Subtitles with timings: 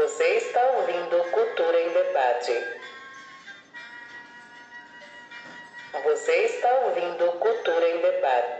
[0.00, 2.64] Você está ouvindo Cultura em Debate.
[6.04, 8.59] Você está ouvindo Cultura em Debate.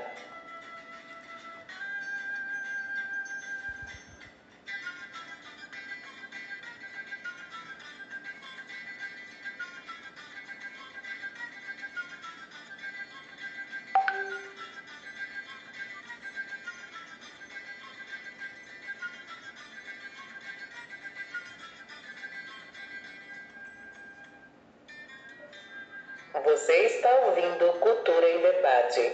[28.55, 29.13] Debate.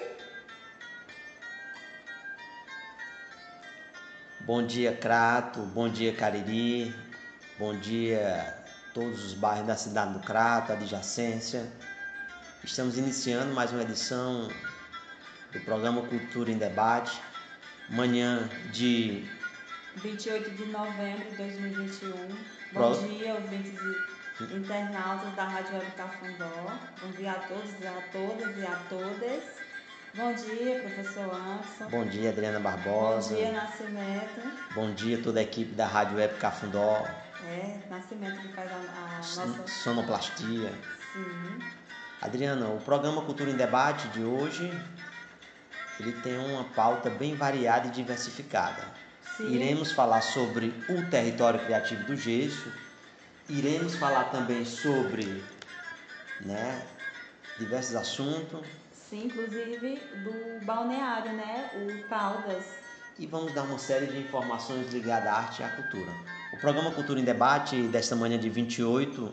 [4.41, 5.61] Bom dia, Crato.
[5.61, 6.95] Bom dia, Cariri.
[7.59, 8.57] Bom dia,
[8.95, 11.67] todos os bairros da cidade do Crato, adjacência.
[12.65, 14.49] Estamos iniciando mais uma edição
[15.53, 17.21] do programa Cultura em Debate.
[17.91, 19.25] Manhã de
[19.97, 22.11] 28 de novembro de 2021.
[22.73, 26.79] Pro- Bom dia, ouvintes e internautas da Rádio Web Cafundó.
[27.01, 29.43] Bom dia a todos e a todas e a todas.
[30.15, 31.89] Bom dia, professor Anderson.
[31.91, 33.35] Bom dia, Adriana Bom Barbosa.
[33.35, 34.75] dia, Nascimento.
[34.75, 37.07] Bom dia, toda a equipe da Rádio Web Cafundó.
[37.47, 39.67] É, Nascimento que faz a, a nossa.
[39.67, 40.73] Sonoplastia.
[41.13, 41.59] Sim.
[42.23, 44.71] Adriana, o programa Cultura em Debate de hoje
[46.01, 48.85] ele tem uma pauta bem variada e diversificada.
[49.37, 49.51] Sim.
[49.53, 52.73] Iremos falar sobre o território criativo do Gesso,
[53.49, 55.43] iremos falar também sobre
[56.41, 56.83] né,
[57.59, 58.61] diversos assuntos
[59.09, 61.71] Sim, inclusive do balneário, né?
[61.77, 62.65] O Caldas.
[63.19, 66.11] e vamos dar uma série de informações ligadas à arte e à cultura.
[66.53, 69.33] O programa Cultura em Debate desta manhã de 28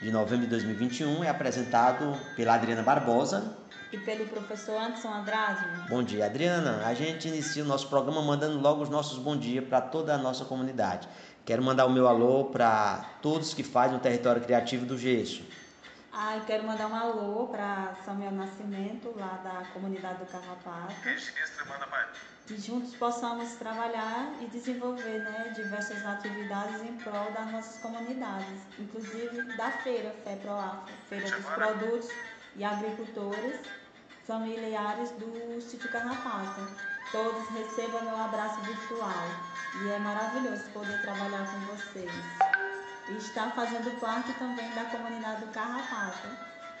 [0.00, 3.56] de novembro de 2021 é apresentado pela Adriana Barbosa,
[3.92, 5.64] E pelo professor Anderson Andrade.
[5.88, 6.82] Bom dia, Adriana.
[6.86, 10.18] A gente inicia o nosso programa mandando logo os nossos bom dia para toda a
[10.18, 11.06] nossa comunidade.
[11.46, 15.44] Quero mandar o meu alô para todos que fazem o território criativo do Gesso.
[16.12, 20.92] Ah, quero mandar um alô para Samuel Nascimento, lá da comunidade do Carrapato.
[22.48, 29.42] Que juntos possamos trabalhar e desenvolver né, diversas atividades em prol das nossas comunidades, inclusive
[29.56, 32.08] da feira, FEPROAFA, Feira dos Produtos
[32.56, 33.60] e Agricultores
[34.26, 36.95] Familiares do Sítio Carrapato.
[37.12, 39.28] Todos recebam meu abraço virtual
[39.80, 42.10] e é maravilhoso poder trabalhar com vocês
[43.08, 46.28] e está fazendo parte também da comunidade do Carrapato.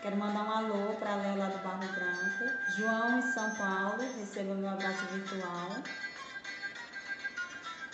[0.02, 2.44] Quero mandar um alô para a Léo lá do Barro Branco,
[2.76, 5.68] João em São Paulo, receba meu abraço virtual.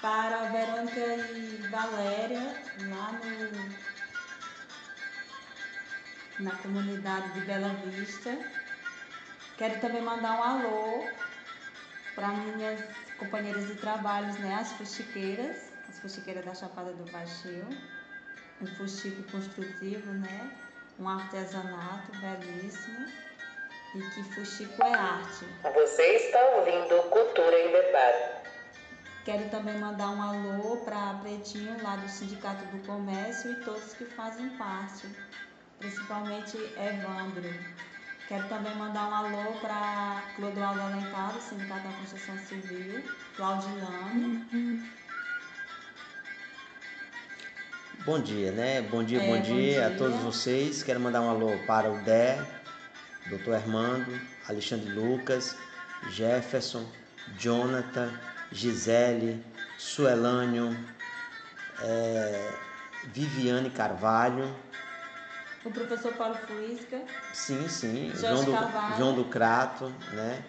[0.00, 2.56] Para a Verônica e Valéria,
[2.88, 3.92] lá no,
[6.44, 8.36] na comunidade de Bela Vista.
[9.56, 11.06] Quero também mandar um alô
[12.14, 12.80] para minhas
[13.18, 15.56] companheiras de trabalhos, né, as fuxiqueiras,
[15.88, 17.66] as fuxiqueiras da Chapada do Baixio
[18.62, 20.50] um fuxico construtivo, né?
[20.98, 23.06] Um artesanato belíssimo.
[23.94, 25.44] E que fuxico é arte.
[25.74, 28.42] Você está ouvindo Cultura em Debate.
[29.24, 34.04] Quero também mandar um alô para Pretinho, lá do Sindicato do Comércio, e todos que
[34.06, 35.06] fazem parte,
[35.78, 37.91] principalmente Evandro.
[38.28, 43.02] Quero também mandar um alô para Clodoaldo Alencar, do Sindicato da Construção Civil,
[43.36, 44.46] Claudilano.
[48.04, 48.82] Bom dia, né?
[48.82, 49.98] Bom dia, É, bom, bom dia a dia.
[49.98, 50.82] todos vocês.
[50.82, 52.38] Quero mandar um alô para o Dé,
[53.26, 53.54] Dr.
[53.54, 54.18] Armando,
[54.48, 55.56] Alexandre Lucas,
[56.10, 56.84] Jefferson,
[57.38, 58.12] Jonathan,
[58.50, 59.44] Gisele,
[59.78, 60.76] Suelânio,
[61.80, 62.52] eh,
[63.04, 64.54] Viviane Carvalho.
[65.64, 67.00] O professor Paulo Fuisca,
[67.32, 68.10] Sim, sim.
[68.14, 68.96] Jorge João do, Carvalho.
[68.96, 70.42] João do Crato, né?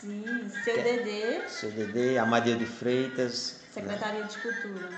[0.00, 3.60] sim, seu Que- Dedê, Seu Dedê, Amadeu de Freitas.
[3.60, 3.68] né?
[3.72, 4.88] Secretaria de Cultura.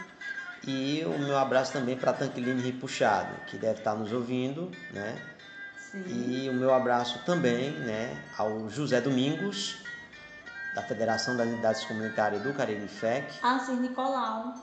[0.66, 5.16] E o meu abraço também para Tanquiline Ripuxado, que deve estar nos ouvindo, né?
[5.90, 6.04] Sim.
[6.06, 9.78] E o meu abraço também, né, ao José Domingos,
[10.74, 13.26] da Federação das Entidades Comunitárias do Caribe FEC.
[13.42, 14.54] Assis Nicolau.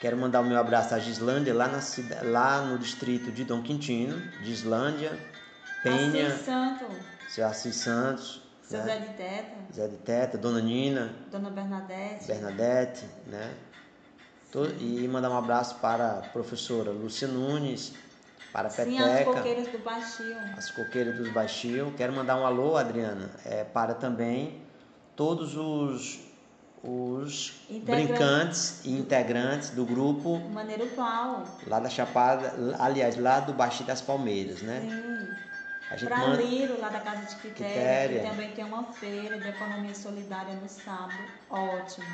[0.00, 1.80] Quero mandar o meu abraço à Gislândia, lá, na,
[2.22, 5.18] lá no distrito de Dom Quintino, Gislândia,
[5.82, 6.84] Penha, Assis Santo.
[7.28, 8.84] seu Assis Santos, Seu né?
[8.84, 9.54] Zé de Teta.
[9.74, 12.26] Zé de Teta, Dona Nina, Dona Bernadette.
[12.26, 13.54] Bernadette, né?
[14.52, 17.94] To- E mandar um abraço para a professora Lúcia Nunes,
[18.52, 20.36] para a Sim, as Peteca, coqueiras do Baixio.
[20.56, 21.94] as coqueiras dos Baixio.
[21.96, 24.60] Quero mandar um alô, Adriana, é, para também
[25.14, 26.20] todos os,
[26.86, 27.52] os
[27.84, 31.44] brincantes e integrantes do grupo Maneiro Pau.
[31.66, 34.80] lá da Chapada, aliás, lá do Baixio das Palmeiras, né?
[34.82, 35.36] Sim.
[35.90, 36.42] A gente Pra manda.
[36.42, 38.20] Liro, lá da Casa de Quitéria, Quitéria.
[38.22, 41.14] que também tem uma feira de economia solidária no sábado.
[41.50, 42.06] Ótimo.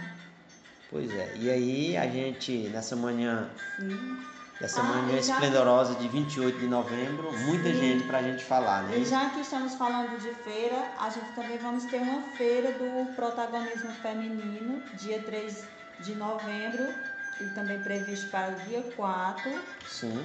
[0.91, 1.33] Pois é.
[1.37, 4.19] E aí a gente, nessa manhã, Sim.
[4.63, 7.75] Dessa Ah, manhã esplendorosa de 28 de novembro, muita Sim.
[7.75, 8.97] gente pra gente falar, né?
[8.97, 13.13] E já que estamos falando de feira, a gente também vamos ter uma feira do
[13.17, 15.65] protagonismo feminino, dia 3
[15.99, 16.95] de novembro,
[17.41, 19.51] e também previsto para o dia 4,
[19.89, 20.25] Sim.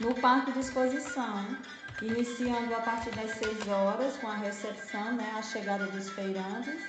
[0.00, 1.44] no Parque de Exposição,
[2.00, 6.80] iniciando a partir das 6 horas com a recepção, né, a chegada dos feirantes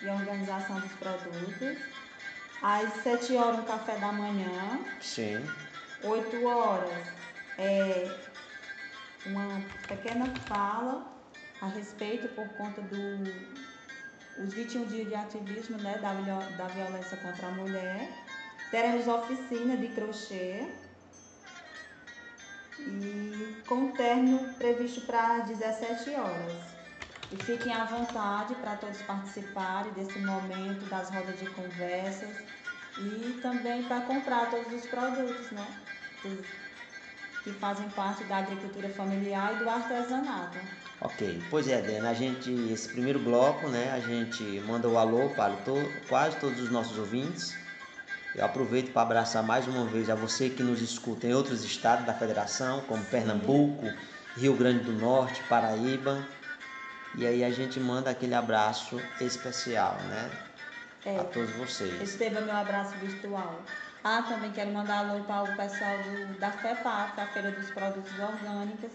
[0.00, 1.76] e a organização dos produtos.
[2.62, 4.78] Às 7 horas, um café da manhã.
[5.00, 5.44] Sim.
[6.02, 7.08] 8 horas,
[7.58, 8.18] é
[9.26, 11.06] uma pequena fala
[11.60, 13.58] a respeito por conta do
[14.42, 16.12] os 21 dias de ativismo né, da,
[16.56, 18.08] da violência contra a mulher.
[18.70, 20.68] Teremos oficina de crochê
[22.78, 26.78] e com término previsto para 17 horas.
[27.32, 32.30] E fiquem à vontade para todos participarem desse momento das rodas de conversas
[32.98, 35.66] e também para comprar todos os produtos, né?
[37.44, 40.58] que fazem parte da agricultura familiar e do artesanato.
[41.00, 45.30] Ok, pois é, Adriana, a gente, esse primeiro bloco, né, a gente manda o alô
[45.30, 47.56] para to- quase todos os nossos ouvintes.
[48.34, 52.04] Eu aproveito para abraçar mais uma vez a você que nos escuta em outros estados
[52.04, 53.92] da federação, como Pernambuco,
[54.36, 56.18] Rio Grande do Norte, Paraíba.
[57.16, 60.30] E aí a gente manda aquele abraço especial, né,
[61.04, 61.98] É, a todos vocês.
[61.98, 63.62] Receba meu abraço virtual.
[64.04, 68.12] Ah, também quero mandar alô para o pessoal do, da FEPAP, a Feira dos Produtos
[68.18, 68.92] Orgânicos,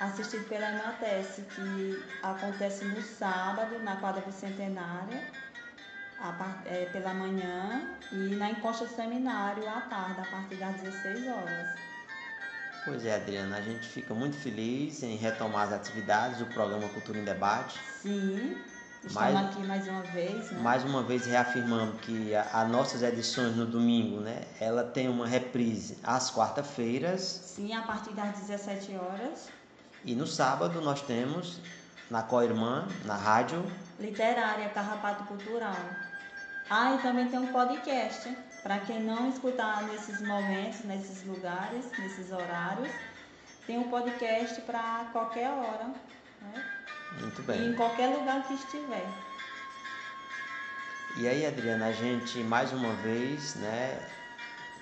[0.00, 5.22] assistido pela Imatese, que acontece no sábado, na quadra bicentenária,
[6.20, 11.90] a é, pela manhã, e na Encosta Seminário à tarde, a partir das 16 horas.
[12.84, 17.18] Pois é, Adriana, a gente fica muito feliz em retomar as atividades do programa Cultura
[17.18, 17.78] em Debate.
[18.00, 18.56] Sim,
[19.06, 20.60] estamos Mais- aqui mais uma vez, né?
[20.60, 25.98] Mais uma vez reafirmando que as nossas edições no domingo, né, ela tem uma reprise
[26.02, 29.48] às quarta-feiras Sim, a partir das 17 horas.
[30.04, 31.60] e no sábado nós temos
[32.10, 33.64] na Coirmã, na rádio,
[33.98, 35.76] Literária, Carrapato Cultural.
[36.68, 38.36] Ah, e também tem um podcast.
[38.62, 42.90] Para quem não escutar nesses momentos, nesses lugares, nesses horários,
[43.66, 45.86] tem um podcast para qualquer hora.
[46.42, 46.64] Né?
[47.18, 47.68] Muito E bem.
[47.68, 49.06] em qualquer lugar que estiver.
[51.16, 53.98] E aí, Adriana, a gente mais uma vez, né,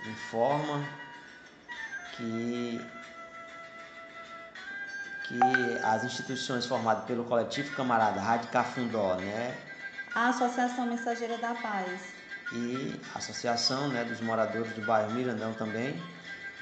[0.06, 0.84] informa
[2.16, 2.80] que
[5.25, 5.38] que
[5.84, 9.54] as instituições formadas pelo coletivo Camarada Rádio Cafundó, né,
[10.14, 12.00] A Associação Mensageira da Paz.
[12.52, 16.02] e a Associação né, dos Moradores do Bairro Mirandão também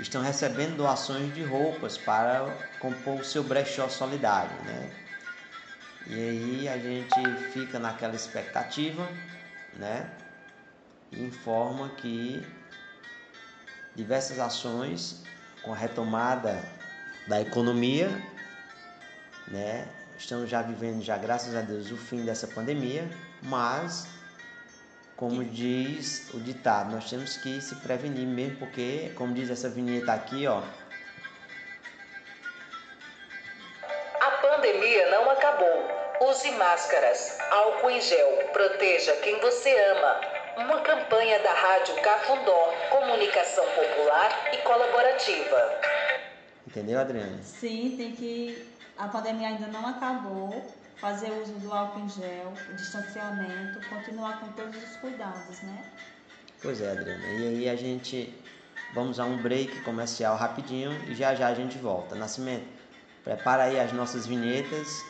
[0.00, 2.44] estão recebendo doações de roupas para
[2.80, 4.50] compor o seu brechó solidário.
[4.64, 4.90] Né?
[6.08, 9.08] E aí a gente fica naquela expectativa
[9.74, 10.08] né?
[11.10, 12.46] e informa que
[13.94, 15.24] diversas ações
[15.62, 16.62] com a retomada
[17.26, 18.08] da economia,
[19.48, 19.88] né?
[20.16, 23.10] estamos já vivendo já graças a Deus o fim dessa pandemia,
[23.42, 24.06] mas
[25.16, 30.12] como diz o ditado, nós temos que se prevenir mesmo, porque, como diz essa vinheta
[30.12, 30.62] aqui, ó,
[34.20, 35.95] A pandemia não acabou.
[36.20, 40.20] Use máscaras, álcool em gel, proteja quem você ama.
[40.56, 45.80] Uma campanha da Rádio Cafundó, comunicação popular e colaborativa.
[46.66, 47.38] entendeu, Adriana?
[47.42, 48.66] Sim, tem que.
[48.96, 50.64] A pandemia ainda não acabou.
[50.98, 55.84] Fazer uso do álcool em gel, o distanciamento, continuar com todos os cuidados, né?
[56.62, 57.26] Pois é, Adriana.
[57.26, 58.32] E aí a gente
[58.94, 62.14] vamos a um break comercial rapidinho e já já a gente volta.
[62.14, 62.66] Nascimento,
[63.22, 65.04] prepara aí as nossas vinhetas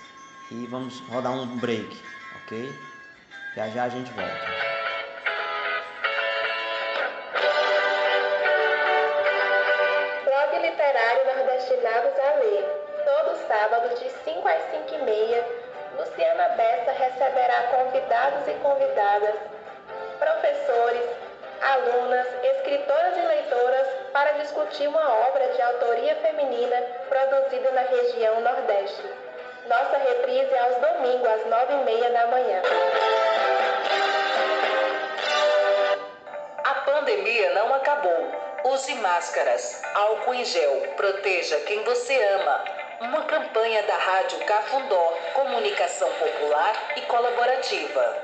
[0.50, 2.00] e vamos rodar um break,
[2.42, 2.72] ok?
[3.56, 4.66] Já já a gente volta.
[10.24, 12.64] Blog Literário Nordestinados a Ler.
[13.04, 15.44] Todo sábado, de 5 às 5 e meia,
[15.96, 19.34] Luciana Bessa receberá convidados e convidadas,
[20.18, 21.08] professores,
[21.62, 26.76] alunas, escritoras e leitoras para discutir uma obra de autoria feminina
[27.08, 29.25] produzida na região Nordeste.
[29.68, 32.62] Nossa reprise é aos domingos, às 9 e meia da manhã.
[36.62, 38.30] A pandemia não acabou.
[38.64, 42.64] Use máscaras, álcool em gel, proteja quem você ama.
[43.00, 48.22] Uma campanha da Rádio Cafundó, comunicação popular e colaborativa.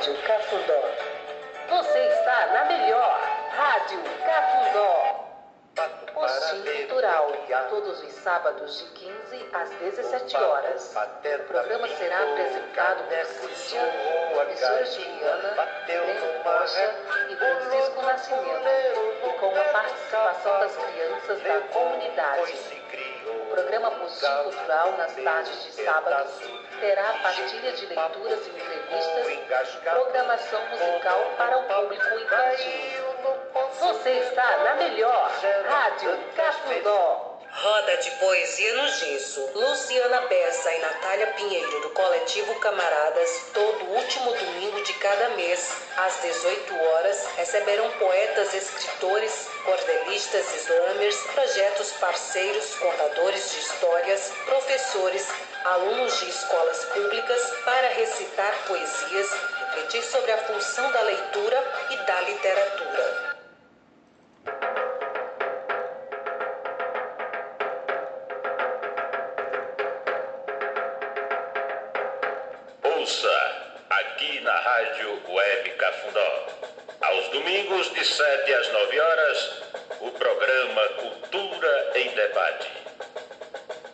[0.00, 0.80] Rádio Cafundó.
[1.68, 5.26] Você está na melhor Rádio Cafundó.
[6.14, 7.32] Postinho Cultural,
[7.68, 10.96] todos os sábados de 15 às 17 horas.
[10.96, 16.94] O programa será apresentado por Cíntia, professora Juliana, Breno Rocha
[17.28, 22.80] e Francisco Nascimento, e com a participação das crianças da comunidade.
[23.26, 26.30] O programa Postinho Cultural, nas tardes de sábado,
[26.80, 33.04] terá partilha de leituras e entrevistas, programação musical para o público infantil.
[33.78, 35.30] Você está na melhor
[35.68, 37.29] Rádio Cafundó.
[37.52, 39.50] Roda de Poesia no Gesso.
[39.54, 46.22] Luciana Bessa e Natália Pinheiro, do coletivo Camaradas, todo último domingo de cada mês, às
[46.22, 55.28] 18 horas, receberão poetas, escritores, cordelistas, slammers, projetos parceiros, contadores de histórias, professores,
[55.64, 59.28] alunos de escolas públicas para recitar poesias,
[59.58, 63.29] refletir sobre a função da leitura e da literatura.
[74.80, 76.46] Rádio Web Cafundó.
[77.02, 79.62] Aos domingos, de 7 às 9 horas,
[80.00, 82.72] o programa Cultura em Debate.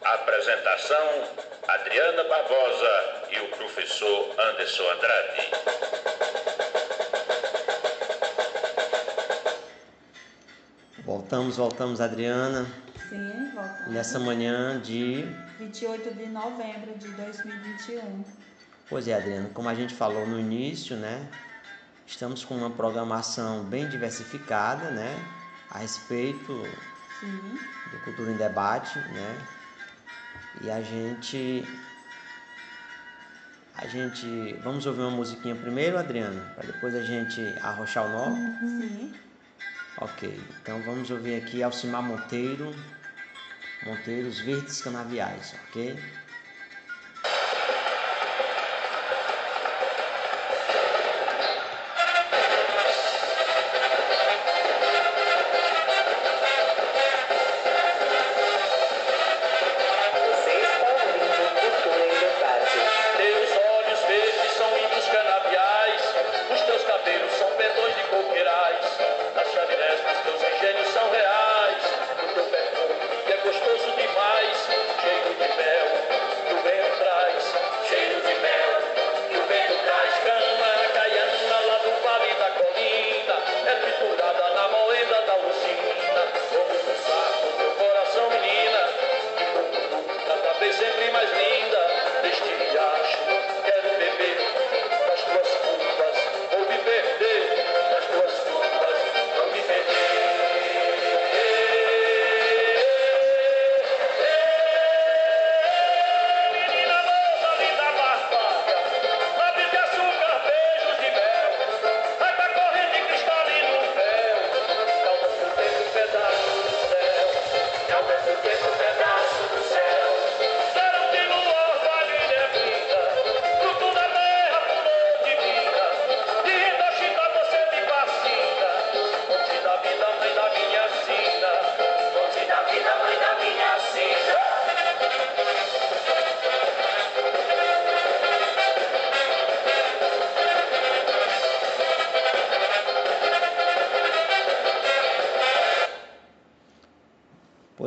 [0.04, 1.24] Apresentação:
[1.66, 5.50] Adriana Barbosa e o professor Anderson Andrade.
[11.04, 12.64] Voltamos, voltamos, Adriana.
[13.08, 13.92] Sim, voltamos.
[13.92, 15.24] Nessa manhã de
[15.58, 18.45] 28 de novembro de 2021.
[18.88, 21.28] Pois é, Adriano, como a gente falou no início, né?
[22.06, 25.18] Estamos com uma programação bem diversificada, né?
[25.70, 26.62] A respeito
[27.18, 27.58] Sim.
[27.90, 29.38] do Cultura em Debate, né?
[30.62, 31.64] E a gente
[33.74, 38.36] a gente vamos ouvir uma musiquinha primeiro, Adriana, para depois a gente arrochar o nó.
[38.60, 39.12] Sim.
[39.98, 42.72] Ok, então vamos ouvir aqui Alcimar Monteiro,
[43.84, 45.98] Monteiros Verdes Canaviais, ok?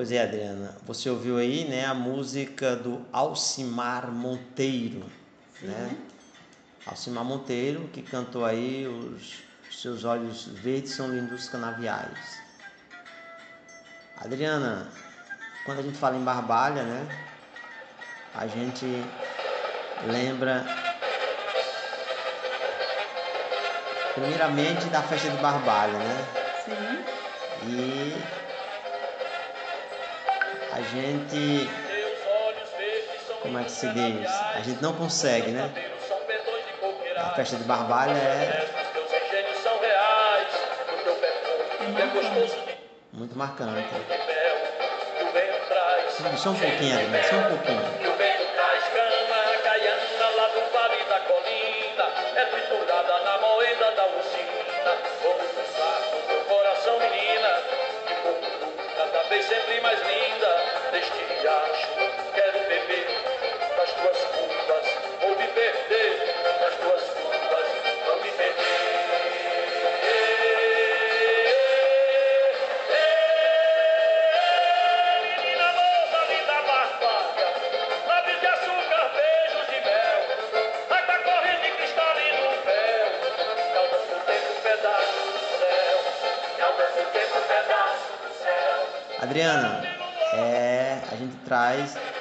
[0.09, 5.05] Pois é, Adriana, você ouviu aí, né, a música do Alcimar Monteiro,
[5.61, 5.95] né?
[6.83, 12.41] Alcimar Monteiro, que cantou aí os seus olhos verdes são lindos canaviais.
[14.17, 14.87] Adriana,
[15.63, 17.07] quando a gente fala em Barbalha, né,
[18.33, 18.87] a gente
[20.07, 20.65] lembra
[24.15, 26.25] primeiramente da festa de Barbalha, né?
[26.65, 27.19] Sim.
[27.67, 28.38] E
[30.79, 31.69] a gente,
[33.41, 34.31] como é que se diz?
[34.55, 35.69] A gente não consegue, né?
[37.17, 38.65] A festa de Barbalha é
[43.11, 43.89] muito marcante.
[46.37, 47.81] Só um pouquinho, Adriana, só um pouquinho.
[52.35, 54.38] É triturada na moeda da usina,
[59.29, 62.48] vem sempre mais linda deste riacho.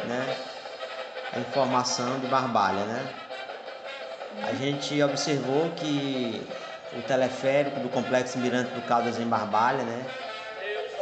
[0.04, 0.36] Né,
[1.32, 3.14] a informação de Barbalha, né?
[4.42, 6.46] A gente observou que
[6.92, 10.06] o teleférico do Complexo Mirante do Caldas em Barbalha, né?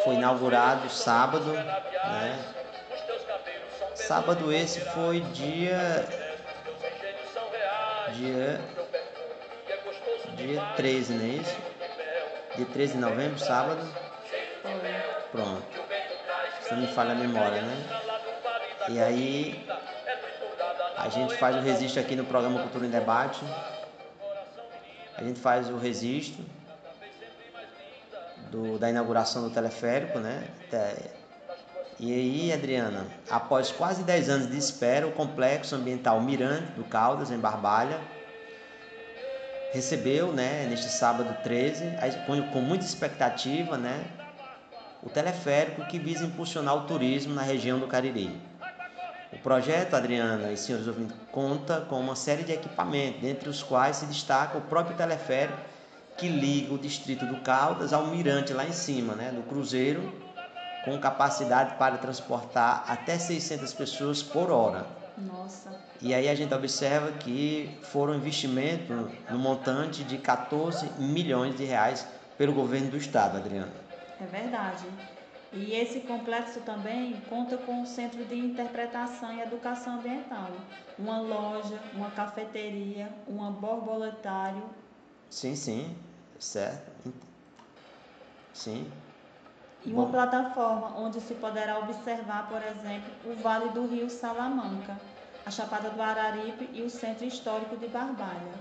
[0.04, 2.38] Foi inaugurado sábado, né?
[3.94, 6.04] Sábado esse foi dia
[8.14, 8.60] dia
[10.36, 11.56] dia 13, não é isso?
[12.56, 13.80] Dia 13 de novembro, sábado.
[15.32, 15.62] Pronto.
[16.62, 18.05] Se não me falha a memória, né?
[18.88, 19.66] E aí
[20.96, 23.44] a gente faz o registro aqui no programa Cultura em Debate.
[25.16, 26.44] A gente faz o registro
[28.50, 30.46] do, da inauguração do teleférico, né?
[31.98, 37.30] E aí, Adriana, após quase 10 anos de espera, o complexo ambiental Mirante do Caldas,
[37.30, 37.98] em Barbalha,
[39.72, 41.84] recebeu, né, neste sábado 13,
[42.52, 44.04] com, muita expectativa, né,
[45.02, 48.38] o teleférico que visa impulsionar o turismo na região do Cariri.
[49.32, 53.96] O projeto, Adriana e senhores ouvintes, conta com uma série de equipamentos, dentre os quais
[53.96, 55.58] se destaca o próprio teleférico
[56.16, 60.12] que liga o distrito do Caldas ao mirante lá em cima, né, do cruzeiro,
[60.84, 64.86] com capacidade para transportar até 600 pessoas por hora.
[65.18, 65.70] Nossa.
[66.00, 68.96] E aí a gente observa que foram investimentos
[69.28, 72.06] no montante de 14 milhões de reais
[72.38, 73.72] pelo governo do estado, Adriana.
[74.20, 74.84] É verdade.
[75.52, 80.66] E esse complexo também conta com um centro de interpretação e educação ambiental,
[80.98, 84.62] uma loja, uma cafeteria, um borboletário.
[85.30, 85.96] Sim, sim,
[86.38, 87.12] certo.
[88.52, 88.90] Sim.
[89.84, 90.10] E uma Bom.
[90.10, 95.00] plataforma onde se poderá observar, por exemplo, o Vale do Rio Salamanca,
[95.44, 98.54] a Chapada do Araripe e o Centro Histórico de Barbalha.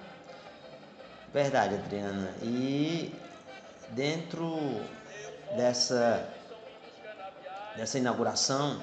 [1.33, 2.37] Verdade, Adriana.
[2.41, 3.29] E
[3.87, 4.89] dentro
[5.49, 6.34] dessa
[7.75, 8.81] dessa inauguração,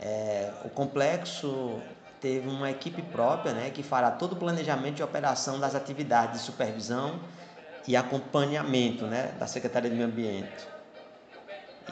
[0.00, 1.80] é, o complexo
[2.20, 6.46] teve uma equipe própria né, que fará todo o planejamento de operação das atividades de
[6.46, 7.20] supervisão
[7.86, 10.68] e acompanhamento né, da Secretaria de Meio Ambiente.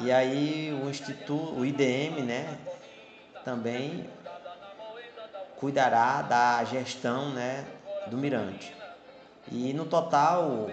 [0.00, 2.59] E aí o Instituto, o IDM, né,
[3.44, 4.09] também
[5.57, 7.64] cuidará da gestão né,
[8.07, 8.74] do mirante.
[9.50, 10.70] E no total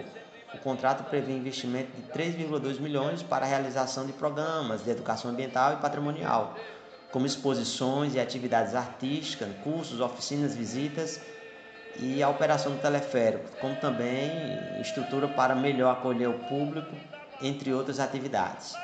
[0.54, 5.74] o contrato prevê investimento de 3,2 milhões para a realização de programas de educação ambiental
[5.74, 6.54] e patrimonial,
[7.12, 11.20] como exposições e atividades artísticas, cursos, oficinas, visitas
[11.98, 16.94] e a operação do teleférico, como também estrutura para melhor acolher o público,
[17.40, 18.76] entre outras atividades.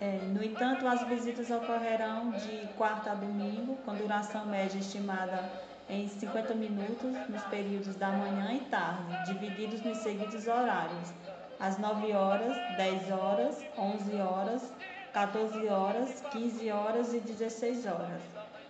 [0.00, 5.50] É, no entanto, as visitas ocorrerão de quarta a domingo, com duração média estimada
[5.88, 11.12] em 50 minutos nos períodos da manhã e tarde, divididos nos seguintes horários:
[11.58, 14.72] às 9 horas, 10 horas, 11 horas,
[15.12, 18.22] 14 horas, 15 horas e 16 horas.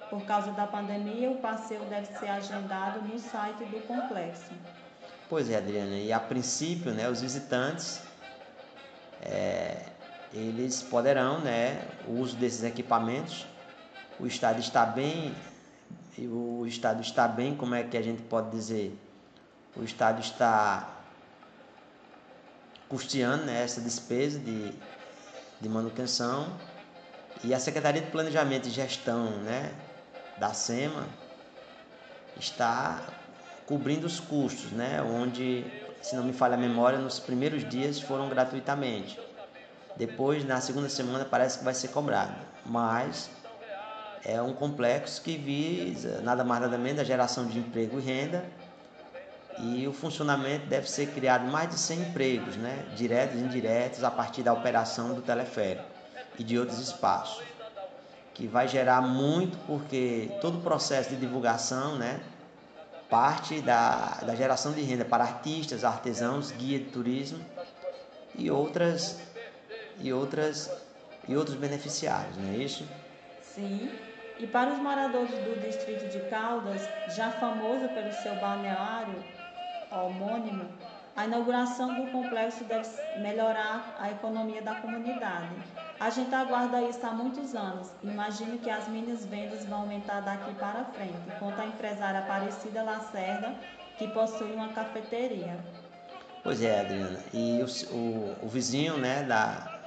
[0.08, 4.52] Por causa da pandemia, o passeio deve ser agendado no site do complexo.
[5.28, 8.00] Pois é, Adriana, e a princípio, né, os visitantes
[9.20, 9.82] é,
[10.32, 13.46] eles poderão, né, o uso desses equipamentos.
[14.18, 15.34] O estado está bem
[16.26, 18.98] o Estado está bem, como é que a gente pode dizer?
[19.76, 20.96] O Estado está
[22.88, 24.72] custeando né, essa despesa de,
[25.60, 26.52] de manutenção
[27.44, 29.72] e a Secretaria de Planejamento e Gestão né,
[30.38, 31.06] da SEMA
[32.38, 33.00] está
[33.66, 35.64] cobrindo os custos, né, onde,
[36.00, 39.20] se não me falha a memória, nos primeiros dias foram gratuitamente.
[39.96, 42.34] Depois, na segunda semana, parece que vai ser cobrado.
[42.64, 43.28] Mas
[44.28, 48.44] é um complexo que visa nada mais nada menos a geração de emprego e renda
[49.60, 54.10] e o funcionamento deve ser criado mais de 100 empregos, né, diretos e indiretos, a
[54.10, 55.84] partir da operação do teleférico
[56.38, 57.42] e de outros espaços,
[58.34, 62.20] que vai gerar muito porque todo o processo de divulgação, né,
[63.10, 67.40] parte da, da geração de renda para artistas, artesãos, guia de turismo
[68.36, 69.18] e outras
[70.00, 70.70] e outras
[71.26, 72.86] e outros beneficiários, não é isso?
[73.42, 73.90] Sim.
[74.38, 79.22] E para os moradores do distrito de Caldas, já famoso pelo seu balneário
[79.90, 80.66] homônimo,
[81.16, 85.50] A inauguração do complexo deve melhorar a economia da comunidade.
[85.98, 87.90] A gente aguarda isso há muitos anos.
[88.04, 93.52] Imagino que as minhas vendas vão aumentar daqui para frente, conta a empresária Aparecida Lacerda,
[93.96, 95.58] que possui uma cafeteria.
[96.44, 97.18] Pois é, Adriana.
[97.34, 99.77] E o, o, o vizinho né, da,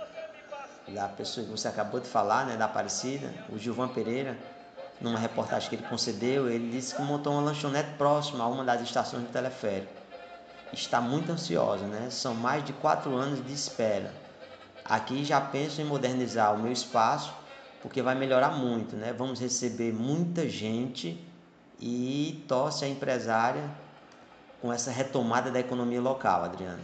[0.91, 4.38] da pessoa que você acabou de falar, né, da Aparecida, o Gilvan Pereira,
[4.99, 8.82] numa reportagem que ele concedeu, ele disse que montou uma lanchonete próxima a uma das
[8.82, 10.01] estações do teleférico
[10.73, 12.10] está muito ansiosa, né?
[12.10, 14.13] São mais de quatro anos de espera.
[14.86, 17.34] Aqui já penso em modernizar o meu espaço,
[17.82, 19.13] porque vai melhorar muito, né?
[19.13, 21.23] Vamos receber muita gente
[21.80, 23.69] e torce a empresária
[24.62, 26.80] com essa retomada da economia local, Adriana.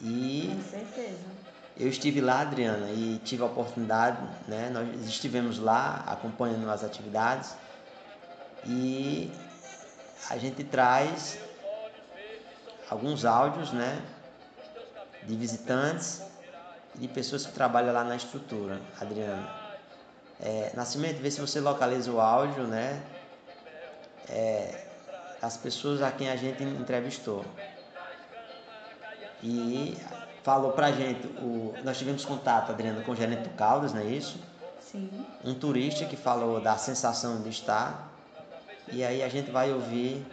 [0.00, 1.37] E com certeza.
[1.78, 4.68] Eu estive lá, Adriana, e tive a oportunidade, né?
[4.70, 7.54] Nós estivemos lá acompanhando as atividades
[8.66, 9.30] e
[10.28, 11.38] a gente traz
[12.90, 14.02] alguns áudios, né,
[15.22, 16.22] de visitantes
[16.96, 19.48] e de pessoas que trabalham lá na estrutura, Adriana.
[20.40, 23.00] É, Nascimento, vê se você localiza o áudio, né,
[24.28, 24.84] é,
[25.40, 27.44] as pessoas a quem a gente entrevistou.
[29.42, 29.96] E
[30.48, 34.04] falou pra gente, o, nós tivemos contato, Adriana, com o gerente do Caldas, não é
[34.04, 34.42] isso?
[34.80, 35.10] Sim.
[35.44, 38.10] Um turista que falou da sensação de estar.
[38.90, 40.24] E aí a gente vai ouvir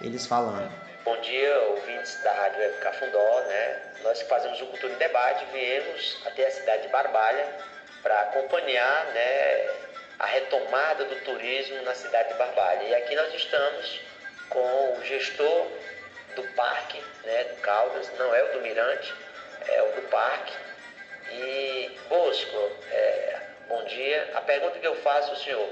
[0.00, 0.72] eles falando.
[1.04, 3.92] Bom dia, ouvintes da Rádio Web Cafundó, né?
[4.02, 7.46] Nós que fazemos o Cultura em Debate viemos até a cidade de Barbalha
[8.02, 9.70] para acompanhar, né,
[10.20, 12.82] a retomada do turismo na cidade de Barbalha.
[12.82, 14.00] E aqui nós estamos
[14.48, 15.66] com o gestor
[16.34, 19.14] do parque, né, do Caldas, não é o do Mirante,
[19.66, 20.52] é o do parque.
[21.30, 24.30] E Bosco, é, bom dia.
[24.34, 25.68] A pergunta que eu faço ao senhor,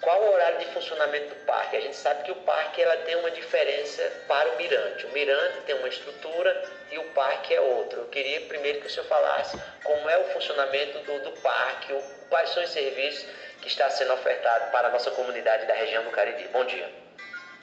[0.00, 1.76] qual o horário de funcionamento do parque?
[1.76, 5.06] A gente sabe que o parque ela tem uma diferença para o mirante.
[5.06, 8.00] O mirante tem uma estrutura e o parque é outra.
[8.00, 11.94] Eu queria primeiro que o senhor falasse como é o funcionamento do, do parque,
[12.28, 13.26] quais são os serviços
[13.62, 16.48] que está sendo ofertado para a nossa comunidade da região do Cariri.
[16.48, 16.90] Bom dia.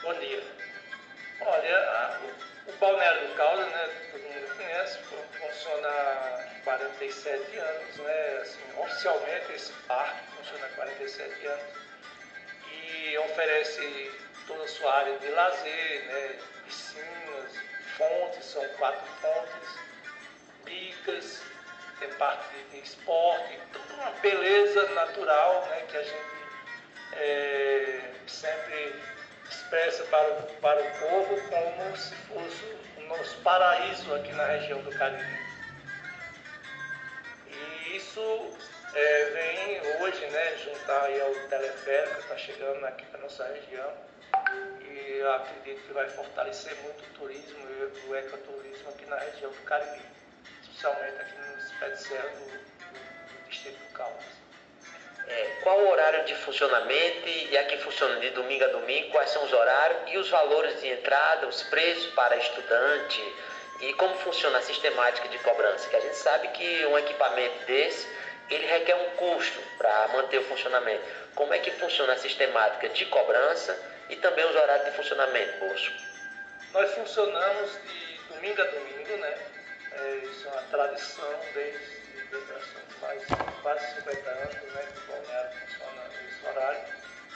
[0.02, 0.61] Bom dia.
[1.43, 2.19] Olha, a,
[2.67, 4.99] o Balneário do Caldas, né, todo mundo conhece,
[5.39, 11.91] funciona há 47 anos, né, assim, oficialmente esse parque funciona há 47 anos
[13.01, 14.12] que oferece
[14.47, 16.39] toda a sua área de lazer, né?
[16.65, 17.51] piscinas,
[17.97, 19.80] fontes, são quatro fontes,
[20.63, 21.41] bicas,
[21.99, 25.86] tem parte de esporte, toda uma beleza natural né?
[25.89, 26.32] que a gente
[27.13, 28.95] é, sempre
[29.52, 32.66] expressa para o, para o povo como se fosse
[32.98, 35.40] o nosso paraíso aqui na região do Cariri.
[37.48, 38.58] E isso
[38.94, 43.94] é, vem hoje né, juntar aí ao teleférico está chegando aqui para nossa região
[44.82, 49.52] e eu acredito que vai fortalecer muito o turismo e o ecoturismo aqui na região
[49.52, 50.06] do Cariri,
[50.62, 54.40] especialmente aqui no pé do, do, do distrito do Caldas.
[55.28, 59.44] É, qual o horário de funcionamento e aqui funciona de domingo a domingo, quais são
[59.46, 63.36] os horários e os valores de entrada, os preços para estudante
[63.82, 68.08] e como funciona a sistemática de cobrança, que a gente sabe que um equipamento desse
[68.50, 71.04] ele requer um custo para manter o funcionamento.
[71.36, 73.78] Como é que funciona a sistemática de cobrança
[74.10, 75.94] e também os horários de funcionamento, Bosco?
[76.74, 79.38] Nós funcionamos de domingo a domingo, né?
[79.94, 82.01] É, isso é uma tradição desde,
[82.32, 83.24] desde mais
[83.62, 84.88] quase 50 anos, né?
[84.94, 86.94] Que o balneário funciona nesse horário,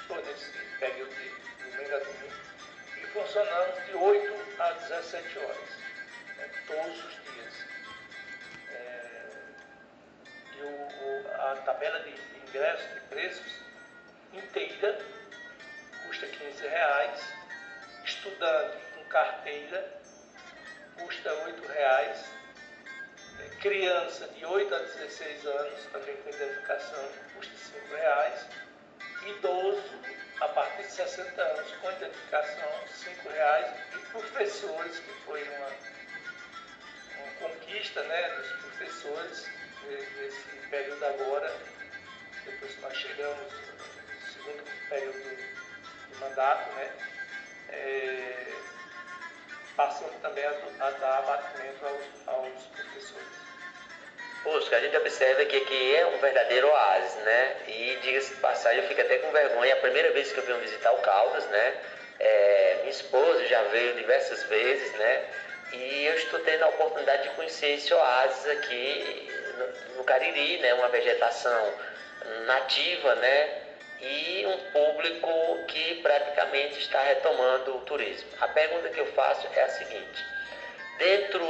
[0.08, 1.30] foi nesse período de
[1.72, 2.36] domingo a domingo.
[2.98, 5.70] E funcionamos de 8 a 17 horas,
[6.38, 6.52] né?
[6.68, 7.76] todos os dias
[10.58, 12.16] e o, o, a tabela de,
[12.48, 13.62] ingressos, de preços,
[14.34, 15.00] inteira,
[16.06, 17.34] custa 15 reais.
[18.04, 20.02] Estudante com carteira
[20.98, 22.26] custa 8 reais.
[23.62, 28.48] Criança de 8 a 16 anos, também com identificação, custa 5 reais.
[29.26, 29.84] Idoso
[30.42, 33.74] a partir de 60 anos com identificação, 5 reais.
[33.96, 35.68] E professores, que foi uma,
[37.18, 39.50] uma conquista né, dos professores,
[39.88, 41.56] nesse período agora,
[42.46, 45.36] depois que nós chegamos no segundo período
[46.10, 46.92] de mandato, né,
[47.70, 48.54] é,
[49.76, 53.46] passando também a, a dar abatimento aos, aos professores.
[54.46, 57.56] Oscar, a gente observa que aqui é um verdadeiro oásis, né?
[57.68, 59.74] E diga-se de passagem, eu fico até com vergonha.
[59.74, 61.82] A primeira vez que eu vim visitar o Caldas, né?
[62.20, 65.24] É, minha esposa já veio diversas vezes, né?
[65.74, 69.28] E eu estou tendo a oportunidade de conhecer esse oásis aqui
[69.98, 71.74] no, Cariri, né, uma vegetação
[72.46, 73.62] nativa, né,
[74.02, 78.30] e um público que praticamente está retomando o turismo.
[78.42, 80.26] A pergunta que eu faço é a seguinte:
[80.98, 81.46] dentro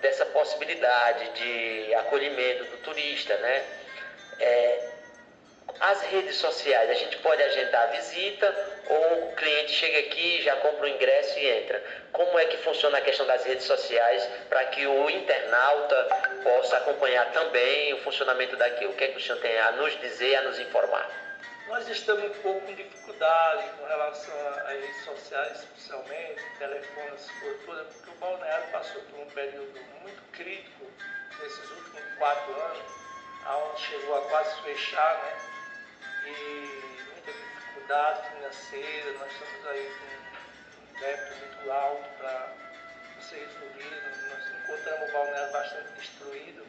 [0.00, 3.64] dessa possibilidade de acolhimento do turista, né?
[4.40, 4.88] É,
[5.80, 10.56] as redes sociais, a gente pode agendar a visita ou o cliente chega aqui, já
[10.56, 11.82] compra o ingresso e entra.
[12.12, 16.08] Como é que funciona a questão das redes sociais para que o internauta
[16.42, 18.92] possa acompanhar também o funcionamento daquilo?
[18.92, 21.27] O que é que o senhor tem a nos dizer, a nos informar?
[21.68, 28.10] Nós estamos um pouco com dificuldade com relação às redes sociais, especialmente, telefones, cobertura, porque
[28.10, 30.90] o balneário passou por um período muito crítico
[31.38, 32.82] nesses últimos quatro anos,
[33.46, 35.38] onde chegou a quase fechar, né?
[36.24, 42.48] E muita dificuldade financeira, nós estamos aí com um débito muito alto para
[43.20, 46.66] ser resolvido, nós encontramos o balneário bastante destruído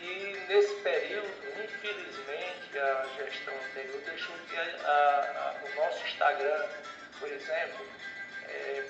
[0.00, 1.28] e nesse período,
[1.64, 6.68] infelizmente, a gestão anterior deixou que a, a, a, o nosso Instagram,
[7.18, 7.86] por exemplo,
[8.48, 8.84] é,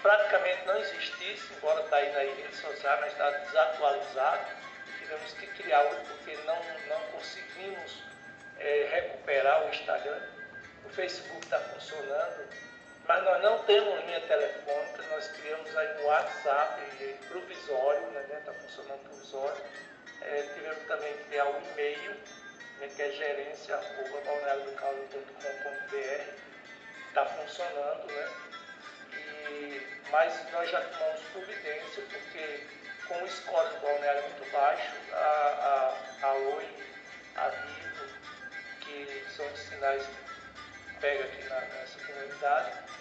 [0.00, 4.46] praticamente não existisse, embora está aí nas redes sociais, mas está desatualizado.
[4.98, 8.02] Tivemos que criar outro porque não, não conseguimos
[8.58, 10.20] é, recuperar o Instagram.
[10.84, 12.48] O Facebook está funcionando,
[13.12, 16.80] mas nós não temos linha telefônica, nós criamos aí um WhatsApp
[17.28, 19.62] provisório, né, está funcionando provisório.
[20.22, 22.12] É, tivemos também que criar um e-mail,
[22.80, 23.76] né, que é gerência
[27.08, 28.28] está funcionando, né?
[29.12, 32.66] E, mas nós já tomamos providência, porque
[33.08, 36.68] com o score do balneário muito baixo, a, a, a Oi,
[37.36, 38.06] a Vivo,
[38.80, 42.91] que são os sinais que pega aqui na, nessa comunidade,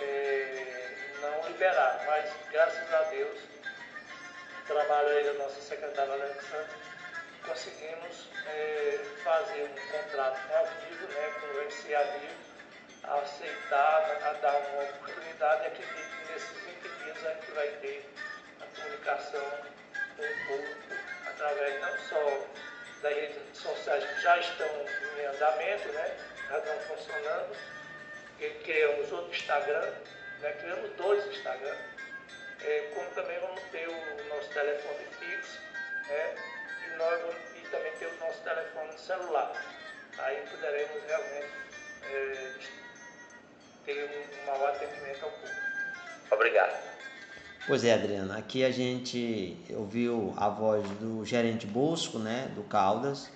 [0.00, 3.38] é, não liberaram, mas graças a Deus,
[4.66, 6.76] trabalho aí da nossa secretária Alexandre,
[7.46, 12.52] conseguimos é, fazer um contrato com Vivo, né, com o MCA Vivo,
[13.04, 18.10] aceitar, a dar uma oportunidade acredito que nesses 20 dias a gente vai ter
[18.60, 19.50] a comunicação
[20.16, 20.94] com o público
[21.26, 22.46] através não só
[23.02, 24.86] das redes sociais que já estão
[25.18, 26.16] em andamento, né,
[26.48, 27.56] já estão funcionando,
[28.64, 29.92] criamos outro Instagram,
[30.40, 31.76] né, criamos dois Instagram,
[32.60, 35.58] é, como também vamos ter o nosso telefone fixo,
[36.08, 36.34] né,
[36.86, 39.52] e, nós vamos, e também ter o nosso telefone celular.
[40.18, 41.52] Aí poderemos realmente
[42.04, 42.54] é,
[43.84, 45.62] ter um mau atendimento ao público.
[46.30, 46.92] Obrigado.
[47.66, 53.30] Pois é, Adriana, aqui a gente ouviu a voz do gerente Bosco, né, do Caldas,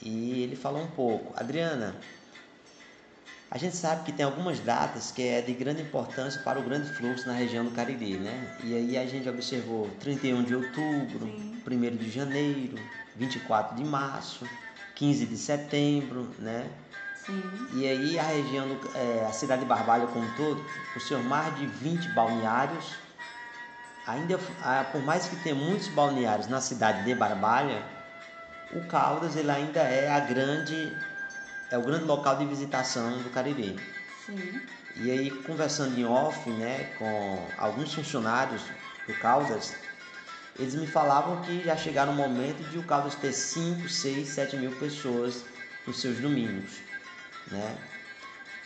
[0.00, 1.32] e ele falou um pouco.
[1.36, 1.94] Adriana,
[3.54, 6.92] a gente sabe que tem algumas datas que é de grande importância para o grande
[6.92, 8.52] fluxo na região do Cariri, né?
[8.64, 11.62] E aí a gente observou 31 de outubro, Sim.
[11.64, 12.76] 1 de janeiro,
[13.14, 14.44] 24 de março,
[14.96, 16.68] 15 de setembro, né?
[17.14, 17.44] Sim.
[17.74, 20.60] E aí a região, do, é, a cidade de Barbalha como um todo,
[20.92, 22.96] possui mais de 20 balneários.
[24.04, 24.36] Ainda,
[24.90, 27.84] por mais que tenha muitos balneários na cidade de Barbalha,
[28.72, 30.92] o Caldas ele ainda é a grande
[31.74, 33.76] é o grande local de visitação do Cariri.
[34.24, 34.60] Sim.
[34.96, 38.62] E aí, conversando em off né, com alguns funcionários
[39.08, 39.74] do Caldas,
[40.56, 44.56] eles me falavam que já chegaram o momento de o Caldas ter 5, 6, 7
[44.56, 45.44] mil pessoas
[45.84, 46.78] nos seus domingos.
[47.50, 47.76] Né?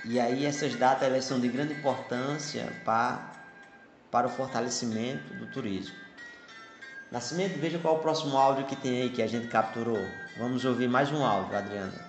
[0.04, 3.32] E aí essas datas elas são de grande importância para,
[4.10, 5.96] para o fortalecimento do turismo.
[7.10, 10.06] Nascimento, veja qual é o próximo áudio que tem aí que a gente capturou.
[10.36, 12.07] Vamos ouvir mais um áudio, Adriana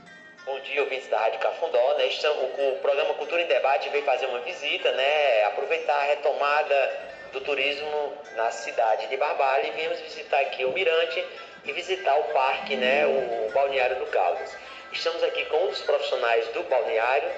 [0.61, 2.09] dia, ouvintes da Rádio Cafundó, né?
[2.25, 5.43] o, o programa Cultura em Debate veio fazer uma visita, né?
[5.45, 11.23] Aproveitar a retomada do turismo na cidade de Barbalha e viemos visitar aqui o Mirante
[11.65, 13.05] e visitar o parque, né?
[13.05, 14.55] O, o Balneário do Caldas.
[14.91, 17.29] Estamos aqui com um dos profissionais do balneário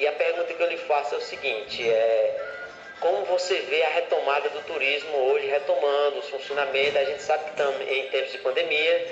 [0.00, 2.56] e a pergunta que eu lhe faço é o seguinte, é
[3.00, 7.50] como você vê a retomada do turismo hoje, retomando os funcionamentos, a gente sabe que
[7.50, 9.06] estamos em tempos de pandemia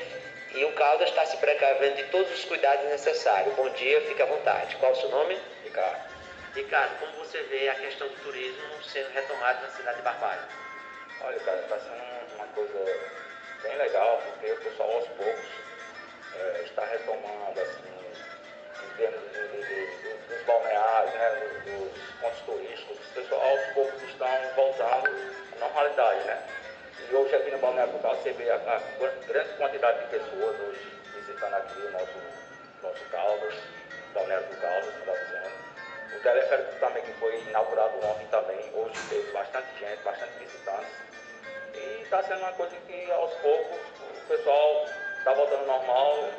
[0.54, 3.54] e o Caldas está se precavendo de todos os cuidados necessários.
[3.54, 4.76] Bom dia, fique à vontade.
[4.76, 5.36] Qual o seu nome?
[5.64, 6.14] Ricardo.
[6.54, 10.48] Ricardo, como você vê a questão do turismo sendo retomado na cidade de Barbalha?
[11.22, 12.84] Olha, cara, está sendo uma coisa
[13.62, 15.44] bem legal, porque o pessoal aos poucos
[16.36, 17.82] é, está retomando, assim,
[18.84, 24.02] em termos de, de, de, dos balneários, né, dos pontos turísticos, o pessoal aos poucos
[24.04, 25.08] estão voltando
[25.56, 26.63] à normalidade, né?
[26.98, 28.80] E hoje aqui no Balneário do você vê a, a,
[29.26, 32.18] grande quantidade de pessoas hoje visitando aqui o nosso,
[32.82, 33.54] nosso Caldas,
[34.14, 36.16] Balneário do Caldas, está dizendo.
[36.16, 40.92] O teleférico também que foi inaugurado ontem também, hoje teve bastante gente, bastante visitantes.
[41.74, 43.78] E está sendo uma coisa que aos poucos
[44.22, 44.86] o pessoal
[45.18, 46.30] está voltando normal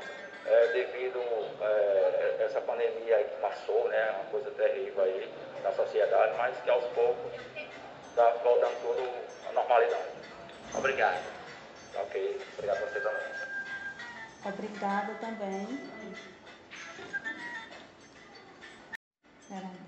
[0.46, 1.20] é, devido
[1.62, 4.12] a é, essa pandemia que passou, né?
[4.12, 5.32] Uma coisa terrível aí
[5.63, 7.34] na sociedade, mas que aos poucos
[8.10, 10.26] está voltando tudo à normalidade.
[10.73, 11.23] Obrigado.
[11.95, 13.25] Ok, obrigado a você também.
[14.45, 15.80] Obrigada também.
[19.47, 19.86] Peraí.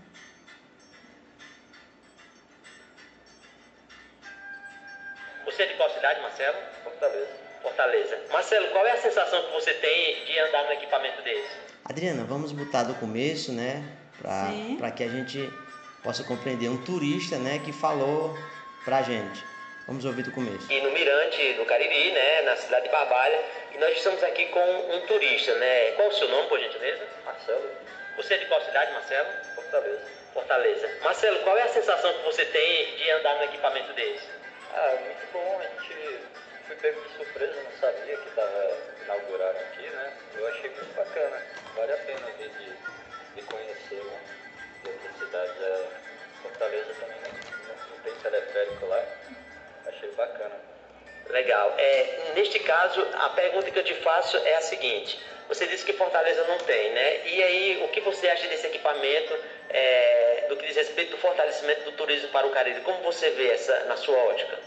[5.45, 6.57] Você é de qual cidade, Marcelo?
[6.83, 7.37] Fortaleza.
[7.61, 8.19] Fortaleza.
[8.31, 11.49] Marcelo, qual é a sensação que você tem de andar no equipamento desse?
[11.85, 13.83] Adriana, vamos botar do começo, né?
[14.19, 15.51] Para que a gente
[16.03, 18.37] possa compreender um turista, né, que falou
[18.83, 19.43] pra gente.
[19.87, 20.69] Vamos ouvir do começo.
[20.69, 23.41] E no Mirante do Cariri, né, na cidade de Barbalha,
[23.73, 25.93] e nós estamos aqui com um turista, né?
[25.93, 27.07] Qual o seu nome, por gentileza?
[27.23, 27.71] Marcelo.
[28.17, 29.29] Você é de qual cidade, Marcelo?
[29.55, 30.01] Fortaleza.
[30.33, 30.89] Fortaleza.
[31.01, 34.27] Marcelo, qual é a sensação que você tem de andar no equipamento desse?
[34.73, 35.61] Ah, muito bom.
[35.61, 36.19] A gente
[36.67, 40.13] foi pego de surpresa, não sabia que estava inaugurado aqui, né?
[40.35, 41.41] Eu achei muito bacana.
[41.77, 44.19] Vale a pena vir de, de conhecer né?
[44.83, 45.61] de outras cidades.
[45.61, 45.85] É,
[46.41, 49.01] Fortaleza também não, não tem teleférico lá.
[49.87, 50.55] Achei bacana.
[51.29, 51.73] Legal.
[51.77, 55.19] É, neste caso, a pergunta que eu te faço é a seguinte.
[55.47, 57.27] Você disse que Fortaleza não tem, né?
[57.27, 59.33] E aí, o que você acha desse equipamento,
[59.69, 62.81] é, do que diz respeito do fortalecimento do turismo para o Cariri?
[62.81, 64.59] Como você vê essa na sua ótica?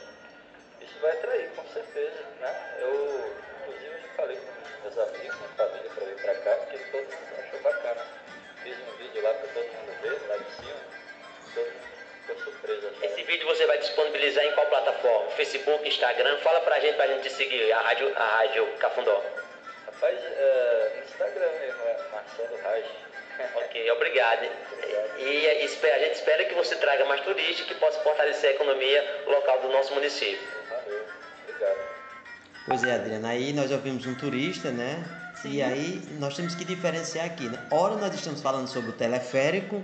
[0.81, 2.79] Isso vai atrair, com certeza, né?
[2.81, 7.03] Eu, inclusive, eu falei com meus amigos, minha família, para vir para cá, porque todo
[7.03, 8.07] mundo achou bacana.
[8.63, 10.81] Fiz um vídeo lá para todo mundo ver, lá de cima.
[11.55, 11.90] Todo mundo.
[13.03, 15.31] Esse vídeo você vai disponibilizar em qual plataforma?
[15.33, 16.39] Facebook, Instagram?
[16.39, 19.23] Fala pra gente, pra gente seguir a rádio, a rádio Cafundó.
[19.87, 22.85] Rapaz, uh, no Instagram mesmo, é Marcelo Raj.
[23.65, 24.45] ok, obrigado.
[25.19, 29.23] E, e, a gente espera que você traga mais turistas que possa fortalecer a economia
[29.27, 30.47] local do nosso município.
[30.69, 31.05] Valeu,
[31.49, 32.01] obrigado.
[32.67, 35.03] Pois é, Adriana, aí nós ouvimos um turista, né?
[35.41, 35.53] Sim.
[35.53, 37.59] E aí nós temos que diferenciar aqui, né?
[37.71, 39.83] Ora nós estamos falando sobre o teleférico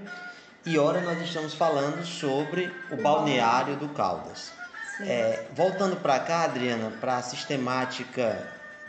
[0.66, 4.52] e ora nós estamos falando sobre o balneário do Caldas.
[5.00, 8.46] É, voltando para cá, Adriana, para a sistemática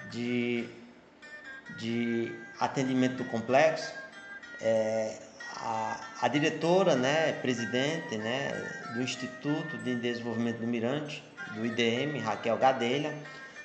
[0.09, 0.69] de
[1.75, 3.91] de atendimento do complexo,
[4.61, 5.17] é,
[5.57, 8.51] a, a, diretora, né, presidente né,
[8.93, 13.13] do Instituto de Desenvolvimento do Mirante, do IDM, Raquel Gadelha,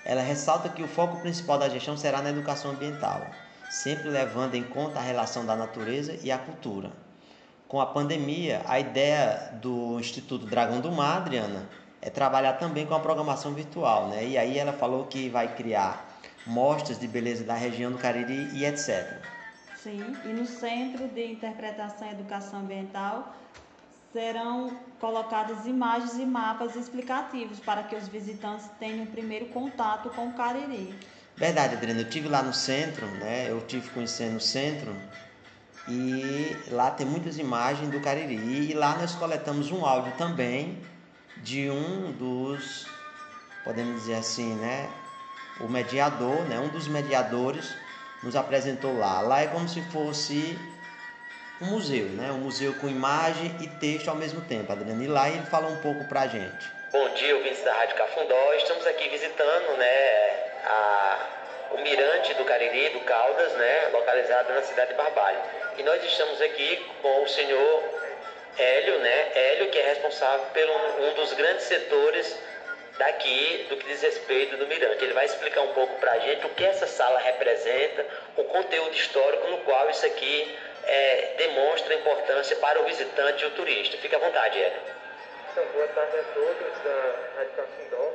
[0.05, 3.25] ela ressalta que o foco principal da gestão será na educação ambiental,
[3.71, 6.91] sempre levando em conta a relação da natureza e a cultura.
[7.73, 11.67] Com a pandemia, a ideia do Instituto Dragão do Mar, Adriana,
[12.03, 14.27] é trabalhar também com a programação virtual, né?
[14.27, 18.67] E aí ela falou que vai criar mostras de beleza da região do Cariri e
[18.67, 19.23] etc.
[19.75, 23.35] Sim, e no Centro de Interpretação e Educação Ambiental
[24.13, 30.29] serão colocadas imagens e mapas explicativos para que os visitantes tenham o primeiro contato com
[30.29, 30.95] o Cariri.
[31.39, 32.03] Verdade, Adriana.
[32.03, 33.47] Eu tive lá no centro, né?
[33.49, 34.95] Eu tive conhecendo o centro
[35.89, 40.79] e lá tem muitas imagens do Cariri e lá nós coletamos um áudio também
[41.39, 42.87] de um dos,
[43.65, 44.89] podemos dizer assim, né?
[45.61, 47.75] o mediador, né, um dos mediadores,
[48.23, 49.21] nos apresentou lá.
[49.21, 50.59] Lá é como se fosse
[51.61, 55.03] um museu, né, um museu com imagem e texto ao mesmo tempo, Adriano.
[55.03, 56.71] E lá ele fala um pouco para a gente.
[56.93, 58.55] Bom dia, ouvintes da Rádio Cafundó.
[58.55, 60.31] Estamos aqui visitando né,
[60.65, 61.19] a,
[61.73, 65.39] o Mirante do Cariri, do Caldas, né, localizado na cidade de Barbalho.
[65.79, 67.83] E nós estamos aqui com o senhor
[68.59, 72.39] Hélio, né, Hélio, que é responsável por um, um dos grandes setores
[72.99, 75.03] daqui do que diz respeito do Mirante.
[75.03, 78.07] Ele vai explicar um pouco para a gente o que essa sala representa,
[78.37, 83.51] o conteúdo histórico no qual isso aqui é, demonstra importância para o visitante e o
[83.53, 83.97] turista.
[83.97, 84.81] Fique à vontade, Hélio.
[85.53, 88.13] Então, boa tarde a todos da Rádio Cafundó.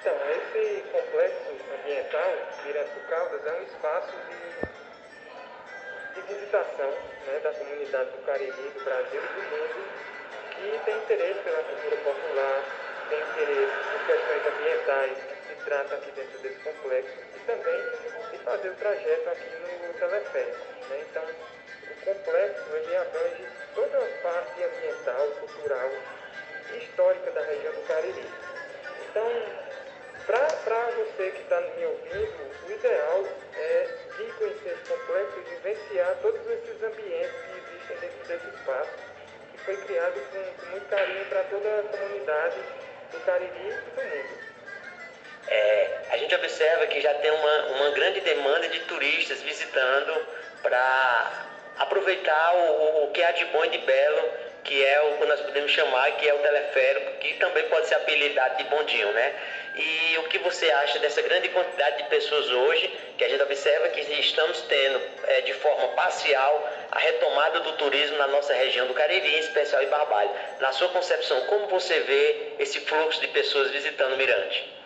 [0.00, 2.32] Então, esse complexo ambiental,
[2.64, 4.37] Mirante do Caldas, é um espaço de,
[6.28, 6.90] visitação
[7.26, 10.08] né, da comunidade do Cariri, do Brasil e do mundo,
[10.50, 12.64] que tem interesse pela cultura popular,
[13.08, 17.80] tem interesse em questões ambientais que se trata aqui dentro desse complexo e também
[18.30, 19.48] de fazer o trajeto aqui
[19.86, 20.58] no teleférico.
[20.90, 21.04] Né?
[21.10, 25.90] Então, o complexo ele abrange toda a parte ambiental, cultural
[26.72, 28.26] e histórica da região do Cariri.
[29.08, 29.67] Então,
[30.28, 33.24] para você que está me ouvindo, o ideal
[33.56, 38.90] é vir conhecer esse complexo e vivenciar todos esses ambientes que existem dentro desse espaço,
[39.52, 42.56] que foi criado com, com muito carinho para toda a comunidade
[43.10, 44.48] do Cariri e do mundo.
[45.48, 50.26] É, a gente observa que já tem uma, uma grande demanda de turistas visitando
[50.62, 51.46] para
[51.78, 54.30] aproveitar o, o, que há de bom e de belo,
[54.68, 57.94] que é o que nós podemos chamar, que é o teleférico, que também pode ser
[57.94, 59.34] apelidado de bondinho, né?
[59.74, 63.88] E o que você acha dessa grande quantidade de pessoas hoje, que a gente observa
[63.88, 68.92] que estamos tendo é, de forma parcial a retomada do turismo na nossa região do
[68.92, 70.30] Cariri, em especial em Barbalha.
[70.60, 74.76] Na sua concepção, como você vê esse fluxo de pessoas visitando o Mirante?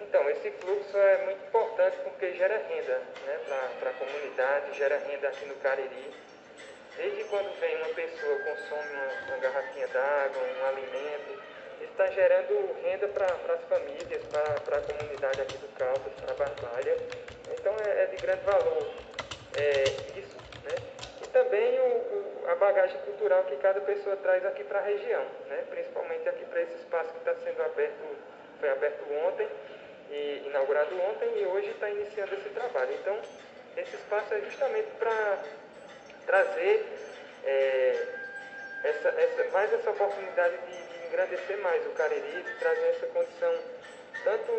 [0.00, 3.38] Então, esse fluxo é muito importante porque gera renda né,
[3.78, 6.29] para a comunidade, gera renda aqui no Cariri.
[7.00, 11.42] Desde quando vem uma pessoa, consome uma, uma garrafinha d'água, um alimento,
[11.80, 16.98] está gerando renda para as famílias, para a comunidade aqui do Caldas, para a Barbalha.
[17.52, 18.86] Então é, é, de grande valor
[19.56, 19.84] é,
[20.18, 20.36] isso.
[20.62, 20.74] Né?
[21.24, 25.24] E também o, o, a bagagem cultural que cada pessoa traz aqui para a região,
[25.48, 25.64] né?
[25.70, 28.16] principalmente aqui para esse espaço que está sendo aberto,
[28.60, 29.48] foi aberto ontem,
[30.10, 32.92] e inaugurado ontem e hoje está iniciando esse trabalho.
[32.92, 33.18] Então,
[33.74, 35.38] esse espaço é justamente para
[36.26, 36.86] trazer
[37.44, 38.06] é,
[38.84, 43.54] essa, essa, mais essa oportunidade de, de engrandecer mais o Cariri, de trazer essa condição
[44.24, 44.52] tanto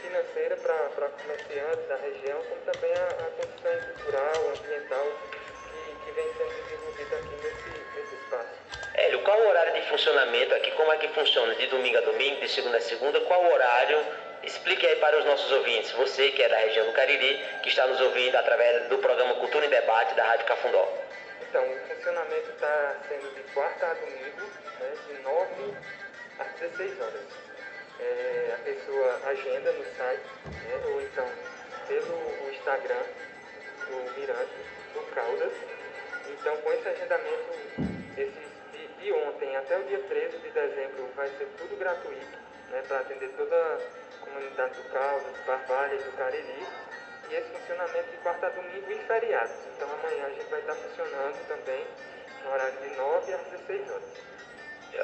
[0.00, 6.26] financeira para comerciantes da região, como também a, a condição cultural, ambiental que, que, vem
[6.34, 8.90] sendo desenvolvida aqui nesse, nesse espaço.
[8.94, 10.70] Hélio, qual o horário de funcionamento aqui?
[10.72, 13.20] Como é que funciona de domingo a domingo, de segunda a segunda?
[13.22, 14.29] Qual o horário?
[14.42, 17.86] Explique aí para os nossos ouvintes, você que é da região do Cariri, que está
[17.86, 20.88] nos ouvindo através do programa Cultura em Debate da Rádio Cafundó.
[21.42, 24.40] Então, o funcionamento está sendo de quarta a domingo,
[24.78, 25.76] né, de 9
[26.38, 27.22] às 16 horas.
[28.00, 31.28] É, a pessoa agenda no site, né, ou então
[31.86, 33.02] pelo Instagram
[33.88, 34.54] do Mirante,
[34.94, 35.52] do Caldas.
[36.28, 37.52] Então, com esse agendamento,
[38.16, 42.38] esses de, de ontem até o dia 13 de dezembro, vai ser tudo gratuito,
[42.70, 46.66] né, para atender toda a comunidade do Caldas, Barbalha e do Cariri
[47.30, 49.54] e esse funcionamento de quarta a domingo e feriados.
[49.74, 51.86] Então amanhã a gente vai estar funcionando também
[52.44, 54.30] no horário de 9 às 16 horas.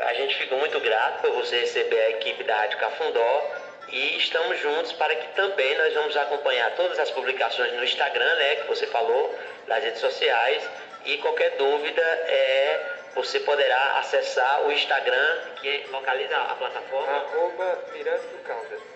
[0.00, 3.50] A gente fica muito grato por você receber a equipe da Rádio Cafundó
[3.88, 8.56] e estamos juntos para que também nós vamos acompanhar todas as publicações no Instagram, né,
[8.56, 9.38] que você falou,
[9.68, 10.68] nas redes sociais
[11.04, 17.12] e qualquer dúvida é você poderá acessar o Instagram que localiza a plataforma.
[17.12, 18.95] Arroba Mirante do Caldas.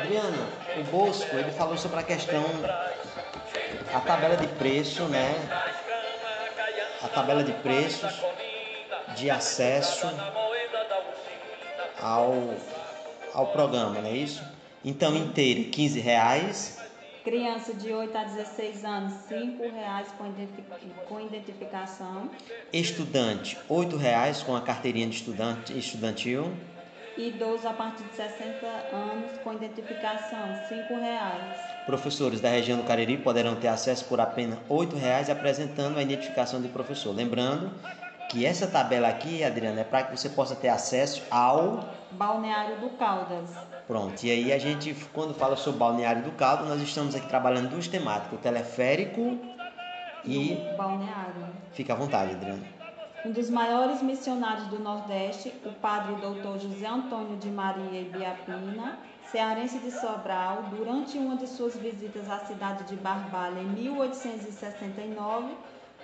[0.00, 0.48] Adriana,
[0.78, 2.42] o Bosco, ele falou sobre a questão
[3.92, 5.34] a tabela de preço, né?
[7.02, 8.10] A tabela de preços
[9.14, 10.06] de acesso
[12.00, 12.54] ao
[13.34, 14.42] ao programa, não é isso?
[14.82, 16.80] Então, inteiro, 15 reais
[17.22, 20.06] Criança de 8 a 16 anos, R$ 5,00
[21.06, 22.30] com identificação.
[22.72, 26.50] Estudante, R$ 8,00 com a carteirinha de estudante estudantil.
[27.28, 31.84] Idoso a partir de 60 anos com identificação, R$ 5,00.
[31.84, 36.62] Professores da região do Cariri poderão ter acesso por apenas R$ 8,00 apresentando a identificação
[36.62, 37.14] de professor.
[37.14, 37.70] Lembrando
[38.30, 42.88] que essa tabela aqui, Adriana, é para que você possa ter acesso ao Balneário do
[42.96, 43.50] Caldas.
[43.86, 47.68] Pronto, e aí a gente, quando fala sobre Balneário do Caldas, nós estamos aqui trabalhando
[47.68, 49.38] duas temáticas, o teleférico
[50.24, 50.54] e...
[50.72, 51.48] o balneário.
[51.72, 52.79] Fica à vontade, Adriana.
[53.22, 58.98] Um dos maiores missionários do Nordeste, o padre doutor José Antônio de Maria Ibiapina,
[59.30, 65.54] cearense de Sobral, durante uma de suas visitas à cidade de Barbalha em 1869,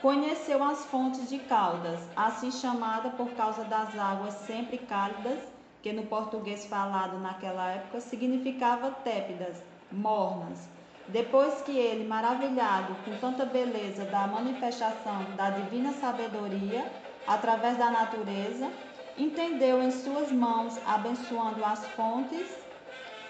[0.02, 5.38] Conheceu as fontes de Caldas, assim chamada por causa das águas sempre cálidas,
[5.82, 9.56] que no português falado naquela época significava tépidas,
[9.90, 10.68] mornas.
[11.08, 16.84] Depois que ele, maravilhado com tanta beleza da manifestação da divina sabedoria
[17.26, 18.70] através da natureza,
[19.18, 22.46] entendeu em suas mãos, abençoando as fontes,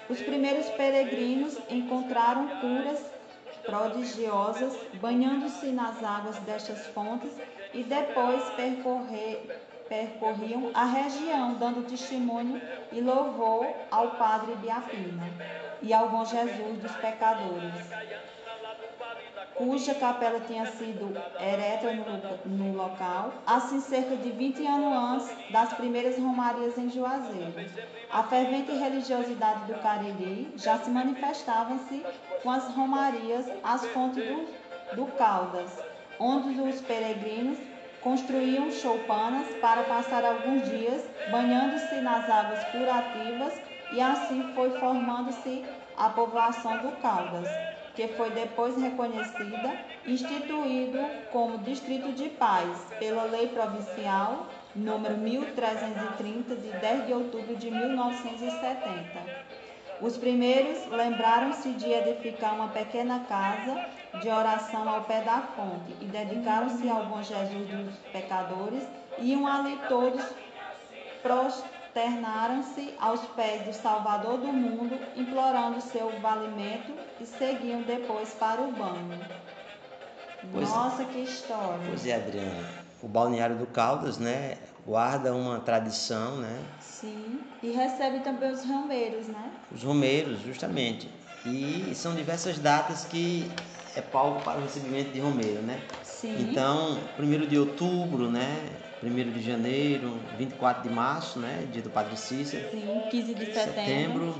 [0.09, 3.05] os primeiros peregrinos encontraram curas
[3.65, 7.33] prodigiosas, banhando-se nas águas destas fontes
[7.75, 12.61] e depois percorrer, percorriam a região, dando testemunho
[12.93, 15.25] e louvor ao Padre Biafina
[15.83, 17.75] e ao bom Jesus dos pecadores
[19.55, 25.73] cuja capela tinha sido ereta no, no, local, assim cerca de 20 anos antes das
[25.73, 27.55] primeiras romarias em Juazeiro.
[28.11, 32.05] A fervente religiosidade do Cariri já se manifestava-se
[32.43, 34.47] com as romarias às fontes do,
[34.95, 35.71] do Caldas,
[36.21, 37.59] onde os peregrinos
[38.03, 45.65] construíam choupanas para passar alguns dias banhando-se nas águas curativas e assim foi formando-se
[45.97, 50.99] a povoação do Caldas que foi depois reconhecida, instituído
[51.33, 52.69] como Distrito de Paz
[52.99, 59.57] pela Lei Provincial número 1330 de 10 de outubro de 1970.
[60.03, 63.87] Os primeiros lembraram-se de edificar uma pequena casa
[64.21, 68.87] de oração ao pé da fonte e dedicaram-se ao bom Jesus dos pecadores,
[69.19, 70.23] iam ali todos
[71.97, 78.71] prosternaram-se aos pés do Salvador do mundo, implorando seu valimento e seguiam depois para o
[78.71, 79.19] banho.
[80.53, 81.81] Pois, Nossa, que história!
[81.87, 82.69] Pois é, Adriana.
[83.03, 86.61] O balneário do Caldas, né, guarda uma tradição, né?
[86.81, 89.51] Sim, e recebe também os romeiros, né?
[89.73, 91.11] Os romeiros, justamente.
[91.47, 93.51] E são diversas datas que
[93.95, 95.81] é palco para o recebimento de romeiro, né?
[96.03, 96.51] Sim.
[96.51, 98.86] Então, 1 de outubro, né?
[99.03, 101.67] 1 de janeiro, 24 de março, né?
[101.71, 102.71] Dia do Padre Cícero.
[102.71, 103.75] Sim, 15 de setembro.
[103.75, 104.35] setembro.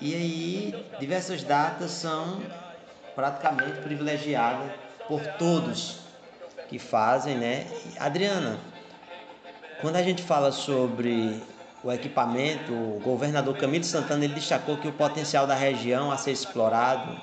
[0.00, 2.40] E aí, diversas datas são
[3.14, 4.70] praticamente privilegiadas
[5.06, 5.98] por todos
[6.68, 7.66] que fazem, né?
[7.98, 8.58] Adriana,
[9.80, 11.40] quando a gente fala sobre
[11.82, 16.32] o equipamento, o governador Camilo Santana ele destacou que o potencial da região a ser
[16.32, 17.18] explorado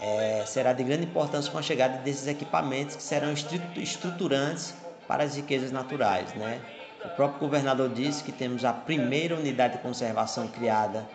[0.00, 3.32] é, será de grande importância com a chegada desses equipamentos que serão
[3.76, 4.74] estruturantes
[5.06, 6.34] para as riquezas naturais.
[6.34, 6.60] Né?
[7.04, 11.06] O próprio governador disse que temos a primeira unidade de conservação criada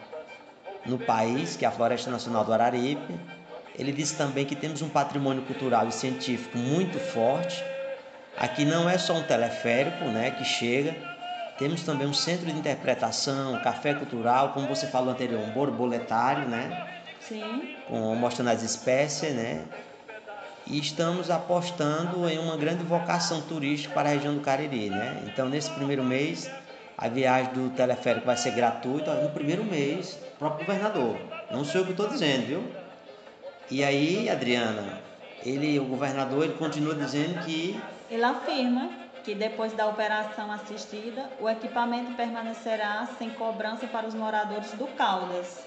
[0.86, 3.20] no país, que é a Floresta Nacional do Araripe.
[3.78, 7.64] Ele disse também que temos um patrimônio cultural e científico muito forte
[8.40, 10.96] Aqui não é só um teleférico né, que chega,
[11.58, 16.88] temos também um centro de interpretação, café cultural, como você falou anterior, um borboletário, né?
[17.20, 17.76] Sim.
[17.86, 19.66] Com, mostrando as espécies, né?
[20.68, 25.24] E estamos apostando em uma grande vocação turística para a região do Cariri, né?
[25.26, 26.50] Então, nesse primeiro mês,
[26.98, 29.16] a viagem do teleférico vai ser gratuita.
[29.16, 31.18] No primeiro mês, o próprio governador.
[31.50, 32.64] Não sou eu que estou dizendo, viu?
[33.72, 35.00] E aí, Adriana,
[35.44, 37.80] ele, o governador, ele continua dizendo que
[38.10, 38.90] ele afirma
[39.24, 45.60] que depois da operação assistida, o equipamento permanecerá sem cobrança para os moradores do Caldas.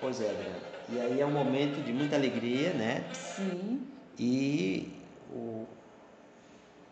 [0.00, 0.74] Pois é, Adriana.
[0.90, 3.04] E aí é um momento de muita alegria, né?
[3.12, 3.80] Sim.
[4.18, 4.92] E
[5.32, 5.66] o,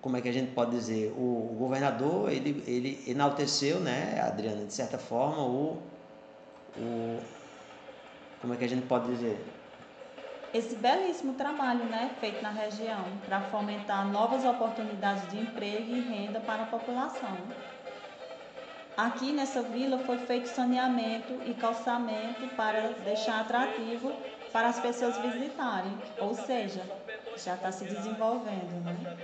[0.00, 1.12] como é que a gente pode dizer?
[1.16, 5.78] O, o governador, ele, ele enalteceu, né, Adriana, de certa forma, o,
[6.76, 7.20] o.
[8.40, 9.38] Como é que a gente pode dizer?
[10.52, 16.40] esse belíssimo trabalho né, feito na região para fomentar novas oportunidades de emprego e renda
[16.40, 17.38] para a população.
[18.94, 24.12] Aqui nessa vila foi feito saneamento e calçamento para deixar atrativo
[24.52, 26.82] para as pessoas visitarem, ou seja,
[27.37, 29.16] já está se desenvolvendo, né?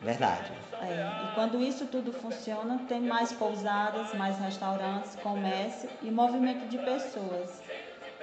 [0.00, 0.50] Verdade.
[0.80, 6.78] É, e quando isso tudo funciona, tem mais pousadas, mais restaurantes, comércio e movimento de
[6.78, 7.62] pessoas.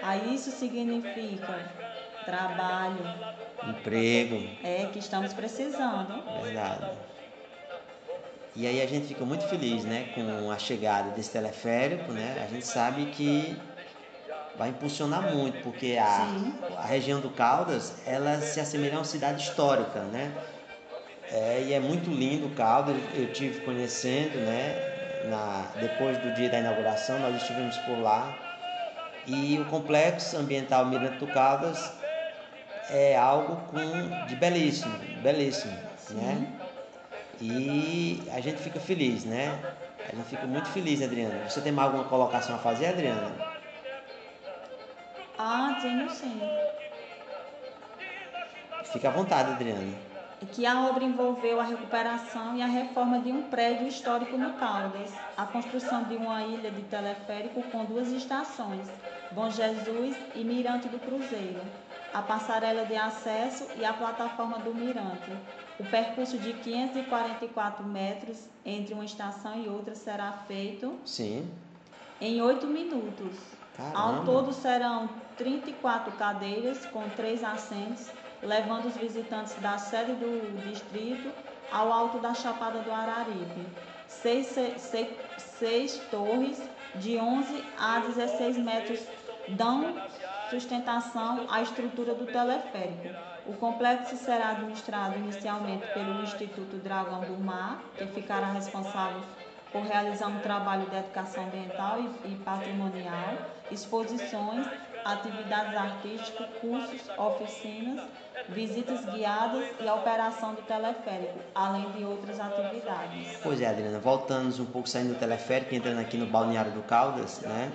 [0.01, 1.71] Aí isso significa
[2.25, 2.97] trabalho,
[3.69, 4.43] emprego.
[4.63, 6.23] É, que estamos precisando.
[6.41, 6.91] Verdade.
[8.55, 12.43] E aí a gente fica muito feliz, né, com a chegada desse teleférico, né?
[12.43, 13.55] A gente sabe que
[14.57, 16.27] vai impulsionar muito, porque a,
[16.77, 20.31] a região do Caldas, ela se assemelha a uma cidade histórica, né?
[21.31, 24.75] É, e é muito lindo o Caldas, eu tive conhecendo, né,
[25.25, 28.33] na, depois do dia da inauguração, nós estivemos por lá.
[29.25, 31.91] E o complexo ambiental Mirante do Caldas
[32.89, 36.15] é algo com, de belíssimo, belíssimo, Sim.
[36.15, 36.47] né?
[37.41, 39.59] E a gente fica feliz, né?
[40.11, 41.47] A gente fica muito feliz, Adriana.
[41.47, 43.56] Você tem mais alguma colocação a fazer, Adriana?
[45.37, 46.41] Ah, tenho sim.
[48.91, 49.93] Fica à vontade, Adriana.
[50.51, 55.11] Que a obra envolveu a recuperação e a reforma de um prédio histórico no Caldas,
[55.35, 58.87] a construção de uma ilha de teleférico com duas estações,
[59.31, 61.61] Bom Jesus e Mirante do Cruzeiro,
[62.13, 65.31] a passarela de acesso e a plataforma do mirante.
[65.79, 71.47] O percurso de 544 metros entre uma estação e outra será feito Sim.
[72.21, 73.56] em 8 minutos.
[73.77, 73.99] Caramba.
[73.99, 75.07] Ao todo serão
[75.37, 78.09] 34 cadeiras com três assentos,
[78.41, 81.31] levando os visitantes da sede do distrito
[81.71, 83.67] ao alto da Chapada do Araripe.
[84.07, 86.59] Seis, seis, seis torres
[86.95, 88.99] de 11 a 16 metros
[89.49, 89.95] dão
[90.49, 93.15] sustentação à estrutura do teleférico.
[93.45, 99.21] O complexo será administrado inicialmente pelo Instituto Dragão do Mar, que ficará responsável
[99.71, 103.37] por realizar um trabalho de educação ambiental e, patrimonial,
[103.71, 104.65] exposições,
[105.03, 108.05] atividades artísticas, cursos, oficinas,
[108.49, 113.37] visitas guiadas e a operação do teleférico, além de outras atividades.
[113.43, 117.41] Pois é, Adriana, voltando um pouco saindo do teleférico, entrando aqui no balneário do Caldas,
[117.41, 117.71] né?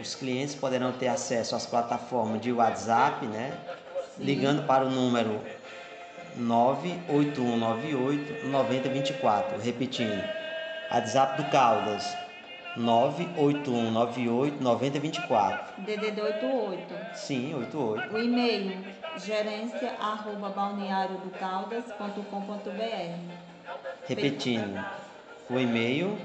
[0.00, 3.56] Os clientes poderão ter acesso às plataformas de WhatsApp, né?
[4.18, 5.40] Ligando para o número
[6.36, 9.60] 98198 9024.
[9.60, 10.43] Repetindo,
[10.94, 12.16] WhatsApp do Caldas
[12.76, 15.82] 98198 9024.
[15.82, 17.16] DDD 88.
[17.16, 18.14] Sim, 88.
[18.14, 18.84] O e-mail
[19.16, 23.18] gerência arroba balneariodocaldas.com.br.
[24.06, 24.84] Repetindo,
[25.50, 26.16] o e-mail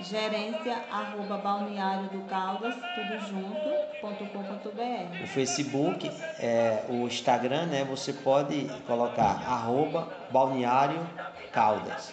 [0.00, 5.22] gerência arroba balneariodocaldas, tudo junto.com.br.
[5.22, 6.10] O Facebook,
[6.40, 7.84] é, o Instagram, né?
[7.84, 11.08] Você pode colocar arroba balneário
[11.52, 12.12] caldas.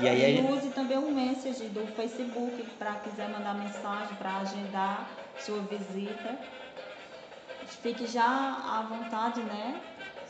[0.00, 5.10] E aí, e use também o message do Facebook para quiser mandar mensagem para agendar
[5.40, 6.38] sua visita.
[7.82, 9.80] Fique já à vontade, né?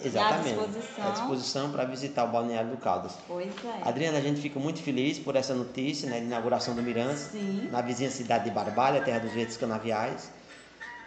[0.03, 0.49] Exatamente.
[0.49, 1.07] À disposição.
[1.07, 3.19] À disposição para visitar o Balneário do Caldas.
[3.27, 3.89] Pois é.
[3.89, 7.69] Adriana, a gente fica muito feliz por essa notícia, né, de inauguração do Miranda, Sim.
[7.71, 10.31] na vizinha cidade de Barbalha, terra dos verdes canaviais.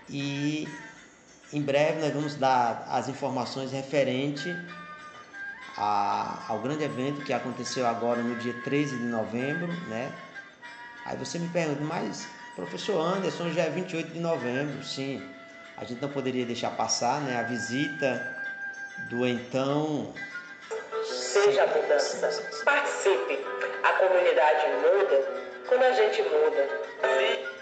[0.09, 0.67] E
[1.53, 4.49] em breve nós vamos dar as informações referente
[5.77, 10.11] a, ao grande evento que aconteceu agora no dia 13 de novembro, né?
[11.05, 15.21] Aí você me pergunta, mas professor Anderson, já é 28 de novembro, sim.
[15.77, 17.39] A gente não poderia deixar passar, né?
[17.39, 18.37] A visita
[19.09, 20.13] do então.
[21.03, 22.43] Seja a mudança.
[22.63, 23.39] Participe.
[23.83, 26.81] A comunidade muda quando a gente muda.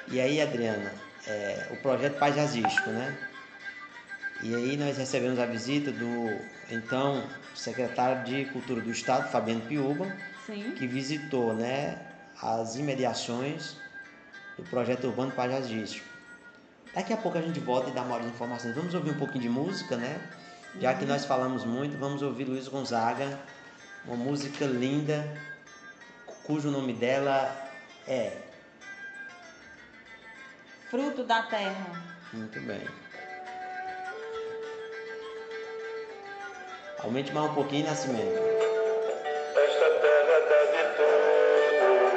[0.08, 0.92] E aí, Adriana,
[1.28, 3.29] é, o projeto Pajazístico, né?
[4.42, 6.40] E aí nós recebemos a visita do
[6.72, 10.16] então secretário de Cultura do Estado, Fabiano Piuba,
[10.46, 10.72] Sim.
[10.78, 11.98] que visitou né,
[12.42, 13.76] as imediações
[14.58, 16.08] do projeto urbano Pajazístico.
[16.94, 18.76] Daqui a pouco a gente volta e dá maiores informações.
[18.76, 20.20] Vamos ouvir um pouquinho de música, né?
[20.80, 23.40] Já que nós falamos muito, vamos ouvir Luiz Gonzaga,
[24.06, 25.26] uma música linda,
[26.44, 27.70] cujo nome dela
[28.08, 28.38] é
[30.90, 32.04] Fruto da Terra.
[32.34, 32.82] Muito bem.
[37.04, 38.42] Aumente mais um pouquinho, Nascimento.
[39.56, 42.12] Esta terra dá de tudo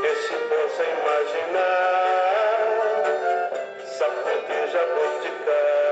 [0.00, 1.92] que se possa imaginar.
[3.84, 5.91] Sapoti, jabuticaba,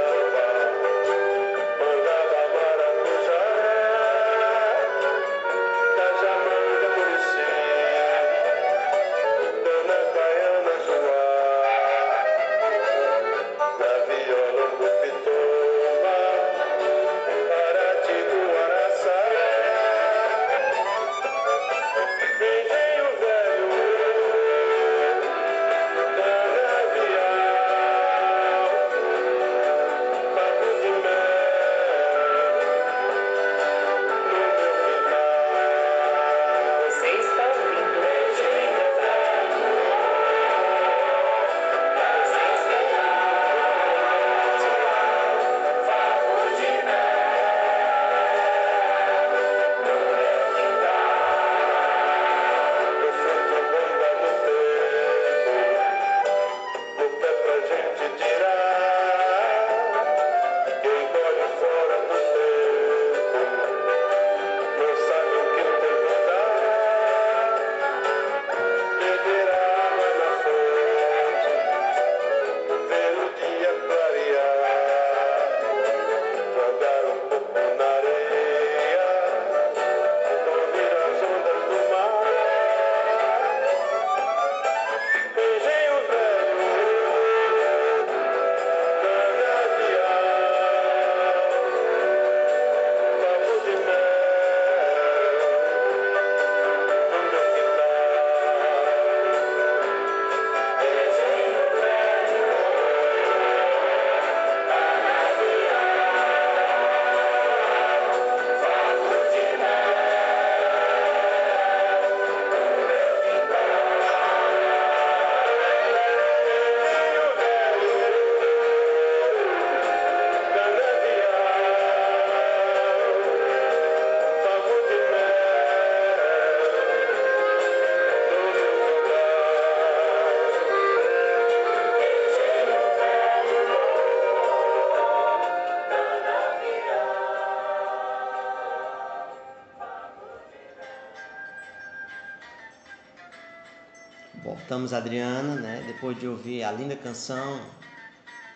[144.81, 145.85] Voltamos, Adriana, né?
[145.87, 147.61] Depois de ouvir a linda canção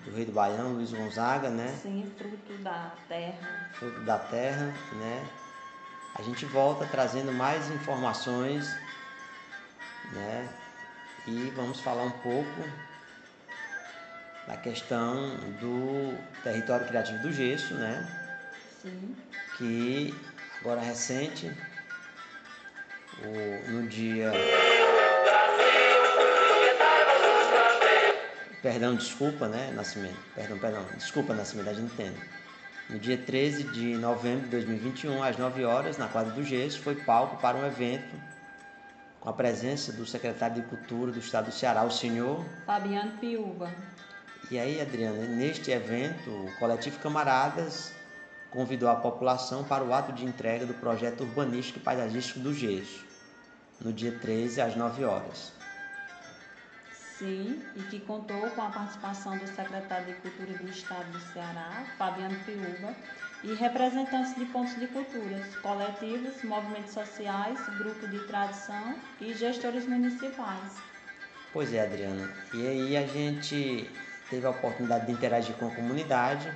[0.04, 1.68] do Rei do Baião, Luiz Gonzaga, né?
[1.82, 3.70] Sim, fruto da terra.
[3.74, 5.28] Fruto da Terra, né?
[6.14, 8.66] A gente volta trazendo mais informações,
[10.12, 10.48] né?
[11.26, 12.68] e vamos falar um pouco
[14.46, 18.06] da questão do território criativo do gesso, né?
[18.82, 19.16] Sim.
[19.58, 20.14] Que
[20.60, 21.50] agora recente,
[23.22, 24.32] o, no dia.
[28.64, 30.16] Perdão, desculpa, né, Nascimento?
[30.34, 30.86] Perdão, perdão.
[30.96, 32.18] Desculpa, Nascimento, a gente entende.
[32.88, 36.94] No dia 13 de novembro de 2021, às 9 horas, na quadra do Gesso, foi
[36.94, 38.16] palco para um evento
[39.20, 43.70] com a presença do secretário de Cultura do Estado do Ceará, o senhor Fabiano Piúva.
[44.50, 47.92] E aí, Adriana, neste evento, o coletivo Camaradas
[48.50, 53.04] convidou a população para o ato de entrega do projeto urbanístico e paisagístico do Gesso,
[53.78, 55.52] no dia 13 às 9 horas.
[57.18, 61.84] Sim, e que contou com a participação do secretário de Cultura do Estado do Ceará,
[61.96, 62.92] Fabiano Piúva,
[63.44, 70.72] e representantes de pontos de culturas, coletivos, movimentos sociais, grupo de tradição e gestores municipais.
[71.52, 72.28] Pois é, Adriana.
[72.52, 73.88] E aí a gente
[74.28, 76.52] teve a oportunidade de interagir com a comunidade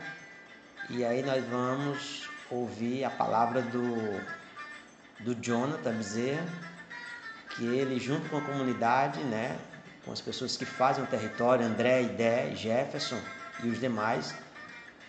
[0.91, 4.21] e aí nós vamos ouvir a palavra do,
[5.21, 6.49] do Jonathan Bezerra,
[7.51, 9.57] que ele junto com a comunidade, né,
[10.05, 13.21] com as pessoas que fazem o território, André, Idé, Jefferson
[13.63, 14.35] e os demais,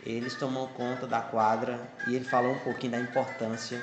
[0.05, 3.81] eles tomam conta da quadra e ele falou um pouquinho da importância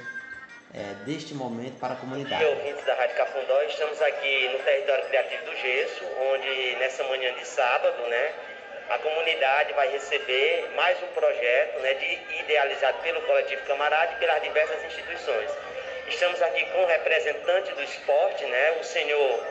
[0.74, 2.42] é, deste momento para a comunidade.
[2.42, 7.32] E ouvintes da Rádio Cafundó, estamos aqui no território criativo do Gesso, onde nessa manhã
[7.34, 8.32] de sábado, né,
[8.90, 14.42] a comunidade vai receber mais um projeto né, de, idealizado pelo Coletivo Camarada e pelas
[14.42, 15.50] diversas instituições.
[16.08, 19.44] Estamos aqui com o representante do esporte, né, o senhor,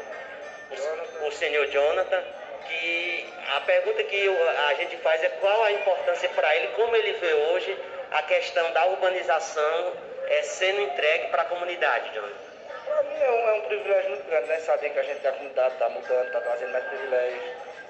[1.27, 2.23] o, senhor Jonathan,
[2.67, 4.29] que a pergunta que
[4.67, 7.77] a gente faz é qual a importância para ele, como ele vê hoje
[8.11, 9.93] a questão da urbanização
[10.27, 12.45] é, sendo entregue para a comunidade, Jonathan.
[12.85, 14.59] Para mim é um, é um privilégio muito grande, né?
[14.59, 17.43] Saber que a gente da comunidade está mudando, está trazendo mais privilégios.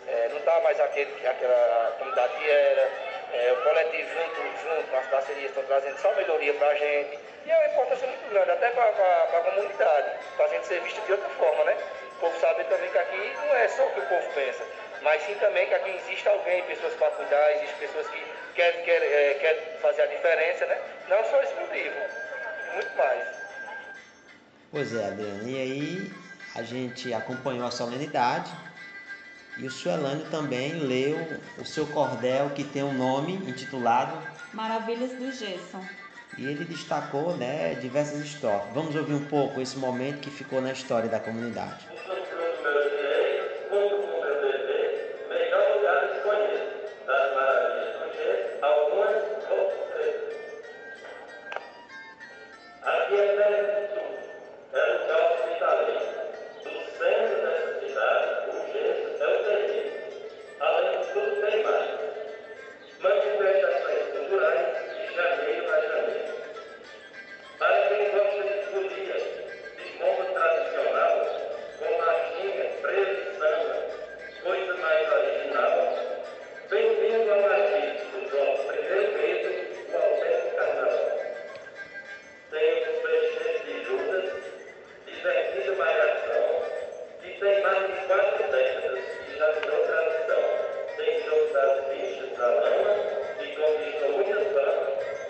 [0.07, 3.15] É, não está mais aquele, aquela comunidade que era.
[3.33, 7.19] É, o coletivo junto, junto as parcerias estão trazendo só melhoria para a gente.
[7.45, 11.01] E é uma importância muito grande, até para a comunidade, para a gente ser visto
[11.05, 11.77] de outra forma, né?
[12.15, 14.63] O povo sabe também que aqui não é só o que o povo pensa,
[15.01, 18.23] mas sim também que aqui existe alguém, pessoas para cuidar, existem pessoas que
[18.55, 20.77] querem quer, é, quer fazer a diferença, né?
[21.09, 21.95] Não só esse motivo,
[22.73, 23.27] muito mais.
[24.71, 25.49] Pois é, Adriana.
[25.49, 26.11] E aí
[26.55, 28.51] a gente acompanhou a solenidade
[29.57, 31.17] e o Suelânio também leu
[31.57, 34.21] o seu cordel que tem um nome intitulado
[34.53, 35.77] Maravilhas do Gesso.
[36.37, 38.73] E ele destacou né, diversas histórias.
[38.73, 41.87] Vamos ouvir um pouco esse momento que ficou na história da comunidade.
[41.87, 41.95] É.
[52.85, 53.11] É
[61.47, 61.89] é mais.
[63.01, 64.84] Manifestações culturais
[65.17, 65.55] e e
[91.53, 92.93] das bichas da lama,
[93.39, 94.94] que conquistou muita fama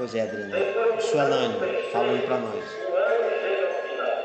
[0.00, 0.56] Pois é, Adriana.
[0.96, 1.60] O Suelânio
[1.92, 2.64] falando para nós.
[2.88, 4.18] O ano chega ao final.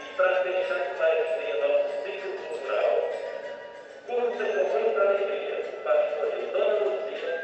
[0.00, 3.10] E para deixar esclarecer nosso ciclo cultural,
[4.06, 7.43] curta com muita alegria pastor Dona Luzia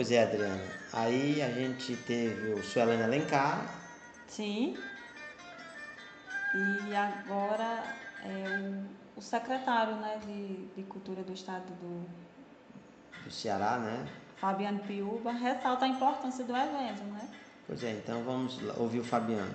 [0.00, 0.62] Pois é, Adriana.
[0.94, 3.70] Aí a gente teve o Suelana Alencar.
[4.28, 4.74] Sim.
[6.54, 7.84] E agora
[8.24, 12.06] é o, o secretário né, de, de Cultura do Estado do...
[13.24, 14.08] do Ceará, né?
[14.36, 17.28] Fabiano Piuba, ressalta a importância do evento, né?
[17.66, 19.54] Pois é, então vamos ouvir o Fabiano.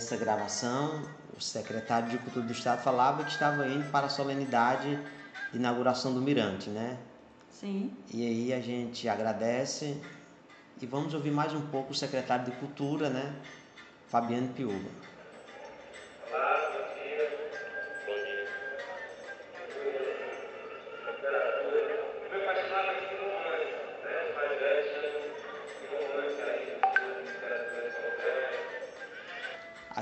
[0.00, 1.02] essa gravação,
[1.36, 4.98] o secretário de Cultura do Estado falava que estava indo para a solenidade
[5.52, 6.96] de inauguração do Mirante, né?
[7.50, 7.92] Sim.
[8.10, 10.00] E aí a gente agradece
[10.80, 13.34] e vamos ouvir mais um pouco o secretário de Cultura, né?
[14.08, 14.88] Fabiano Piuba.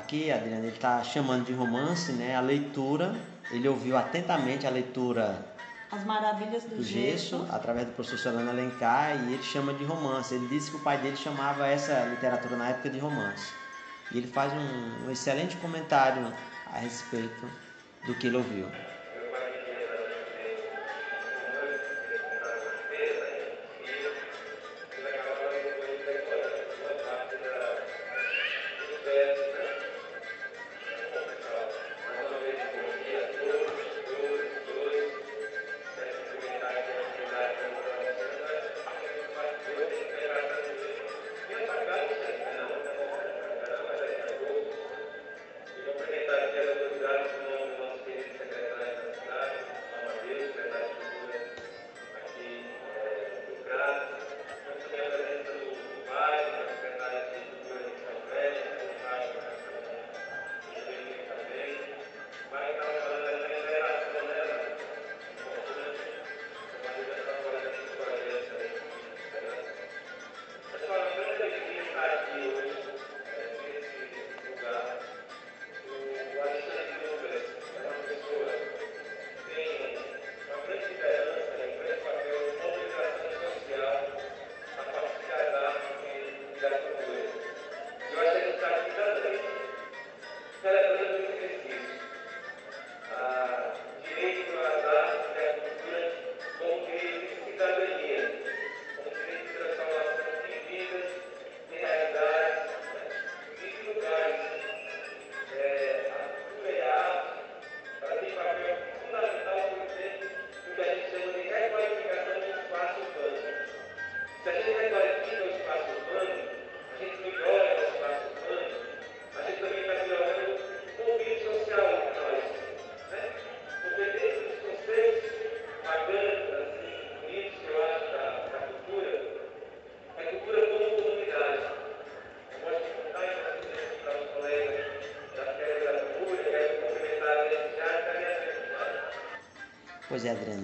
[0.08, 2.34] aqui, Adriano, ele está chamando de romance, né?
[2.34, 3.14] A leitura,
[3.50, 5.44] ele ouviu atentamente a leitura
[5.92, 9.84] As Maravilhas do, do gesso, gesso, através do professor Solano Alencar, e ele chama de
[9.84, 10.34] romance.
[10.34, 13.52] Ele disse que o pai dele chamava essa literatura na época de romance.
[14.10, 16.32] E ele faz um, um excelente comentário
[16.72, 17.46] a respeito
[18.06, 18.66] do que ele ouviu.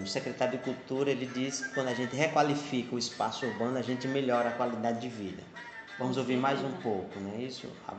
[0.04, 3.82] O secretário de Cultura ele diz que quando a gente requalifica o espaço urbano, a
[3.82, 5.42] gente melhora a qualidade de vida.
[5.98, 7.66] Vamos ouvir mais um pouco, não é isso?
[7.88, 7.94] A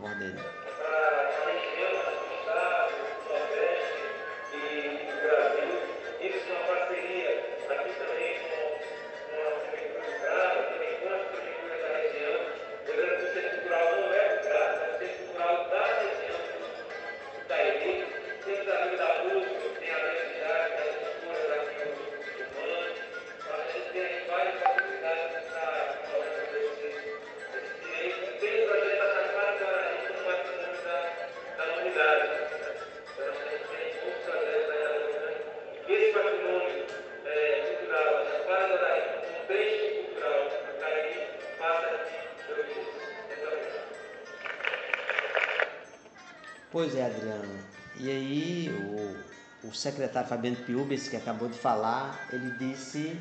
[50.16, 53.20] secretário Fabiano Piubes, que acabou de falar, ele disse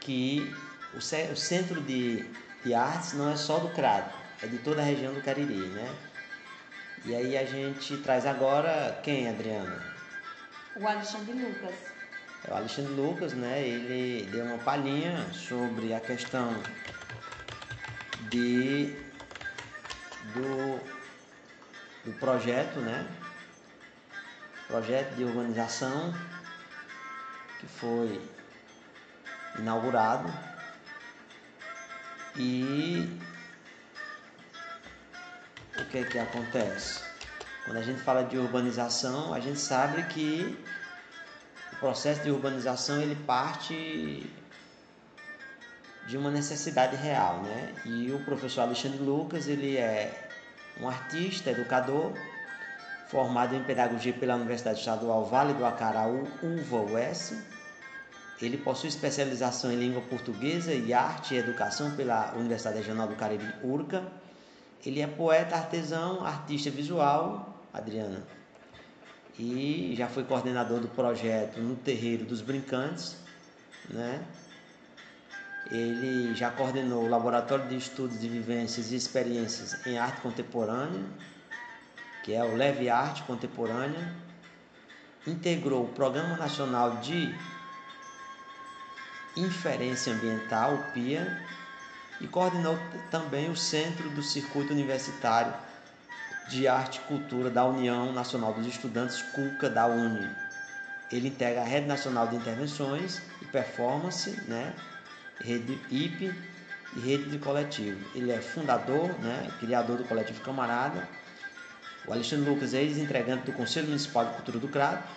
[0.00, 0.54] que
[0.92, 2.28] o, o centro de,
[2.62, 5.94] de artes não é só do Crato, é de toda a região do Cariri, né?
[7.04, 9.82] E aí a gente traz agora quem, Adriana?
[10.76, 11.74] O Alexandre Lucas.
[12.44, 13.62] É o Alexandre Lucas, né?
[13.62, 16.54] Ele deu uma palhinha sobre a questão
[18.30, 18.94] de
[20.34, 21.02] do
[22.04, 23.06] do projeto, né?
[24.72, 26.14] Projeto de urbanização
[27.60, 28.26] que foi
[29.58, 30.32] inaugurado
[32.36, 33.20] e
[35.78, 37.04] o que é que acontece?
[37.66, 40.58] Quando a gente fala de urbanização, a gente sabe que
[41.74, 44.26] o processo de urbanização ele parte
[46.06, 47.74] de uma necessidade real, né?
[47.84, 50.30] E o professor Alexandre Lucas, ele é
[50.80, 52.14] um artista, educador,
[53.12, 57.34] formado em pedagogia pela Universidade Estadual Vale do Acaraú, UVA-US.
[58.40, 63.44] Ele possui especialização em língua portuguesa e arte e educação pela Universidade Regional do Cariri,
[63.62, 64.02] URCA.
[64.84, 68.26] Ele é poeta, artesão, artista visual, Adriana,
[69.38, 73.18] e já foi coordenador do projeto No Terreiro dos Brincantes,
[73.90, 74.24] né?
[75.70, 81.04] Ele já coordenou o Laboratório de Estudos de Vivências e Experiências em Arte Contemporânea,
[82.22, 84.14] que é o Leve Arte Contemporânea.
[85.26, 87.34] Integrou o Programa Nacional de
[89.36, 91.42] Inferência Ambiental, o PIA,
[92.20, 92.78] e coordenou
[93.10, 95.54] também o Centro do Circuito Universitário
[96.48, 100.28] de Arte e Cultura da União Nacional dos Estudantes, CUCA, da UNE.
[101.10, 104.74] Ele integra a Rede Nacional de Intervenções e Performance, né?
[105.42, 106.34] rede IP
[106.96, 107.98] e rede de coletivo.
[108.14, 111.08] Ele é fundador, né, criador do coletivo Camarada.
[112.06, 115.08] O Alexandre Lucas é ex-entregante do Conselho Municipal de Cultura do Crato,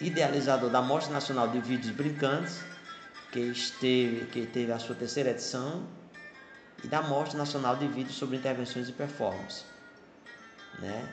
[0.00, 2.60] idealizador da Mostra Nacional de Vídeos Brincantes,
[3.30, 5.86] que, esteve, que teve a sua terceira edição,
[6.82, 9.64] e da Mostra Nacional de Vídeos sobre Intervenções e Performance,
[10.80, 11.08] né,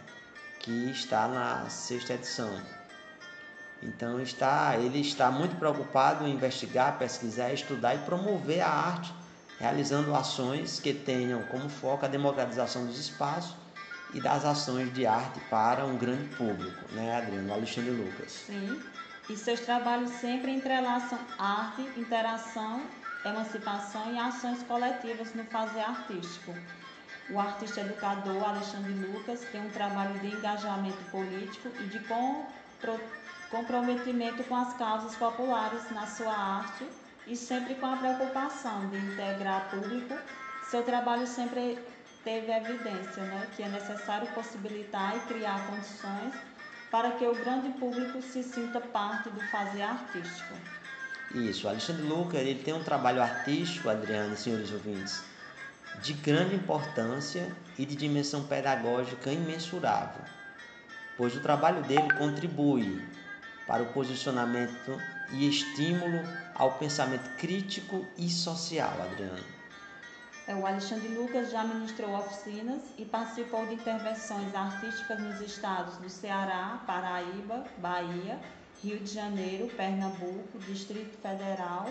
[0.60, 2.52] que está na sexta edição.
[3.84, 9.14] Então está, ele está muito preocupado em investigar, pesquisar, estudar e promover a arte,
[9.60, 13.56] realizando ações que tenham como foco a democratização dos espaços
[14.14, 17.54] e das ações de arte para um grande público, né, Adriano?
[17.54, 18.32] Alexandre Lucas.
[18.32, 18.82] Sim.
[19.30, 22.82] E seus trabalhos sempre entrelaçam arte, interação,
[23.24, 26.56] emancipação e ações coletivas no fazer artístico.
[27.30, 32.02] O artista educador Alexandre Lucas tem um trabalho de engajamento político e de
[33.52, 36.88] comprometimento com as causas populares na sua arte
[37.28, 40.16] e sempre com a preocupação de integrar público.
[40.72, 41.78] Seu trabalho sempre
[42.24, 46.34] teve evidência, né, que é necessário possibilitar e criar condições
[46.92, 50.54] para que o grande público se sinta parte do fazer artístico.
[51.34, 55.24] Isso, Alexandre Luca, ele tem um trabalho artístico, Adriana senhores ouvintes,
[56.02, 60.24] de grande importância e de dimensão pedagógica imensurável,
[61.18, 63.00] pois o trabalho dele contribui
[63.68, 65.00] para o posicionamento
[65.32, 66.24] e estímulo
[66.56, 69.59] ao pensamento crítico e social, Adriano.
[70.50, 76.10] É, o Alexandre Lucas já ministrou oficinas e participou de intervenções artísticas nos estados do
[76.10, 78.40] Ceará, Paraíba, Bahia,
[78.84, 81.88] Rio de Janeiro, Pernambuco, Distrito Federal,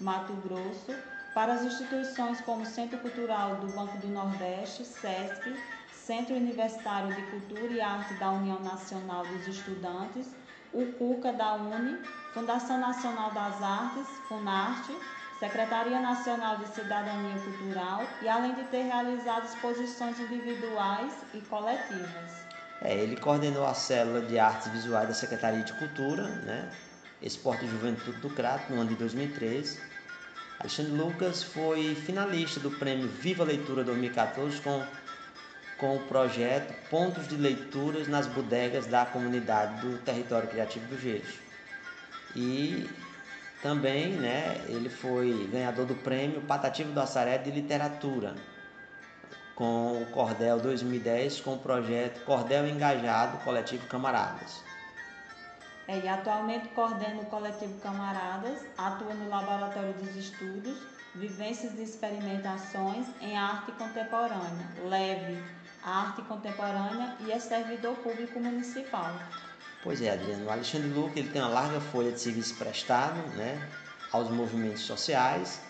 [0.00, 0.92] Mato Grosso,
[1.34, 5.56] para as instituições como Centro Cultural do Banco do Nordeste, SESC,
[5.92, 10.34] Centro Universitário de Cultura e Arte da União Nacional dos Estudantes,
[10.72, 11.96] o CUCA da UNE,
[12.32, 14.92] Fundação Nacional das Artes, FUNARTE,
[15.38, 22.44] Secretaria Nacional de Cidadania Cultural e além de ter realizado exposições individuais e coletivas.
[22.80, 26.70] É, ele coordenou a célula de artes visuais da Secretaria de Cultura, né?
[27.22, 29.80] Esporte e Juventude do Crato no ano de 2013.
[30.60, 34.84] Alexandre Lucas foi finalista do prêmio Viva Leitura 2014 com,
[35.78, 41.42] com o projeto Pontos de Leituras nas Bodegas da Comunidade do Território Criativo do Gejo.
[42.36, 42.88] E
[43.64, 48.34] também né, ele foi ganhador do prêmio Patativo do Assaré de Literatura
[49.54, 54.62] com o Cordel 2010 com o projeto Cordel Engajado Coletivo Camaradas.
[55.88, 60.76] É, e atualmente coordena o coletivo Camaradas, atua no Laboratório dos Estudos,
[61.14, 65.42] Vivências e Experimentações em Arte Contemporânea, LEVE,
[65.82, 69.10] Arte Contemporânea e é servidor público municipal.
[69.84, 73.60] Pois é, Adriano, o Alexandre Luque ele tem uma larga folha de serviço prestado né,
[74.10, 75.60] aos movimentos sociais,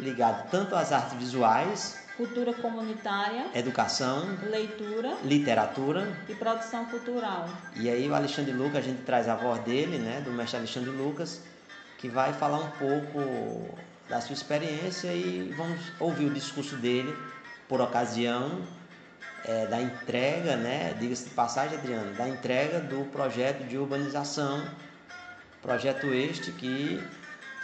[0.00, 7.48] ligado tanto às artes visuais cultura comunitária, educação, leitura, literatura e produção cultural.
[7.76, 10.90] E aí o Alexandre Lucas, a gente traz a voz dele, né, do mestre Alexandre
[10.90, 11.40] Lucas,
[11.96, 13.78] que vai falar um pouco
[14.08, 17.16] da sua experiência e vamos ouvir o discurso dele
[17.68, 18.60] por ocasião
[19.44, 24.62] é, da entrega, né, diga-se de passagem, Adriano, da entrega do projeto de urbanização,
[25.62, 27.02] projeto este que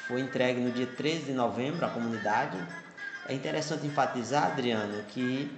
[0.07, 2.57] foi entregue no dia 13 de novembro à comunidade
[3.28, 5.51] é interessante enfatizar, Adriano, que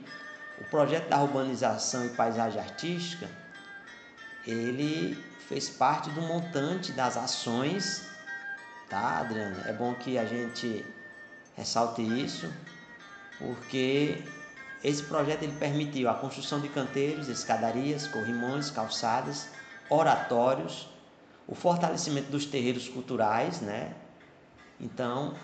[0.58, 3.28] o projeto da urbanização e paisagem artística,
[4.46, 8.08] ele fez parte do montante das ações,
[8.88, 9.56] tá, Adriano?
[9.66, 10.84] É bom que a gente
[11.56, 12.50] ressalte isso,
[13.38, 14.22] porque
[14.82, 19.48] esse projeto ele permitiu a construção de canteiros, escadarias, corrimões, calçadas,
[19.90, 20.88] oratórios,
[21.46, 23.92] o fortalecimento dos terreiros culturais, né?
[24.80, 25.34] Então,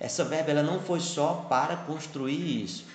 [0.00, 2.86] essa verba ela não foi só para construir isso,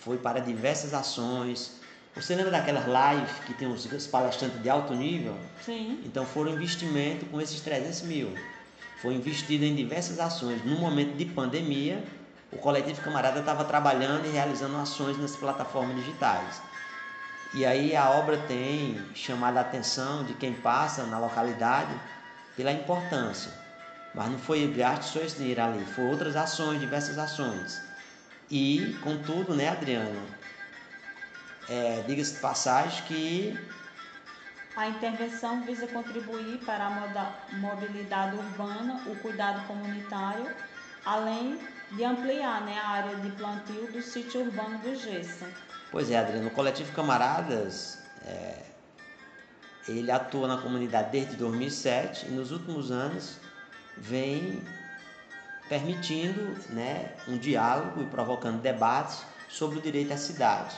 [0.00, 1.80] foi para diversas ações.
[2.14, 5.34] Você lembra daquelas lives que tem os palestrantes de alto nível?
[5.64, 6.02] Sim.
[6.04, 8.34] Então foram investimento com esses 300 mil.
[9.00, 10.62] Foi investido em diversas ações.
[10.64, 12.04] No momento de pandemia,
[12.52, 16.62] o Coletivo Camarada estava trabalhando e realizando ações nas plataformas digitais.
[17.54, 21.94] E aí a obra tem chamado a atenção de quem passa na localidade
[22.56, 23.50] pela importância.
[24.14, 27.82] Mas não foi gasto só esse dinheiro ali, foram outras ações, diversas ações.
[28.50, 30.26] E, contudo, né, Adriano?
[31.68, 33.68] É, Diga-se de passagem que.
[34.76, 40.50] A intervenção visa contribuir para a mobilidade urbana, o cuidado comunitário,
[41.04, 41.58] além
[41.92, 45.48] de ampliar né, a área de plantio do sítio urbano do Gessa.
[45.90, 46.48] Pois é, Adriano.
[46.48, 48.62] O Coletivo Camaradas, é,
[49.86, 53.38] ele atua na comunidade desde 2007 e nos últimos anos
[53.96, 54.62] vem
[55.68, 60.74] permitindo né, um diálogo e provocando debates sobre o direito à cidade.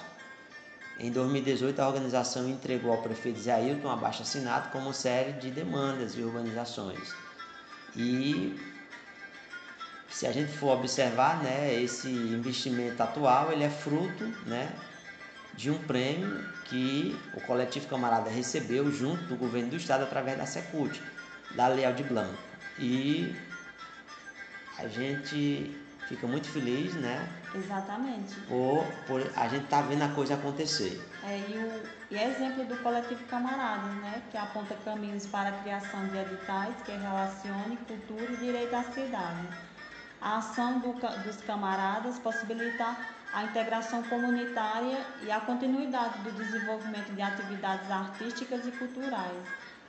[0.99, 5.33] Em 2018, a organização entregou ao prefeito Zé Ailton um abaixo assinado com uma série
[5.33, 7.13] de demandas e urbanizações.
[7.97, 8.74] E
[10.09, 14.73] se a gente for observar, né, esse investimento atual ele é fruto né,
[15.55, 20.47] de um prêmio que o coletivo Camarada recebeu junto do governo do estado através da
[20.47, 21.01] Secult,
[21.55, 22.39] da Leal de Blanco.
[22.79, 23.35] E
[24.79, 25.75] a gente
[26.09, 27.29] fica muito feliz, né?
[27.55, 28.35] Exatamente.
[28.49, 31.01] Por, por a gente tá vendo a coisa acontecer.
[31.23, 34.23] É, e, o, e é exemplo do coletivo Camaradas, né?
[34.31, 39.49] Que aponta caminhos para a criação de editais que relacione cultura e direito à cidade.
[40.25, 40.93] A ação do,
[41.23, 42.97] dos camaradas possibilita
[43.33, 49.45] a integração comunitária e a continuidade do desenvolvimento de atividades artísticas e culturais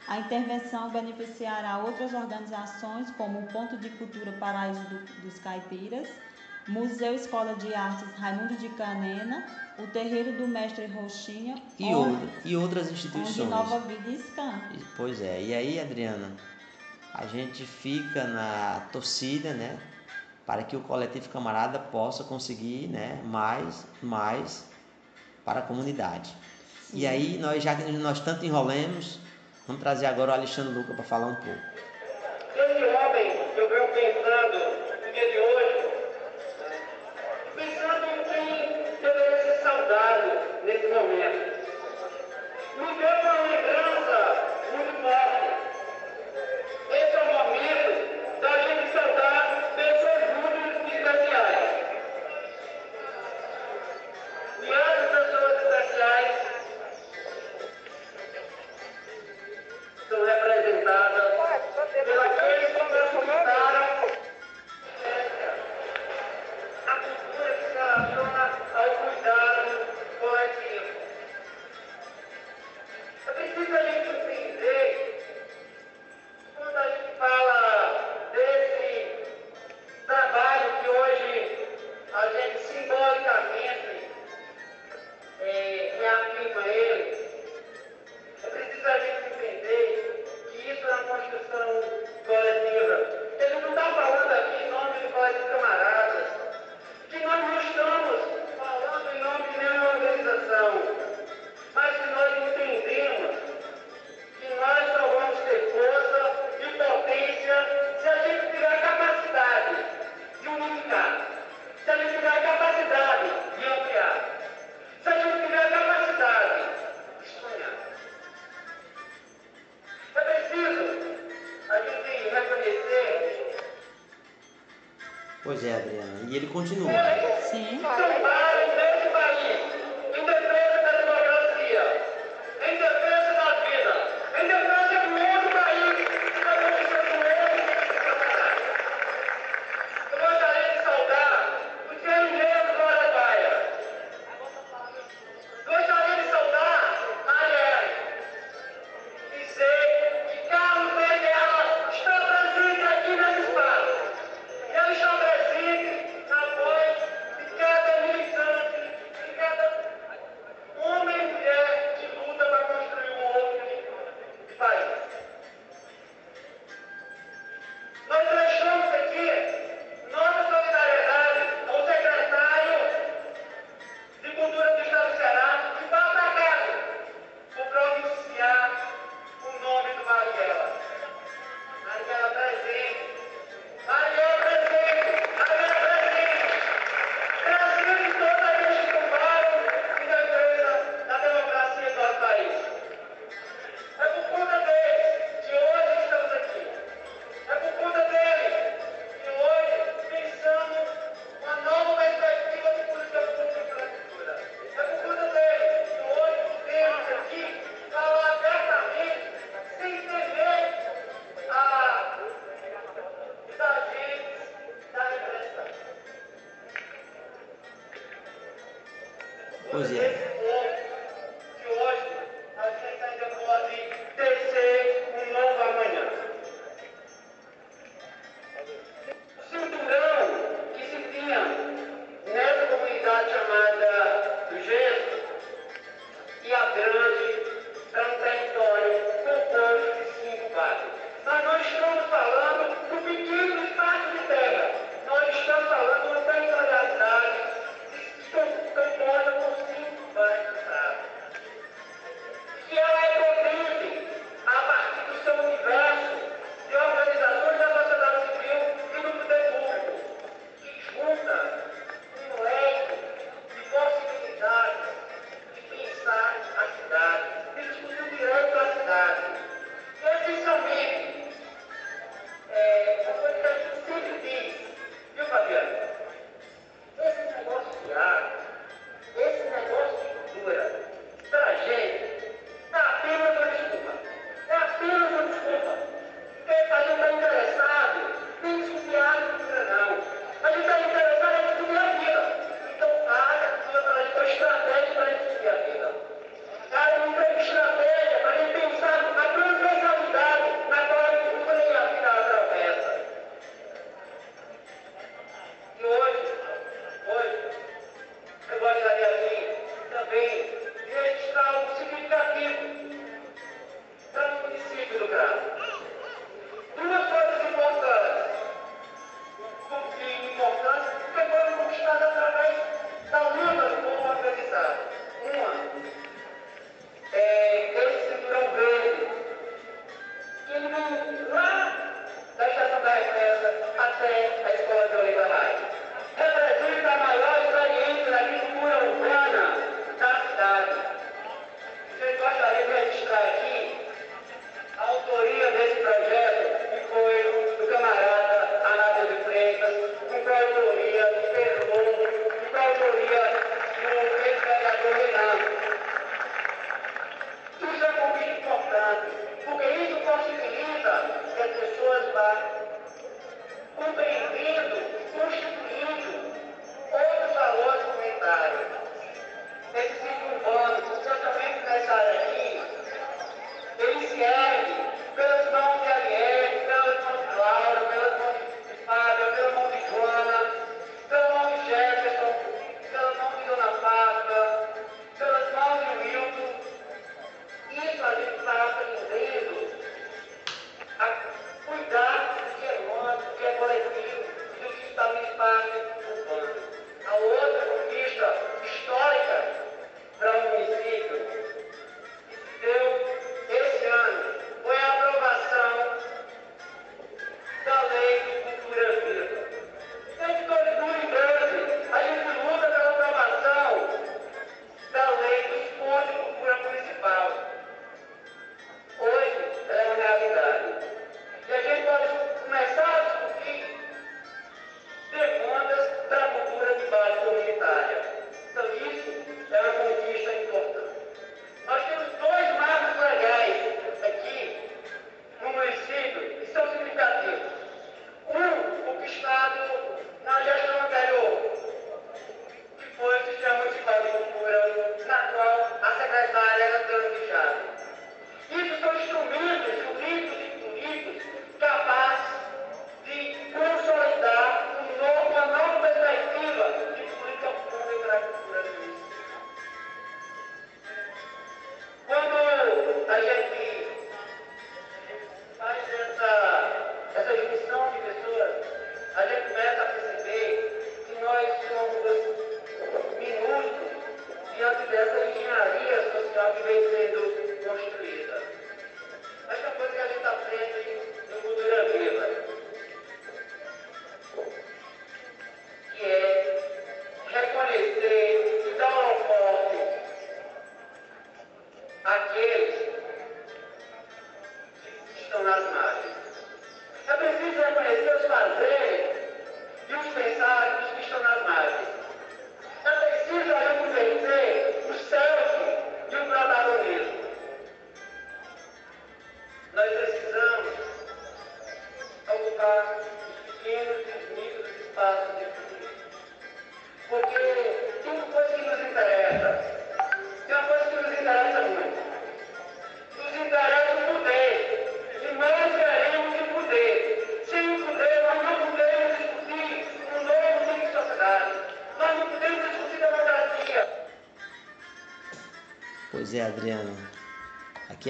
[0.08, 6.08] a intervenção beneficiará outras organizações, como o Ponto de Cultura Paraíso do, dos Caipiras,
[6.68, 9.46] Museu Escola de Artes Raimundo de Canena,
[9.80, 13.40] o Terreiro do Mestre Roxinha e, onde, e outras instituições.
[13.40, 14.62] Onde Nova Vida Scan.
[14.96, 16.32] Pois é, e aí, Adriana,
[17.14, 19.78] a gente fica na torcida, né?
[20.46, 24.66] Para que o coletivo camarada possa conseguir né, mais, mais
[25.44, 26.36] para a comunidade.
[26.84, 27.00] Sim.
[27.00, 29.20] E aí, nós já que nós tanto enrolemos,
[29.68, 31.60] Vamos trazer agora o Alexandre Luca para falar um pouco.
[32.56, 34.60] Esse homem, eu venho pensando
[35.04, 35.90] no dia de hoje,
[37.56, 38.46] pensando em quem
[39.02, 40.32] deveria ser saudado
[40.66, 41.66] nesse momento.
[42.78, 44.18] Me deu uma lembrança
[44.72, 45.50] muito forte.
[46.92, 47.85] Esse é o momento
[60.16, 61.34] são representadas
[62.06, 62.32] pelos
[62.68, 63.84] que transformaram
[66.88, 68.44] a cultura que se relaciona
[68.76, 69.64] ao cuidado
[70.20, 70.90] coletivo.
[73.28, 74.05] Eu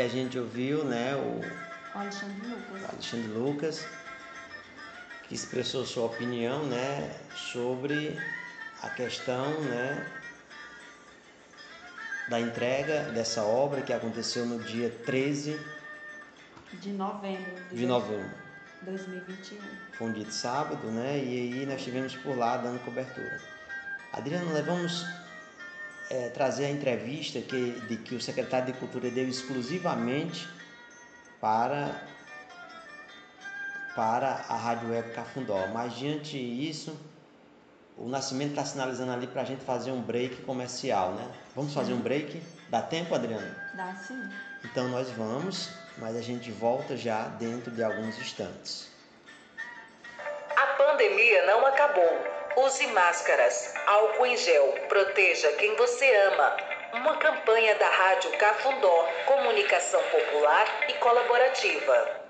[0.05, 1.41] a gente ouviu, né, o
[1.97, 2.89] Alexandre Lucas.
[2.89, 3.87] Alexandre Lucas,
[5.23, 8.15] que expressou sua opinião, né, sobre
[8.83, 10.11] a questão, né,
[12.29, 15.59] da entrega dessa obra que aconteceu no dia 13
[16.73, 18.31] De novembro de novembro.
[18.81, 19.59] 2021.
[19.97, 21.17] Foi um dia de sábado, né?
[21.17, 23.41] E aí nós estivemos por lá dando cobertura.
[24.11, 25.05] Adriano, nós
[26.15, 30.47] eh, trazer a entrevista que, de que o secretário de Cultura deu exclusivamente
[31.41, 32.01] para,
[33.93, 35.67] para a Rádio Web Cafundó.
[35.73, 36.97] Mas diante disso,
[37.97, 41.29] o Nascimento está sinalizando ali para a gente fazer um break comercial, né?
[41.53, 42.41] Vamos fazer um break?
[42.69, 43.53] Dá tempo, Adriano?
[43.73, 44.29] Dá sim.
[44.63, 48.89] Então nós vamos, mas a gente volta já dentro de alguns instantes.
[50.55, 52.34] A pandemia não acabou.
[52.57, 56.55] Use máscaras, álcool em gel, proteja quem você ama.
[56.93, 62.21] Uma campanha da Rádio Cafundó, comunicação popular e colaborativa.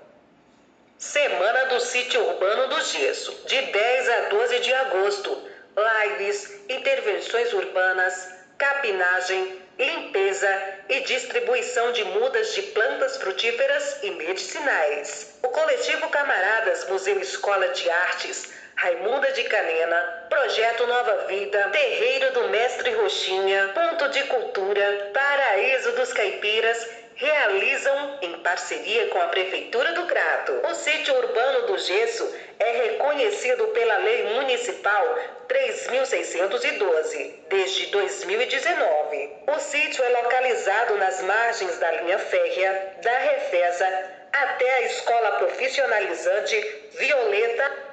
[0.98, 5.50] Semana do Sítio Urbano do Gesso, de 10 a 12 de agosto.
[5.76, 8.28] Lives, intervenções urbanas,
[8.58, 15.38] capinagem, limpeza e distribuição de mudas de plantas frutíferas e medicinais.
[15.42, 22.48] O coletivo Camaradas Museu Escola de Artes, Raimunda de Canena, Projeto Nova Vida, Terreiro do
[22.48, 30.04] Mestre Roxinha, Ponto de Cultura, Paraíso dos Caipiras realizam em parceria com a Prefeitura do
[30.06, 30.52] Crato.
[30.68, 39.30] O sítio urbano do Gesso é reconhecido pela Lei Municipal 3.612 desde 2019.
[39.46, 46.88] O sítio é localizado nas margens da linha férrea da Refesa até a Escola Profissionalizante
[46.98, 47.85] Violeta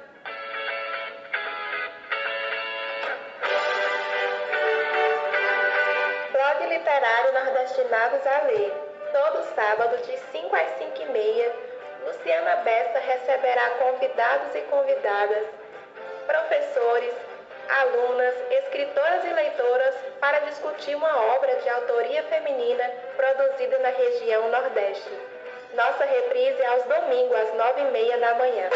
[6.68, 8.72] Literário Nordestinados à Lei.
[9.12, 11.52] Todo sábado, de 5 às 5 e meia,
[12.04, 15.46] Luciana Bessa receberá convidados e convidadas,
[16.26, 17.14] professores,
[17.68, 25.10] alunas, escritoras e leitoras para discutir uma obra de autoria feminina produzida na região Nordeste.
[25.74, 28.70] Nossa reprise é aos domingos, às 9 e meia da manhã.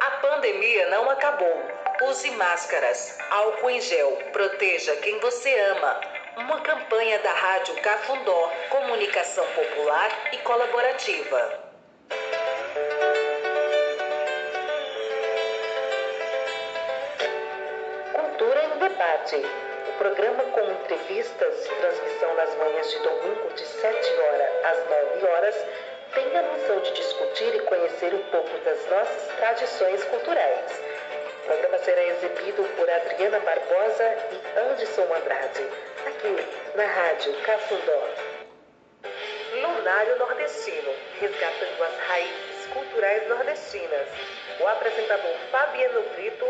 [0.00, 1.75] A pandemia não acabou.
[2.02, 5.98] Use máscaras, álcool em gel, proteja quem você ama.
[6.36, 11.60] Uma campanha da Rádio Cafundó, comunicação popular e colaborativa.
[18.12, 19.36] Cultura em Debate.
[19.88, 25.26] O programa com entrevistas e transmissão nas manhãs de domingo de 7 horas às 9
[25.26, 25.66] horas
[26.14, 30.95] tem a missão de discutir e conhecer um pouco das nossas tradições culturais.
[31.46, 35.64] O programa será exibido por Adriana Barbosa e Anderson Andrade,
[36.04, 36.44] aqui
[36.74, 38.08] na Rádio Cafundó.
[39.54, 44.08] Lunário Nordestino, resgatando as raízes culturais nordestinas.
[44.58, 46.46] O apresentador Fabiano Brito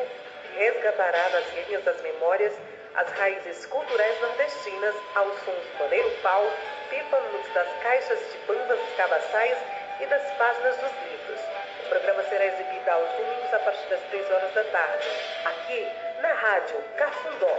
[0.56, 2.55] resgatará nas linhas das memórias
[2.94, 6.51] as raízes culturais nordestinas aos sons do maneiro pau,
[6.89, 9.59] pífanos das caixas de bandas cabaçais
[10.01, 11.16] e das páginas dos livros.
[11.87, 15.09] O programa será exibido aos domingos a partir das 3 horas da tarde,
[15.45, 15.89] aqui
[16.21, 17.59] na Rádio Cafundó.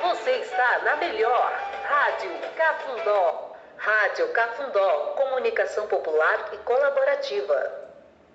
[0.00, 1.52] Você está na melhor
[1.84, 3.52] Rádio Cafundó.
[3.76, 7.79] Rádio Cafundó, comunicação popular e colaborativa.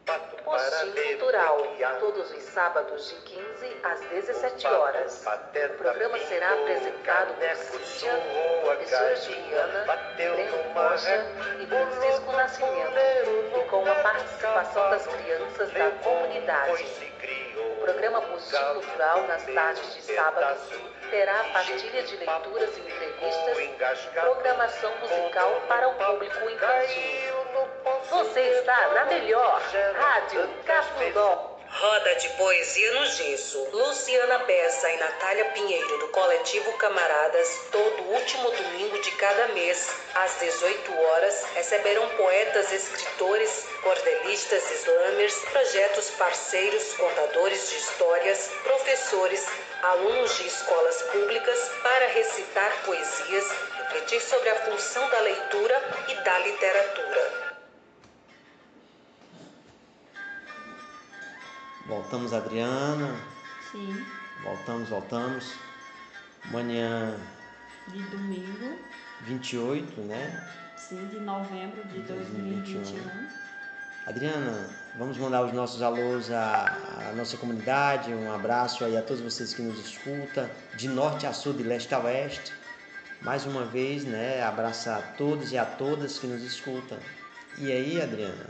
[0.06, 1.57] Postinho Cultural,
[1.99, 5.26] todos os sábados de 15 às 17 horas.
[5.26, 7.34] O programa será apresentado
[7.72, 8.14] por Cíntia,
[8.64, 11.26] professora Juliana, Breno Rocha
[11.60, 12.99] e Francisco Nascimento,
[13.57, 16.86] e com a participação das crianças da comunidade.
[17.57, 20.60] O programa multicultural nas tardes de sábado
[21.10, 27.45] terá partilha de leituras e entrevistas, programação musical para o público infantil.
[28.10, 29.61] Você está na melhor
[29.98, 31.55] Rádio Cafundó.
[31.78, 33.68] Roda de Poesia no Gesso.
[33.74, 40.40] Luciana Bessa e Natália Pinheiro, do Coletivo Camaradas, todo último domingo de cada mês, às
[40.40, 49.46] 18 horas, receberão poetas, escritores, cordelistas, slamers, projetos parceiros, contadores de histórias, professores,
[49.84, 56.40] alunos de escolas públicas para recitar poesias, refletir sobre a função da leitura e da
[56.40, 57.55] literatura.
[61.88, 63.16] Voltamos, Adriana.
[63.72, 64.06] Sim.
[64.44, 65.53] Voltamos, voltamos.
[66.49, 67.16] Amanhã,
[67.88, 68.78] De domingo,
[69.24, 70.48] 28, né?
[70.78, 72.95] sim, de novembro de 2021.
[74.06, 76.78] Adriana, vamos mandar os nossos alôs à,
[77.10, 81.34] à nossa comunidade, um abraço aí a todos vocês que nos escutam, de norte a
[81.34, 82.53] sul, de leste a oeste.
[83.22, 86.99] Mais uma vez, né, abraçar a todos e a todas que nos escutam.
[87.57, 88.45] E aí, Adriana?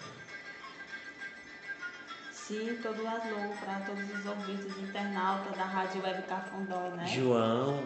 [2.47, 7.07] Sim, todo o alô para todos os ouvintes internautas da Rádio Web Cafundó, né?
[7.07, 7.83] João.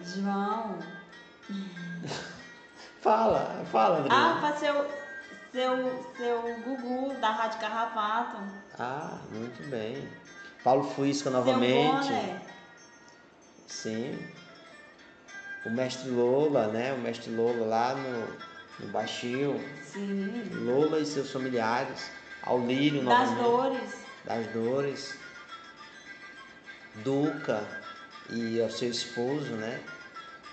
[0.00, 0.78] João.
[3.02, 4.40] Fala, fala, Ah, Adriana.
[4.40, 4.86] para seu,
[5.52, 8.38] seu, seu Gugu da Rádio Carrapato.
[8.78, 10.08] Ah, muito bem.
[10.62, 12.08] Paulo Fuisca Seu novamente.
[12.08, 12.40] Bonner.
[13.66, 14.28] Sim.
[15.64, 16.92] O mestre Lola, né?
[16.92, 18.26] O mestre Lola lá no,
[18.86, 19.60] no Baixio.
[19.82, 20.42] Sim.
[20.64, 22.10] Lola e seus familiares.
[22.42, 23.42] Aulírio Das novamente.
[23.42, 24.06] Dores.
[24.24, 25.18] Das Dores.
[26.96, 27.66] Duca
[28.30, 29.80] e o seu esposo, né?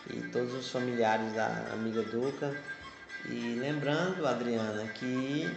[0.10, 2.56] E todos os familiares da amiga Duca.
[3.26, 5.49] E lembrando, Adriana, que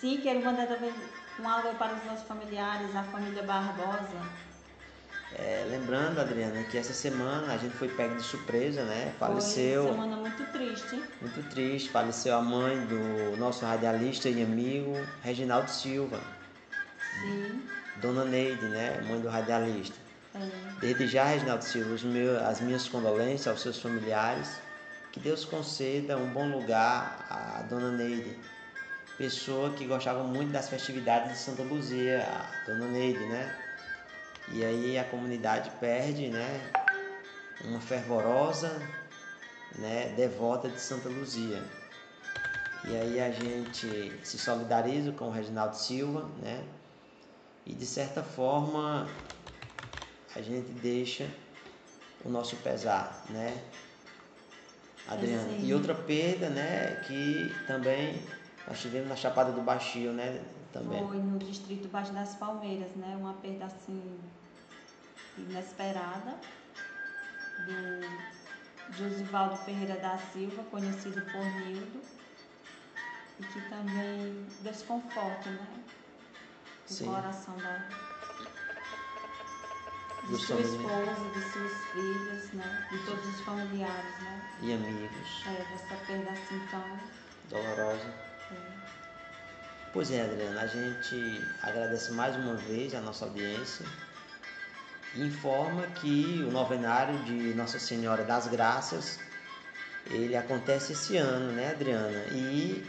[0.00, 0.94] Sim, quero mandar também
[1.40, 4.47] um alô para os meus familiares, a família Barbosa.
[5.34, 9.12] É, lembrando, Adriana, que essa semana a gente foi pego de surpresa, né?
[9.18, 11.02] Foi Faleceu, semana muito triste.
[11.20, 16.18] muito triste, faleceu a mãe do nosso radialista e amigo Reginaldo Silva,
[17.20, 17.62] Sim.
[17.96, 19.00] Dona Neide, né?
[19.06, 19.96] Mãe do radialista.
[20.34, 20.40] É.
[20.80, 24.60] Desde já, Reginaldo Silva, meus, as minhas condolências aos seus familiares.
[25.12, 28.38] Que Deus conceda um bom lugar à Dona Neide,
[29.16, 33.54] pessoa que gostava muito das festividades de Santa Luzia, a Dona Neide, né?
[34.52, 36.70] E aí a comunidade perde, né?
[37.64, 38.80] Uma fervorosa,
[39.76, 40.14] né?
[40.16, 41.62] Devota de Santa Luzia.
[42.84, 46.64] E aí a gente se solidariza com o Reginaldo Silva, né?
[47.66, 49.08] E de certa forma
[50.34, 51.28] a gente deixa
[52.24, 53.62] o nosso pesar, né?
[55.06, 55.42] Adriana.
[55.42, 55.66] sim.
[55.66, 57.02] E outra perda, né?
[57.06, 58.22] Que também
[58.68, 60.42] nós tivemos na Chapada do Baixio, né?
[60.72, 61.06] Também.
[61.08, 63.16] Foi no distrito Baixo das Palmeiras, né?
[63.18, 64.20] Uma perda assim
[65.38, 66.36] inesperada
[67.64, 72.00] do Josivaldo Ferreira da Silva, conhecido por Nildo,
[73.40, 75.84] e que também desconforta, né?
[76.88, 77.06] O Sim.
[77.06, 77.88] coração da,
[80.24, 82.88] de Dos sua esposa, de seus filhos, né?
[82.90, 84.50] De todos os familiares, né?
[84.60, 85.44] E amigos.
[85.46, 86.98] É, dessa perda assim tão.
[87.48, 88.27] Dolorosa.
[89.92, 93.86] Pois é, Adriana, a gente agradece mais uma vez a nossa audiência
[95.14, 99.18] e informa que o novenário de Nossa Senhora das Graças,
[100.10, 102.18] ele acontece esse ano, né, Adriana?
[102.30, 102.86] E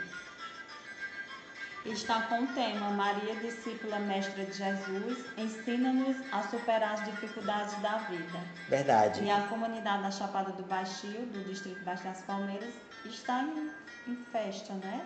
[1.86, 7.98] está com o tema Maria, discípula mestra de Jesus, ensina-nos a superar as dificuldades da
[8.00, 8.40] vida.
[8.68, 12.74] verdade, E a comunidade da Chapada do Baixio, do distrito Baixo das Palmeiras,
[13.06, 13.72] está em,
[14.08, 15.06] em festa, né?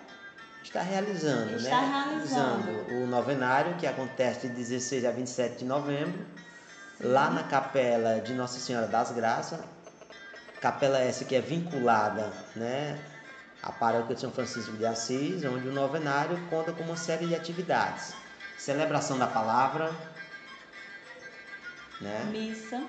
[0.64, 2.04] Está realizando, Está né?
[2.08, 2.94] realizando.
[2.96, 6.26] o novenário que acontece de 16 a 27 de novembro,
[7.02, 9.60] lá na capela de Nossa Senhora das Graças,
[10.62, 12.98] capela essa que é vinculada, né,
[13.62, 17.36] à paróquia de São Francisco de Assis, onde o novenário conta com uma série de
[17.36, 18.14] atividades.
[18.58, 19.92] Celebração da palavra,
[22.00, 22.82] né, Missa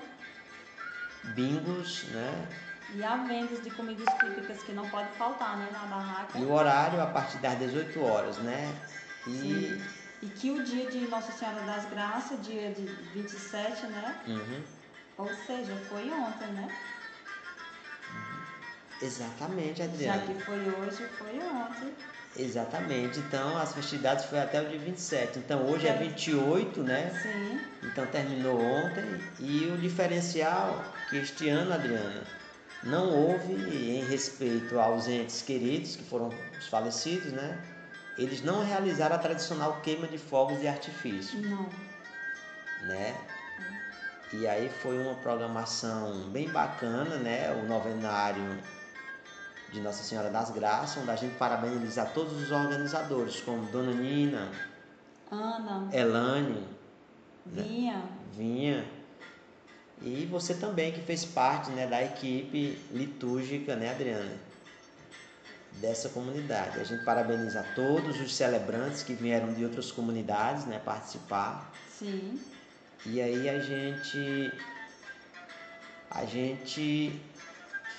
[1.33, 2.47] bingos, né,
[2.95, 5.67] e há vendas de comidas típicas que não pode faltar, né?
[5.71, 6.37] Na barraca.
[6.37, 8.73] e o horário a partir das 18 horas, né,
[9.27, 9.81] e Sim.
[10.21, 14.15] E que o dia de Nossa Senhora das Graças, dia de 27, né?
[14.27, 14.63] Uhum.
[15.17, 16.67] Ou seja, foi ontem, né?
[19.01, 20.21] exatamente, Já Adriana.
[20.21, 21.93] que foi hoje, foi ontem.
[22.37, 23.19] Exatamente.
[23.19, 25.39] Então as festividades foi até o dia 27.
[25.39, 27.11] Então hoje é 28, né?
[27.21, 27.59] Sim.
[27.83, 29.21] Então terminou ontem.
[29.39, 32.23] E o diferencial que este ano, Adriana,
[32.85, 37.59] não houve em respeito aos entes queridos, que foram os falecidos, né?
[38.17, 41.67] Eles não realizaram a tradicional queima de fogos de artifício, Não.
[42.83, 43.15] né?
[44.31, 47.51] E aí foi uma programação bem bacana, né?
[47.51, 48.57] O novenário
[49.71, 54.49] de Nossa Senhora das Graças, onde a gente parabeniza todos os organizadores, como Dona Nina,
[55.31, 56.67] Ana, Elane,
[57.45, 58.03] Vinha,
[58.33, 58.85] Vinha.
[60.01, 64.37] E você também que fez parte né, da equipe litúrgica, né, Adriana?
[65.73, 66.79] Dessa comunidade.
[66.79, 71.71] A gente parabeniza todos os celebrantes que vieram de outras comunidades né, participar.
[71.89, 72.39] sim,
[73.05, 74.51] E aí a gente
[76.09, 77.19] a gente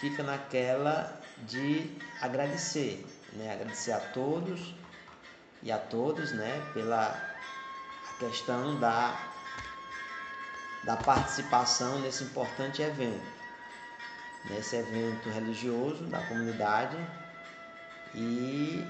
[0.00, 1.90] fica naquela de
[2.20, 3.04] agradecer,
[3.34, 3.52] né?
[3.52, 4.74] Agradecer a todos
[5.62, 7.14] e a todos, né, pela
[8.18, 9.35] questão da
[10.86, 13.36] da participação nesse importante evento.
[14.48, 16.96] Nesse evento religioso da comunidade
[18.14, 18.86] e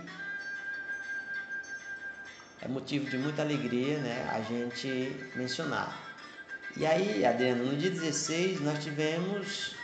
[2.61, 5.99] é motivo de muita alegria né, a gente mencionar.
[6.77, 9.75] E aí, Adriana, no dia 16 nós tivemos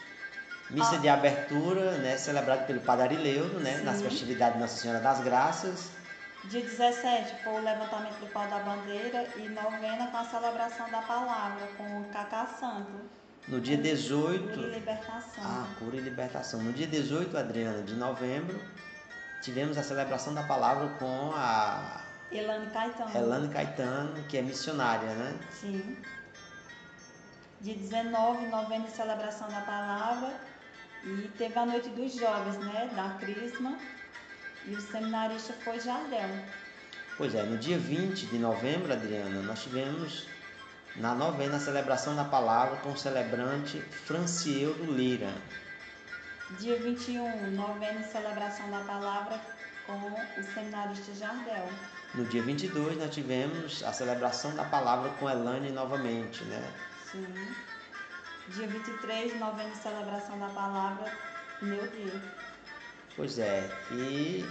[0.69, 0.99] missa Ah.
[0.99, 5.91] de abertura, né, celebrada pelo Padre Arileudo, né, nas festividades de Nossa Senhora das Graças.
[6.44, 11.01] Dia 17 foi o levantamento do pau da bandeira e novena com a celebração da
[11.02, 12.93] palavra, com o Cacá Santo.
[13.48, 15.44] No dia 18, Cura e libertação.
[15.44, 16.62] ah, cura e libertação.
[16.62, 18.60] No dia 18, Adriana, de novembro,
[19.40, 22.01] tivemos a celebração da palavra com a
[22.31, 23.16] Elane Caetano.
[23.16, 25.39] Elane Caetano, que é missionária, né?
[25.51, 25.97] Sim.
[27.60, 30.32] Dia 19, novena e celebração da palavra.
[31.05, 32.90] E teve a noite dos jovens, né?
[32.94, 33.77] Da Crisma.
[34.67, 36.29] E o seminarista foi Jardel.
[37.17, 40.27] Pois é, no dia 20 de novembro, Adriana, nós tivemos
[40.97, 45.33] na novena a celebração da palavra com o celebrante Francieldo Lira.
[46.59, 49.41] Dia 21, novena e celebração da palavra
[49.87, 51.69] com o seminarista Jardel.
[52.15, 56.73] No dia 22, nós tivemos a celebração da palavra com Elane novamente, né?
[57.11, 57.27] Sim.
[58.49, 61.11] Dia 23, novena e celebração da palavra,
[61.63, 62.21] meu dia.
[63.17, 64.45] Pois é, e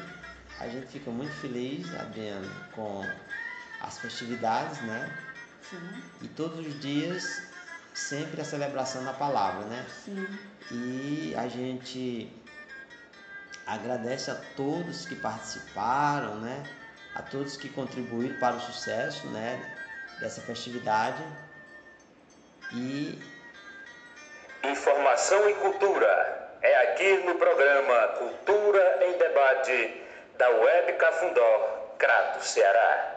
[0.59, 3.03] a gente fica muito feliz, Adriana, com
[3.81, 5.17] as festividades, né?
[5.61, 7.41] Sim, E todos os dias,
[7.93, 9.85] sempre a celebração da palavra, né?
[10.05, 10.27] sim.
[10.71, 12.31] E a gente
[13.65, 16.63] agradece a todos que participaram, né?
[17.15, 19.59] A todos que contribuíram para o sucesso, né?
[20.19, 21.21] Dessa festividade.
[22.73, 23.19] E
[24.63, 26.30] Informação e cultura.
[26.61, 30.01] É aqui no programa Cultura em Debate
[30.37, 33.15] da Web Cafundó, Crato, Ceará.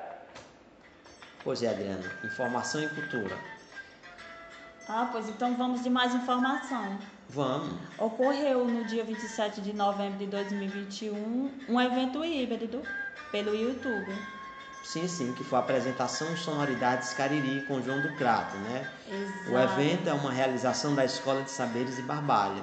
[1.43, 3.37] pois é, Adriana, informação e cultura.
[4.89, 6.99] Ah, pois então vamos de mais informação.
[7.29, 7.79] Vamos.
[7.99, 12.83] Ocorreu no dia 27 de novembro de 2021 um evento híbrido
[13.31, 14.15] pelo YouTube.
[14.85, 18.91] Sim, sim, que foi a apresentação Sonoridades Cariri com João do Crato, né?
[19.09, 19.51] Exato.
[19.51, 22.63] O evento é uma realização da Escola de Saberes de Barbalha.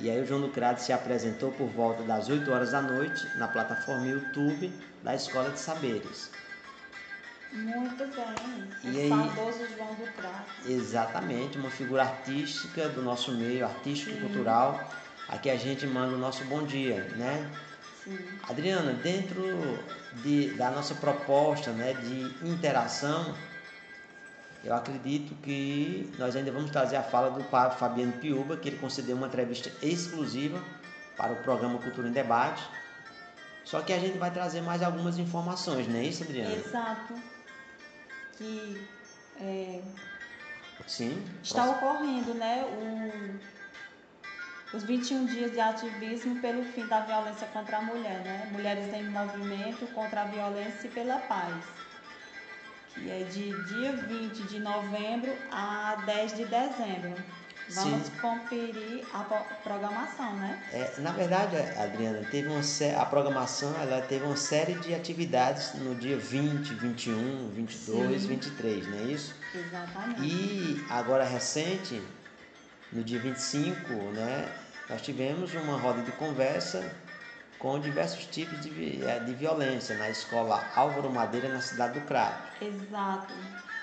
[0.00, 3.26] E aí o João do Crato se apresentou por volta das 8 horas da noite
[3.36, 4.72] na plataforma YouTube
[5.02, 6.30] da Escola de Saberes.
[7.52, 8.92] Muito bem.
[8.92, 10.44] E o aí- saudoso João do Crato.
[10.66, 14.20] Exatamente, uma figura artística do nosso meio, artístico e Sim.
[14.20, 14.88] cultural.
[15.28, 17.50] Aqui a gente manda o nosso bom dia, né?
[18.04, 18.18] Sim.
[18.48, 19.42] Adriana, dentro
[20.22, 23.34] de, da nossa proposta né, de interação,
[24.64, 28.78] eu acredito que nós ainda vamos trazer a fala do Padre Fabiano Piuba, que ele
[28.78, 30.62] concedeu uma entrevista exclusiva
[31.16, 32.62] para o programa Cultura em Debate.
[33.64, 36.54] Só que a gente vai trazer mais algumas informações, não é isso, Adriana?
[36.54, 37.14] Exato.
[38.36, 38.88] Que
[39.40, 39.82] é,
[40.86, 41.22] Sim.
[41.42, 42.64] está ocorrendo, né?
[42.64, 48.48] O, os 21 dias de ativismo pelo fim da violência contra a mulher, né?
[48.52, 51.54] Mulheres em movimento contra a violência e pela paz.
[53.02, 57.14] Que é de dia 20 de novembro a 10 de dezembro.
[57.70, 58.12] Vamos Sim.
[58.22, 59.22] conferir a
[59.62, 60.58] programação, né?
[60.72, 65.74] É, na verdade, Adriana, teve uma sé- a programação ela teve uma série de atividades
[65.74, 68.28] no dia 20, 21, 22, Sim.
[68.28, 69.34] 23, não é isso?
[69.54, 70.22] Exatamente.
[70.22, 72.02] E agora recente,
[72.90, 74.48] no dia 25, né,
[74.88, 76.82] nós tivemos uma roda de conversa
[77.58, 82.64] com diversos tipos de, eh, de violência na escola Álvaro Madeira, na cidade do Crato.
[82.64, 83.34] Exato.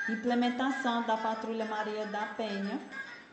[0.10, 2.80] Implementação da Patrulha Maria da Penha.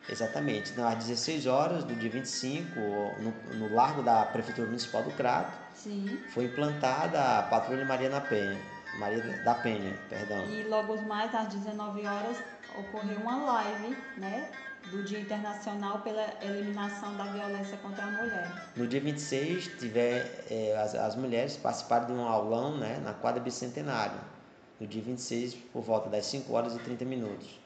[0.08, 2.80] Exatamente, então, às 16 horas do dia 25,
[3.20, 6.20] no, no largo da Prefeitura Municipal do Crato, Sim.
[6.30, 8.60] foi implantada a Patrulha Maria da Penha,
[8.98, 10.44] Maria da Penha, perdão.
[10.46, 12.42] E logo mais, às 19 horas,
[12.76, 14.50] ocorreu uma live, né?
[14.90, 18.70] Do Dia Internacional pela Eliminação da Violência contra a Mulher.
[18.76, 23.40] No dia 26, tiver, eh, as, as mulheres participaram de um aulão né, na quadra
[23.40, 24.20] bicentenário.
[24.78, 27.58] No dia 26, por volta das 5 horas e 30 minutos.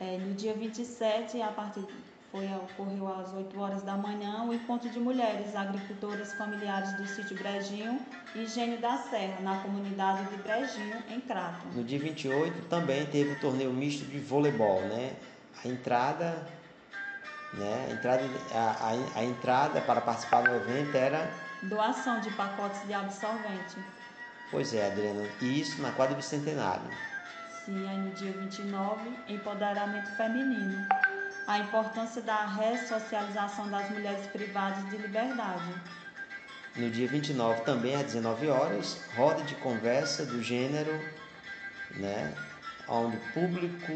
[0.00, 1.84] É, no dia 27, a partir
[2.32, 7.36] foi, ocorreu às 8 horas da manhã o encontro de mulheres agricultoras familiares do sítio
[7.36, 8.00] Brejinho
[8.34, 11.66] e Gênio da Serra, na comunidade de Brejinho, em Crato.
[11.74, 15.12] No dia 28 também teve o torneio misto de voleibol, né?
[15.64, 16.46] A entrada,
[17.54, 17.86] né?
[17.88, 18.22] A entrada,
[18.54, 21.30] a, a, entrada para participar do evento era
[21.62, 23.76] Doação de pacotes de absorvente.
[24.50, 26.82] Pois é, Adriana, e isso na quadra bicentenário.
[27.64, 30.84] Sim, aí no dia 29, empoderamento feminino.
[31.46, 35.72] A importância da ressocialização das mulheres privadas de liberdade.
[36.74, 40.92] No dia 29, também às 19 horas, roda de conversa do gênero,
[41.92, 42.34] né?
[42.88, 43.92] Onde público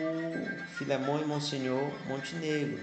[0.77, 2.83] Filemão e Monsenhor Montenegro,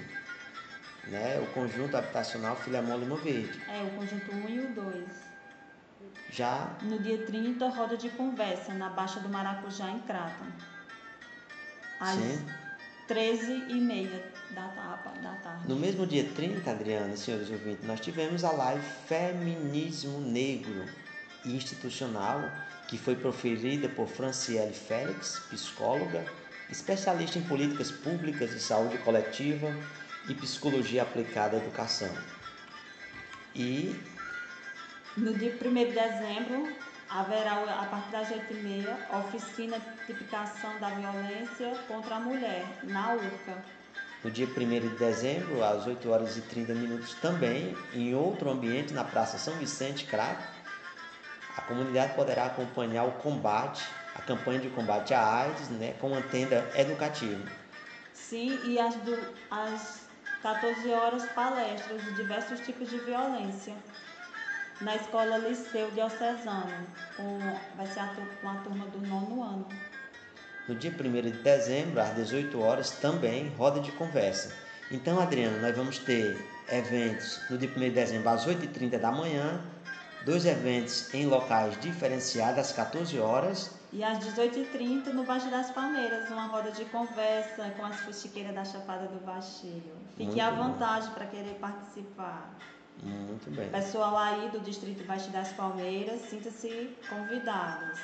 [1.07, 1.39] né?
[1.39, 3.61] O conjunto habitacional Filemão Lima Verde.
[3.69, 5.05] É, o conjunto 1 e o 2.
[6.29, 10.43] Já No dia 30, roda de conversa na Baixa do Maracujá, em Crato.
[11.99, 12.45] Às Sim.
[13.07, 14.09] 13h30
[14.51, 14.67] da,
[15.21, 15.67] da tarde.
[15.67, 20.85] No mesmo dia 30, Adriana senhores ouvintes, nós tivemos a live Feminismo Negro
[21.45, 22.49] Institucional,
[22.93, 26.23] que foi proferida por Franciele Félix, psicóloga,
[26.69, 29.75] especialista em políticas públicas e saúde coletiva
[30.29, 32.15] e psicologia aplicada à educação.
[33.55, 33.99] E
[35.17, 36.71] No dia 1 de dezembro,
[37.09, 43.57] haverá, a partir das 8h30, oficina de tipificação da violência contra a mulher, na URCA.
[44.23, 48.93] no dia 1 de dezembro, às 8 horas e 30 minutos, também, em outro ambiente,
[48.93, 50.62] na Praça São Vicente, Crato,
[51.57, 53.83] a comunidade poderá acompanhar o combate,
[54.15, 57.43] a campanha de combate à AIDS, né, com uma tenda educativa.
[58.13, 59.17] Sim, e às, do,
[59.51, 60.07] às
[60.41, 63.73] 14 horas, palestras de diversos tipos de violência.
[64.81, 67.39] Na escola Liceu Diocesano, com,
[67.77, 68.07] vai ser a,
[68.41, 69.67] com a turma do nono ano.
[70.67, 74.53] No dia 1 de dezembro, às 18 horas, também roda de conversa.
[74.91, 76.37] Então, Adriano, nós vamos ter
[76.69, 79.61] eventos no dia 1 de dezembro, às 8h30 da manhã,
[80.25, 86.29] dois eventos em locais diferenciados, às 14 horas, E às 18h30, no Baixo das Palmeiras,
[86.31, 89.93] uma roda de conversa com as fuxiqueiras da Chapada do Baixeiro.
[90.17, 92.55] Fique Muito à vontade para querer participar.
[93.03, 93.69] Muito bem.
[93.69, 97.99] Pessoal aí do Distrito Baixo das Palmeiras, sinta-se convidados.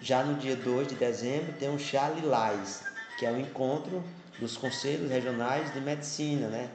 [0.00, 2.84] Já no dia 2 de dezembro tem o Chá Lilás,
[3.18, 4.04] que é o encontro
[4.38, 6.68] dos conselhos regionais de medicina, né?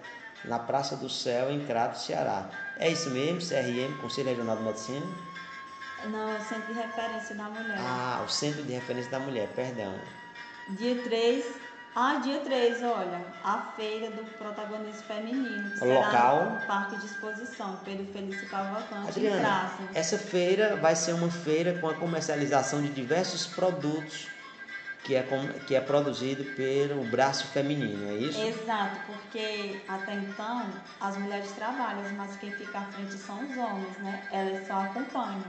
[0.45, 2.45] Na Praça do Céu, em Crato, Ceará.
[2.77, 5.05] É isso mesmo, CRM, Conselho Regional de Medicina?
[6.05, 7.77] Não, é o Centro de Referência da Mulher.
[7.77, 9.93] Ah, o Centro de Referência da Mulher, perdão.
[10.69, 11.45] Dia 3.
[11.95, 16.37] Ah, dia 3, olha, a feira do protagonismo feminino, O local?
[16.39, 19.89] será no Parque de Exposição, Pedro Felício Cavalcante, em Adriana, Crato.
[19.95, 24.27] essa feira vai ser uma feira com a comercialização de diversos produtos
[25.09, 28.39] que é, com- que é produzido pelo braço feminino, é isso?
[28.39, 30.69] Exato, porque até então
[31.01, 34.21] as mulheres trabalham, mas quem fica à frente são os homens, né?
[34.31, 35.41] Elas só acompanham.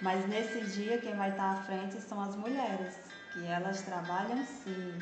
[0.00, 2.94] Mas nesse dia quem vai estar à frente são as mulheres,
[3.32, 4.94] que elas trabalham sim.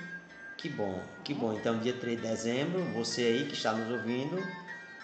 [0.56, 1.52] Que bom, que bom.
[1.52, 4.42] Então, dia 3 de dezembro, você aí que está nos ouvindo,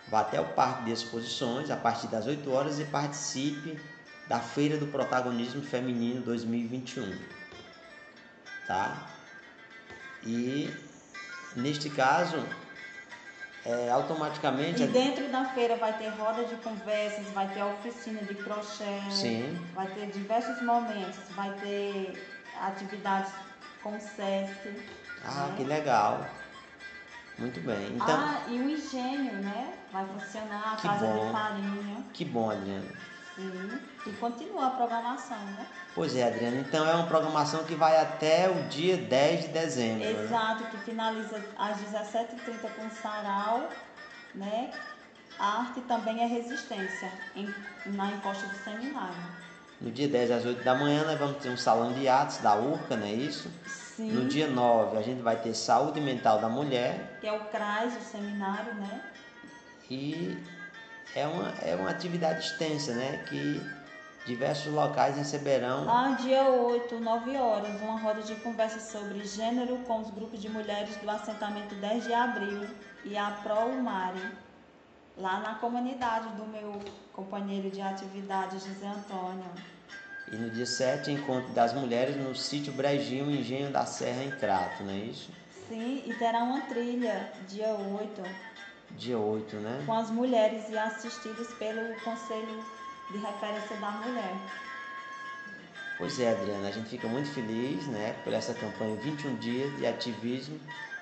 [0.08, 3.78] vá até o Parque de Exposições a partir das 8 horas e participe
[4.26, 7.35] da Feira do Protagonismo Feminino 2021.
[8.66, 9.06] Tá?
[10.24, 10.74] E,
[11.54, 12.44] neste caso,
[13.64, 14.82] é, automaticamente...
[14.82, 19.56] E dentro da feira vai ter roda de conversas, vai ter oficina de crochê, Sim.
[19.74, 23.32] vai ter diversos momentos, vai ter atividades
[23.82, 24.84] com o SESC.
[25.24, 25.54] Ah, né?
[25.56, 26.26] que legal.
[27.38, 27.92] Muito bem.
[27.94, 29.74] Então, Ah, e o engenho, né?
[29.92, 31.26] Vai funcionar a Que casa bom.
[31.26, 32.04] de farinha.
[32.12, 32.86] que bom, Adriana.
[33.36, 33.80] Sim.
[34.06, 35.66] E continua a programação, né?
[35.94, 36.56] Pois é, Adriana.
[36.56, 40.04] Então, é uma programação que vai até o dia 10 de dezembro.
[40.04, 40.24] né?
[40.24, 43.68] Exato, que finaliza às 17h30 com sarau,
[44.34, 44.70] né?
[45.38, 47.52] Arte também é resistência, em,
[47.86, 49.14] na encosta do seminário.
[49.78, 52.56] No dia 10 às 8 da manhã, nós vamos ter um salão de atos da
[52.56, 53.50] URCA, não é isso?
[53.66, 54.12] Sim.
[54.12, 57.94] No dia 9, a gente vai ter saúde mental da mulher Que é o CRAS,
[57.96, 59.02] o seminário, né?
[59.90, 60.36] e
[61.16, 63.24] é uma, é uma atividade extensa, né?
[63.26, 63.60] Que
[64.26, 65.88] diversos locais receberão.
[65.88, 70.50] Ah, dia 8, 9 horas, uma roda de conversa sobre gênero com os grupos de
[70.50, 72.68] mulheres do assentamento 10 de abril
[73.04, 74.20] e a ProUmari,
[75.16, 76.78] lá na comunidade do meu
[77.14, 79.50] companheiro de atividade, José Antônio.
[80.30, 84.82] E no dia 7, encontro das mulheres no sítio Brejinho, Engenho da Serra, em Crato,
[84.82, 85.30] não é isso?
[85.68, 88.22] Sim, e terá uma trilha, dia 8,
[88.96, 89.82] Dia 8, né?
[89.84, 92.64] com as mulheres e assistidas pelo Conselho
[93.10, 94.36] de Referência da Mulher.
[95.98, 98.14] Pois é, Adriana, a gente fica muito feliz, né?
[98.24, 100.58] Por essa campanha 21 dias de ativismo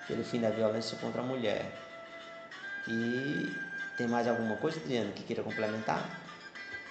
[0.07, 1.73] pelo fim da violência contra a mulher.
[2.87, 3.57] E
[3.97, 6.05] tem mais alguma coisa, Adriana, que queira complementar?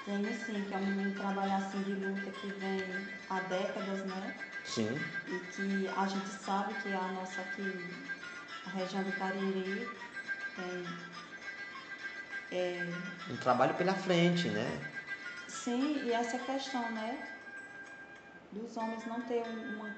[0.06, 2.84] Tenho sim, que é um trabalho assim de luta que vem
[3.30, 4.36] há décadas, né?
[4.66, 5.00] Sim.
[5.28, 7.90] E que a gente sabe que a nossa aqui,
[8.66, 9.88] a região do Cariri,
[10.56, 10.86] tem
[12.52, 12.86] é,
[13.30, 14.92] Um trabalho pela frente, né?
[15.48, 17.28] Sim, e essa questão, né?
[18.52, 19.96] Dos homens não ter um, uma-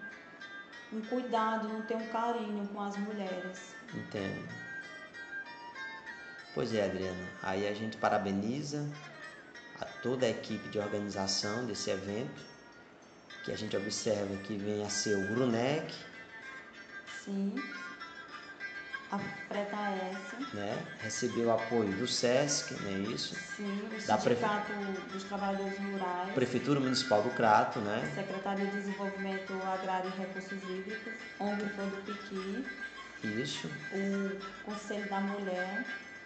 [0.94, 3.76] um cuidado, não ter um carinho com as mulheres.
[3.94, 4.48] Entendo.
[6.54, 7.28] Pois é, Adriana.
[7.44, 8.88] Aí a gente parabeniza
[9.82, 12.42] a toda a equipe de organização desse evento,
[13.44, 15.94] que a gente observa que vem a ser o Grunec,
[17.26, 17.62] Sim.
[19.16, 20.56] A Preta S.
[20.56, 20.78] né?
[21.02, 23.36] Recebeu apoio do SESC, não é isso?
[23.56, 24.74] Sim, o Da Prefe- Sindicato
[25.14, 26.34] dos Trabalhadores Rurais.
[26.34, 28.12] Prefeitura Municipal do Crato, né?
[28.14, 32.66] Secretaria de Desenvolvimento Agrário e Recursos Hídricos, ONG do Piqui,
[33.24, 33.70] Isso.
[33.94, 35.84] o Conselho da Mulher,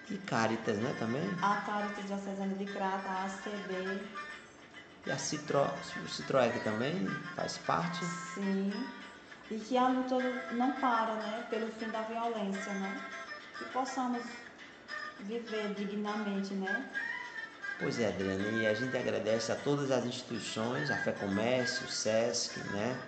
[0.09, 1.29] E Caritas, né, também?
[1.41, 4.01] a Caritas Diocesana de Crata, a ACB,
[5.05, 5.59] E a Citro...
[5.61, 8.03] o Citroën também faz parte.
[8.33, 8.73] sim,
[9.51, 10.15] e que a luta
[10.51, 13.01] não para, né, pelo fim da violência, né,
[13.57, 14.23] que possamos
[15.21, 16.85] viver dignamente, né,
[17.81, 21.89] Pois é, Adriana, e a gente agradece a todas as instituições, a Fé Comércio, o
[21.89, 22.99] SESC, né?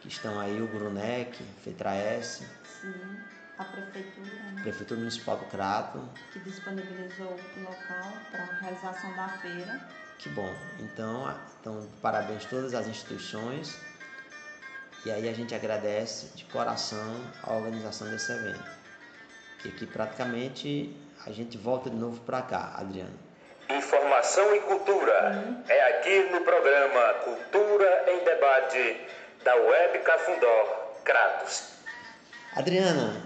[0.00, 2.44] Que estão aí, o Grunec, FETRAES,
[2.80, 2.94] sim,
[3.58, 6.08] a Prefeitura, né, Prefeitura Municipal do Crato.
[6.32, 7.26] que disponibilizou
[7.56, 9.80] o local para a realização da feira.
[10.18, 10.54] Que bom.
[10.78, 13.76] Então, a- então, parabéns a todas as instituições.
[15.06, 17.14] E aí a gente agradece de coração
[17.44, 18.64] a organização desse evento.
[19.60, 23.16] Que aqui praticamente a gente volta de novo para cá, Adriano.
[23.70, 25.62] Informação e cultura.
[25.68, 29.00] É aqui no programa Cultura em Debate
[29.44, 31.74] da Web Cafundó, Kratos.
[32.56, 33.24] Adriana,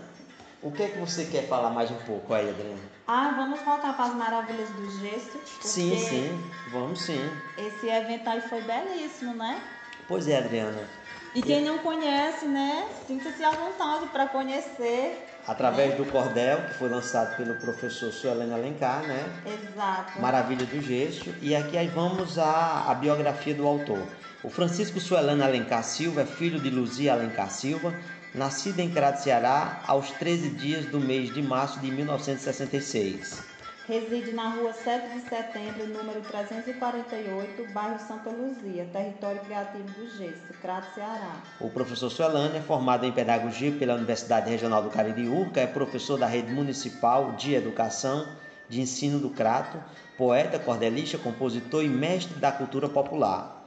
[0.61, 2.83] o que é que você quer falar mais um pouco aí, Adriana?
[3.07, 5.41] Ah, vamos voltar para as maravilhas do gesto.
[5.63, 7.31] Sim, sim, vamos sim.
[7.57, 9.63] Esse evento aí foi belíssimo, né?
[10.07, 11.00] Pois é, Adriana.
[11.33, 12.89] E quem não conhece, né?
[13.07, 15.27] Sinta-se à vontade para conhecer.
[15.47, 19.25] Através do cordel que foi lançado pelo professor Suelene Alencar, né?
[19.47, 20.21] Exato.
[20.21, 21.33] Maravilha do Gesto.
[21.41, 24.07] E aqui aí vamos à, à biografia do autor.
[24.43, 27.95] O Francisco Suelano Alencar Silva é filho de Luzia Alencar Silva,
[28.35, 33.50] nascido em Crato, Ceará, aos 13 dias do mês de março de 1966.
[33.91, 40.55] Reside na rua 7 de setembro, número 348, bairro Santa Luzia, território criativo do Gesto,
[40.63, 41.43] Crato, Ceará.
[41.61, 46.17] O professor Suelano é formado em Pedagogia pela Universidade Regional do Cariri Urca, é professor
[46.17, 48.29] da Rede Municipal de Educação
[48.69, 49.83] de Ensino do Crato,
[50.17, 53.67] poeta, cordelista, compositor e mestre da cultura popular.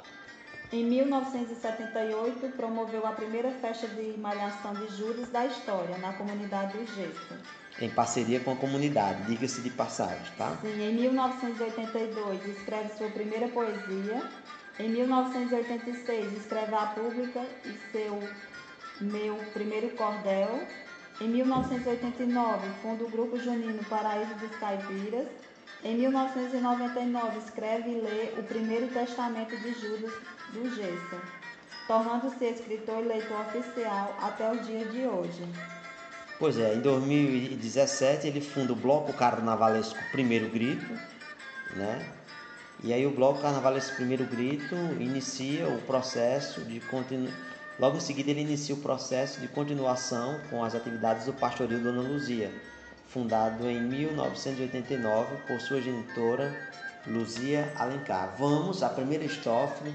[0.71, 6.85] Em 1978, promoveu a primeira festa de malhação de Judas da história, na comunidade do
[6.95, 7.62] Gesto.
[7.79, 10.55] Em parceria com a comunidade, diga-se de passagem, tá?
[10.61, 14.29] Sim, em 1982 escreve sua primeira poesia.
[14.79, 18.19] Em 1986 escreve a pública e seu
[19.01, 20.67] meu primeiro cordel.
[21.19, 25.27] Em 1989 funda o grupo junino Paraíso dos Caipiras.
[25.83, 30.13] Em 1999 escreve e lê o primeiro testamento de Judas
[30.53, 31.21] do Gesso,
[31.87, 35.43] tornando-se escritor e leitor oficial até o dia de hoje.
[36.39, 40.91] Pois é, em 2017 ele funda o Bloco Carnavalesco Primeiro Grito,
[41.75, 42.11] né?
[42.83, 47.31] E aí o Bloco Carnavalesco Primeiro Grito inicia o processo de continu...
[47.79, 52.01] Logo em seguida ele inicia o processo de continuação com as atividades do Pastoril Dona
[52.01, 52.51] Luzia,
[53.07, 56.53] fundado em 1989 por sua genitora
[57.07, 58.35] Luzia Alencar.
[58.37, 59.93] Vamos à primeira estrofe,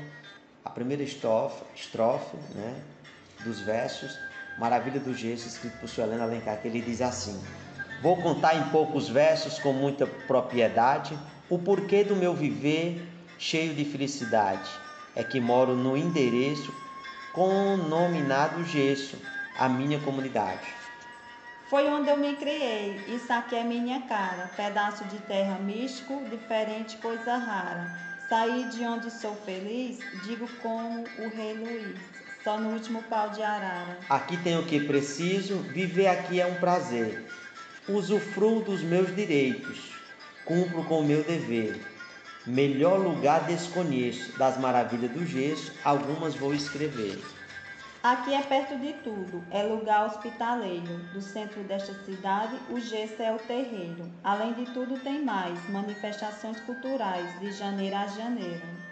[0.64, 2.80] a primeira estrofe, estrofe né,
[3.44, 4.27] dos versos
[4.58, 7.40] Maravilha do Gesso, escrito por Suelena Alencar, que ele diz assim:
[8.02, 11.16] Vou contar em poucos versos, com muita propriedade,
[11.48, 13.06] o porquê do meu viver
[13.38, 14.68] cheio de felicidade.
[15.14, 16.72] É que moro no endereço
[17.32, 19.16] conominado Gesso,
[19.56, 20.66] a minha comunidade.
[21.68, 26.96] Foi onde eu me criei, isso aqui é minha cara, pedaço de terra místico, diferente,
[26.96, 27.94] coisa rara.
[28.28, 31.98] Saí de onde sou feliz, digo como o rei Luís,
[32.42, 33.98] só no último pau de arara.
[34.08, 37.26] Aqui tenho o que preciso, viver aqui é um prazer.
[37.88, 39.92] Usufruo dos meus direitos,
[40.44, 41.80] cumpro com o meu dever.
[42.46, 47.18] Melhor lugar desconheço, das maravilhas do gesso, algumas vou escrever.
[48.02, 50.98] Aqui é perto de tudo, é lugar hospitaleiro.
[51.12, 54.08] Do centro desta cidade, o gesso é o terreiro.
[54.22, 58.87] Além de tudo, tem mais manifestações culturais, de janeiro a janeiro.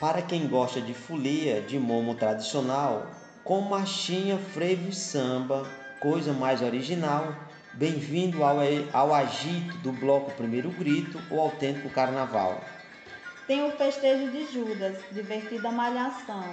[0.00, 3.06] Para quem gosta de folia, de momo tradicional,
[3.44, 5.64] com marchinha, frevo e samba,
[6.00, 7.32] coisa mais original.
[7.72, 8.56] Bem-vindo ao,
[8.92, 12.60] ao agito do bloco Primeiro Grito, o autêntico carnaval.
[13.46, 16.44] Tem o festejo de Judas, divertida malhação,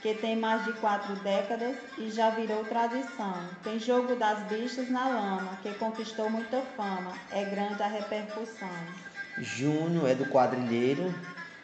[0.00, 3.34] que tem mais de quatro décadas e já virou tradição.
[3.64, 8.70] Tem jogo das bichas na lama, que conquistou muita fama, é grande a repercussão.
[9.38, 11.12] Júnior é do quadrilheiro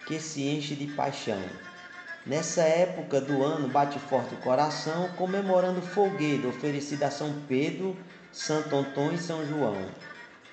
[0.06, 1.42] que se enche de paixão.
[2.26, 7.96] Nessa época do ano bate forte o coração, comemorando folguedo oferecido a São Pedro,
[8.32, 9.76] Santo Antônio e São João.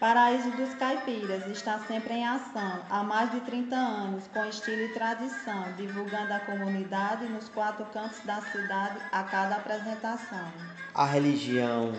[0.01, 4.89] Paraíso dos Caipiras está sempre em ação há mais de 30 anos, com estilo e
[4.89, 10.51] tradição, divulgando a comunidade nos quatro cantos da cidade a cada apresentação.
[10.93, 11.93] A religião,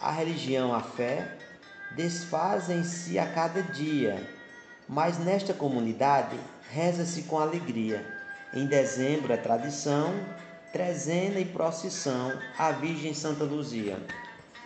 [0.00, 1.36] a religião, a fé,
[1.90, 4.24] desfazem-se a cada dia,
[4.88, 6.38] mas nesta comunidade
[6.70, 8.04] reza-se com alegria.
[8.52, 10.14] Em dezembro é tradição,
[10.72, 13.98] trezena e procissão à Virgem Santa Luzia.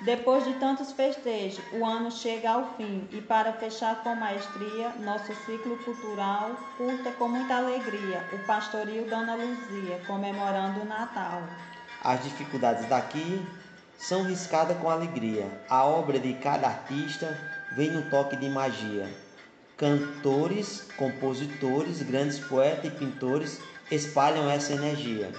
[0.05, 5.33] Depois de tantos festejos, o ano chega ao fim e, para fechar com maestria nosso
[5.47, 11.43] ciclo cultural, curta com muita alegria o pastoril Dona Luzia, comemorando o Natal.
[12.03, 13.47] As dificuldades daqui
[13.97, 15.47] são riscadas com alegria.
[15.69, 17.39] A obra de cada artista
[17.77, 19.09] vem no toque de magia.
[19.83, 23.61] Cantores, compositores, grandes poetas e pintores
[23.91, 25.33] espalham essa energia.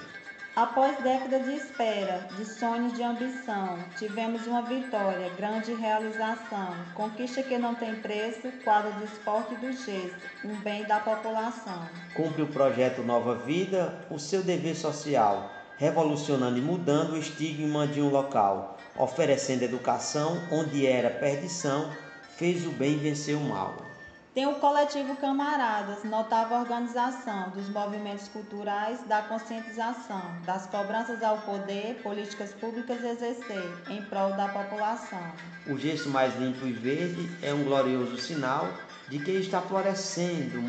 [0.54, 7.58] Após décadas de espera, de sonhos de ambição, tivemos uma vitória, grande realização, conquista que
[7.58, 10.14] não tem preço, quadro de esporte do gesso,
[10.44, 11.88] um bem da população.
[12.14, 18.02] Cumpre o projeto Nova Vida o seu dever social, revolucionando e mudando o estigma de
[18.02, 21.90] um local, oferecendo educação onde era perdição,
[22.36, 23.93] fez o bem vencer o mal.
[24.34, 32.02] Tem o coletivo Camaradas, notável organização dos movimentos culturais, da conscientização, das cobranças ao poder,
[32.02, 35.22] políticas públicas exercer em prol da população.
[35.68, 38.68] O gesto mais limpo e verde é um glorioso sinal
[39.08, 40.60] de que está florescendo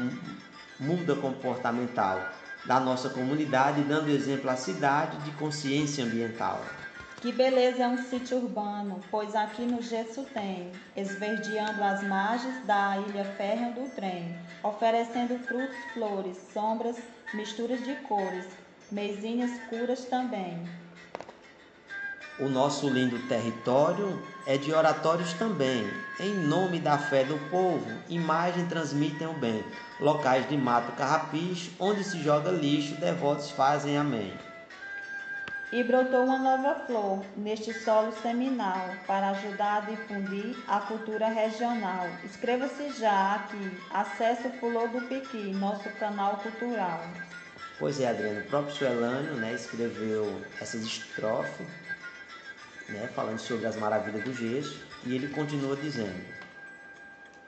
[0.79, 2.21] muda comportamental
[2.67, 6.61] da nossa comunidade, dando exemplo à cidade de consciência ambiental.
[7.25, 12.99] Que beleza é um sítio urbano, pois aqui no gesso tem, esverdeando as margens da
[12.99, 16.99] ilha férrea do trem, oferecendo frutos, flores, sombras,
[17.33, 18.45] misturas de cores,
[18.93, 20.69] mesinhas curas também.
[22.39, 25.91] O nosso lindo território é de oratórios também.
[26.21, 29.65] Em nome da fé do povo, imagem transmitem o bem.
[29.99, 34.31] Locais de mato carrapicho, onde se joga lixo, devotos fazem amém.
[35.75, 42.09] E brotou uma nova flor neste solo seminal para ajudar a difundir a cultura regional.
[42.23, 47.01] Inscreva-se já aqui, acesse o Fulô do Piqui, nosso canal cultural.
[47.77, 51.67] Pois é, Adriano, o próprio Suelânio né, escreveu essas estrofes,
[52.89, 56.25] né, falando sobre as maravilhas do gesso, e ele continua dizendo: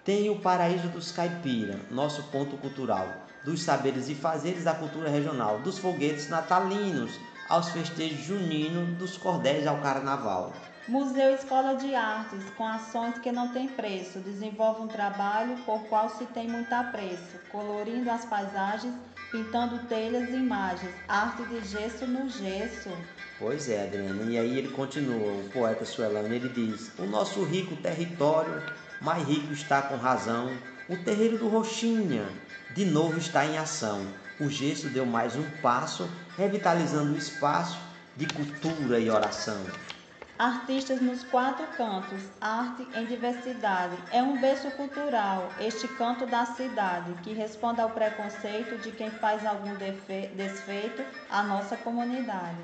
[0.04, 3.08] Tem o paraíso dos caipira, nosso ponto cultural,
[3.44, 9.66] dos saberes e fazeres da cultura regional, dos foguetes natalinos, aos festejos juninos, dos cordéis
[9.66, 10.52] ao carnaval.
[10.88, 16.08] Museu Escola de Artes, com ações que não têm preço, desenvolve um trabalho por qual
[16.08, 18.94] se tem muito apreço, colorindo as paisagens,
[19.32, 22.88] pintando telhas e imagens, arte de gesso no gesso.
[23.36, 27.74] Pois é, Adriana, e aí ele continua, o poeta suelano, ele diz: O nosso rico
[27.76, 28.62] território,
[29.00, 30.56] mais rico está com razão,
[30.88, 32.28] o terreiro do Roxinha,
[32.76, 34.06] de novo está em ação
[34.38, 37.78] o gesto deu mais um passo, revitalizando o espaço
[38.16, 39.56] de cultura e oração.
[40.38, 43.96] Artistas nos quatro cantos, arte em diversidade.
[44.12, 49.46] É um berço cultural, este canto da cidade, que responde ao preconceito de quem faz
[49.46, 49.74] algum
[50.34, 52.58] desfeito à nossa comunidade.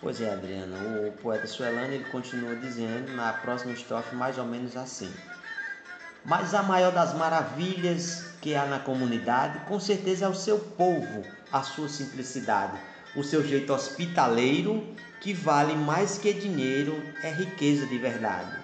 [0.00, 0.76] Pois é, Adriana,
[1.08, 5.12] o poeta Suelano ele continua dizendo na próxima estrofe mais ou menos assim.
[6.24, 11.24] Mas a maior das maravilhas que há na comunidade, com certeza é o seu povo,
[11.52, 12.78] a sua simplicidade,
[13.16, 18.56] o seu jeito hospitaleiro, que vale mais que dinheiro, é riqueza de verdade.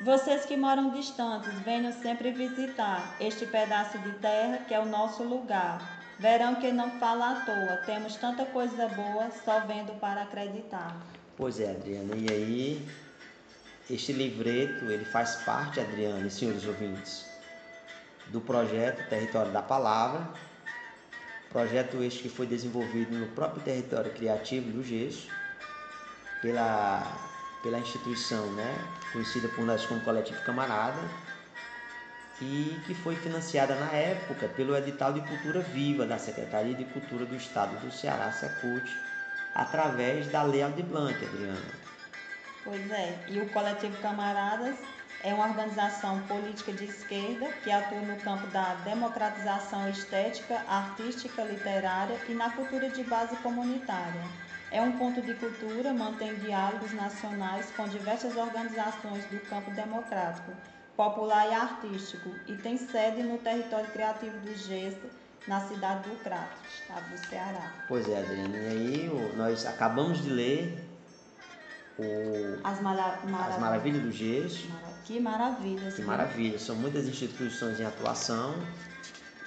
[0.00, 5.22] Vocês que moram distantes, venham sempre visitar este pedaço de terra que é o nosso
[5.22, 6.04] lugar.
[6.18, 10.96] Verão que não fala à toa, temos tanta coisa boa, só vendo para acreditar.
[11.36, 12.88] Pois é, Adriana, e aí
[13.88, 17.25] este livreto, ele faz parte, Adriana e senhores ouvintes,
[18.28, 20.28] do projeto Território da Palavra,
[21.50, 25.28] projeto este que foi desenvolvido no próprio território criativo do Gesso,
[26.42, 27.02] pela,
[27.62, 28.74] pela instituição né,
[29.12, 31.00] conhecida por nós como Coletivo Camarada,
[32.40, 37.24] e que foi financiada na época pelo edital de Cultura Viva da Secretaria de Cultura
[37.24, 38.86] do Estado do Ceará, Secult,
[39.54, 41.86] através da Lei Aldir Blanc, Adriana.
[42.62, 44.76] Pois é, e o Coletivo Camaradas
[45.26, 52.16] é uma organização política de esquerda que atua no campo da democratização estética, artística, literária
[52.28, 54.22] e na cultura de base comunitária.
[54.70, 60.52] É um ponto de cultura, mantém diálogos nacionais com diversas organizações do campo democrático,
[60.96, 65.10] popular e artístico e tem sede no território criativo do Gesto,
[65.48, 67.72] na cidade do Crato, estado do Ceará.
[67.88, 70.86] Pois é, Adriana, e aí nós acabamos de ler
[71.98, 74.68] o As, mara As Maravilhas do Gesso.
[74.68, 75.90] Mara- Que maravilha.
[75.92, 78.54] Que maravilha, são muitas instituições em atuação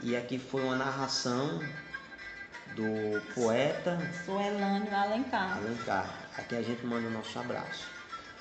[0.02, 1.60] e aqui foi uma narração
[2.76, 5.58] do poeta Sou Elânio Alencar.
[5.58, 6.10] Alencar.
[6.38, 7.88] Aqui a gente manda o nosso abraço.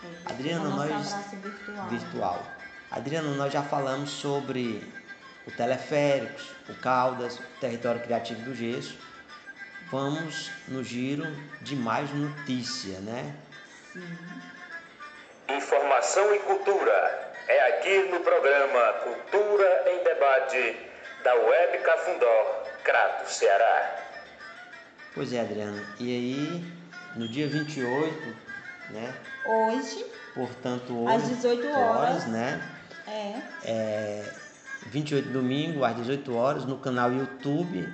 [0.04, 1.88] É, Adriana, nosso nós- abraço virtual.
[1.88, 2.52] Virtual.
[2.90, 4.86] Adriano, nós já falamos sobre
[5.46, 8.96] o Teleféricos, o Caldas, o Território Criativo do Gesso.
[9.90, 11.24] Vamos no giro
[11.62, 13.34] de mais notícia, né?
[15.62, 17.32] Informação e cultura.
[17.48, 20.76] É aqui no programa Cultura em Debate
[21.24, 23.96] da Web Cafundó, Crato, Ceará.
[25.14, 25.84] Pois é, Adriano.
[25.98, 26.72] E aí,
[27.16, 28.36] no dia 28,
[28.90, 29.12] né?
[29.44, 32.26] Hoje, Portanto, hoje, Às 18 horas.
[32.26, 32.62] né?
[33.08, 34.32] é, É,
[34.86, 37.92] 28 domingo, às 18 horas, no canal YouTube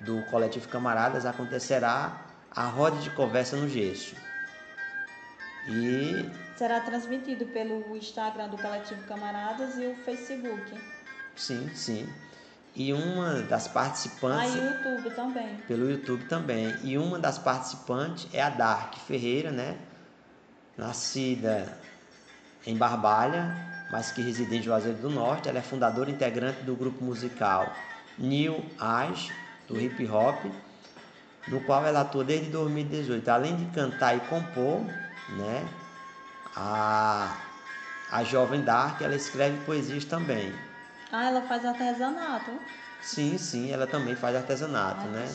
[0.00, 4.16] do Coletivo Camaradas, acontecerá a roda de conversa no gesso.
[5.68, 10.78] E será transmitido pelo Instagram do Coletivo Camaradas e o Facebook.
[11.36, 12.08] sim, sim.
[12.76, 15.56] E uma das Ah, participantes o YouTube também.
[15.68, 16.74] pelo YouTube também.
[16.82, 19.76] E uma das participantes é a Dark Ferreira, né?
[20.76, 21.78] Nascida
[22.66, 23.54] em Barbalha,
[23.92, 25.48] mas que reside em Juazeiro do Norte.
[25.48, 27.72] Ela é fundadora e integrante do grupo musical
[28.18, 29.32] New Age,
[29.68, 30.44] do hip hop,
[31.46, 33.28] no qual ela atua desde 2018.
[33.28, 34.80] Além de cantar e compor,
[35.36, 35.68] né?
[36.56, 37.36] A,
[38.10, 40.54] a jovem Dark, ela escreve poesias também.
[41.10, 42.50] Ah, ela faz artesanato.
[43.02, 45.28] Sim, sim, ela também faz artesanato, né?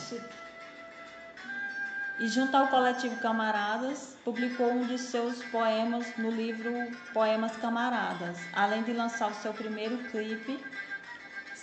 [2.20, 8.84] E junto ao coletivo Camaradas, publicou um de seus poemas no livro Poemas Camaradas, além
[8.84, 10.60] de lançar o seu primeiro clipe,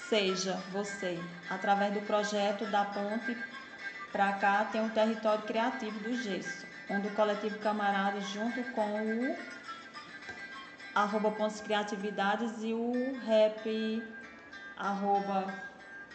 [0.09, 1.19] Seja Você,
[1.51, 3.37] através do projeto da Ponte
[4.12, 9.37] pra cá tem o território criativo do gesso, onde o coletivo Camaradas, junto com o
[10.95, 14.03] arroba Pontes Criatividades e o rap
[14.77, 15.53] arroba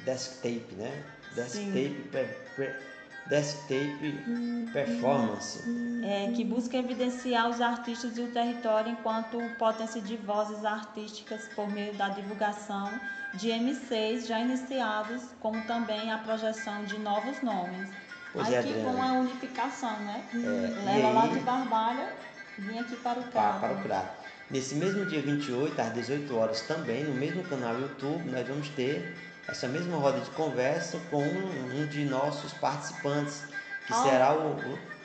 [0.06, 1.04] Desktape, né?
[1.48, 1.72] Sim.
[1.72, 2.92] Desktape, per, per,
[3.28, 5.64] desktape performance.
[6.04, 11.70] é, que busca evidenciar os artistas e o território enquanto potência de vozes artísticas por
[11.70, 12.92] meio da divulgação
[13.36, 17.90] de MCs já iniciados, como também a projeção de novos nomes.
[18.34, 18.92] Pois Aí é, Adriana.
[18.94, 20.24] com a unificação, né?
[20.34, 20.38] É,
[20.86, 22.14] Leva lá aí- de Barbalha,
[22.58, 23.60] vim aqui para o carro.
[23.60, 24.22] para o Crato.
[24.50, 29.18] Nesse mesmo dia 28, às 18 horas, também, no mesmo canal YouTube, nós vamos ter
[29.48, 33.44] essa mesma roda de conversa com um, de nossos participantes,
[33.88, 34.04] que Ah.
[34.04, 34.58] será o,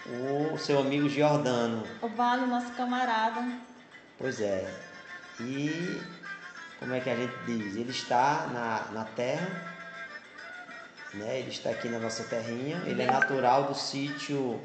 [0.08, 1.84] o, o seu amigo Giordano.
[2.02, 3.40] O Vale, nosso camarada.
[4.18, 4.68] Pois é.
[5.40, 6.00] E
[6.78, 7.76] como é que a gente diz?
[7.76, 9.48] Ele está na, na terra,
[11.16, 11.40] né?
[11.40, 12.82] Ele está aqui na nossa terrinha.
[12.86, 14.60] Ele é natural do sítio.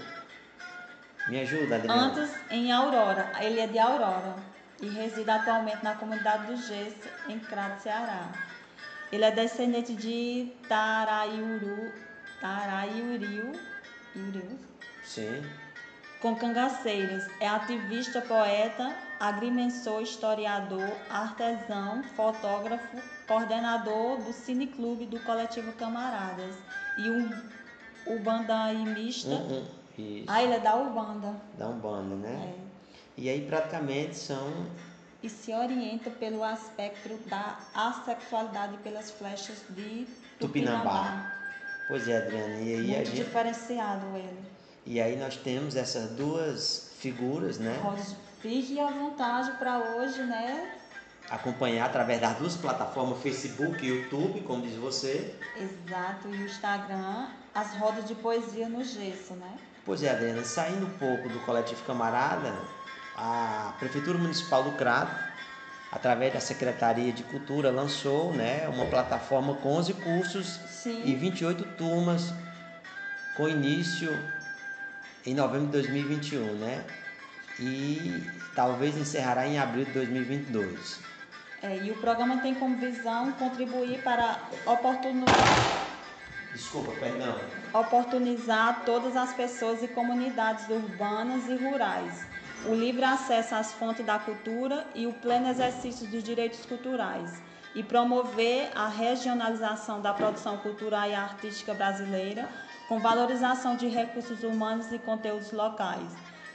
[1.28, 2.08] Me ajuda, Adriana.
[2.08, 4.36] Antes em Aurora, ele é de Aurora
[4.82, 8.32] e reside atualmente na comunidade do Gesso, em Crato, Ceará.
[9.12, 11.92] Ele é descendente de Taraiuru,
[12.40, 13.52] Taraiuriu,
[14.16, 14.60] Iuriu,
[15.04, 15.44] Sim.
[16.22, 17.26] com cangaceiros.
[17.40, 22.98] É ativista, poeta, agrimensor, historiador, artesão, fotógrafo,
[23.32, 26.54] coordenador do cineclube do coletivo Camaradas
[26.98, 27.30] e um
[28.06, 29.30] ubandaimista.
[29.30, 29.68] Um, um,
[29.98, 30.26] isso.
[30.28, 31.34] Ah, ele é da Ubanda.
[31.58, 32.54] Da Umbanda, né?
[32.58, 32.62] É.
[33.18, 34.52] E aí praticamente são.
[35.24, 40.06] e se orienta pelo aspecto da assexualidade pelas flechas de
[40.38, 40.80] Tupinambá.
[40.80, 41.32] Tupinambá.
[41.88, 42.56] Pois é, Adriana.
[42.56, 43.24] E aí, a Muito gente...
[43.24, 44.40] diferenciado ele.
[44.86, 47.80] e aí nós temos essas duas figuras, né?
[48.42, 50.81] Fique à vontade para hoje, né?
[51.32, 55.34] Acompanhar através das duas plataformas, Facebook e YouTube, como diz você.
[55.56, 59.58] Exato, e o Instagram, as rodas de poesia no gesso, né?
[59.86, 62.54] Pois é, Adriana, saindo um pouco do coletivo Camarada,
[63.16, 65.16] a Prefeitura Municipal do Crato,
[65.92, 71.02] através da Secretaria de Cultura, lançou né, uma plataforma com 11 cursos Sim.
[71.06, 72.34] e 28 turmas,
[73.38, 74.12] com início
[75.26, 76.84] em novembro de 2021, né?
[77.60, 78.24] E
[78.56, 81.11] talvez encerrará em abril de 2022.
[81.64, 84.40] É, e o programa tem como visão contribuir para
[86.52, 87.40] Desculpa, perdão.
[87.74, 92.32] Oportunizar todas as pessoas e comunidades urbanas e rurais
[92.66, 97.42] o livre acesso às fontes da cultura e o pleno exercício dos direitos culturais
[97.74, 102.48] e promover a regionalização da produção cultural e artística brasileira
[102.88, 106.12] com valorização de recursos humanos e conteúdos locais.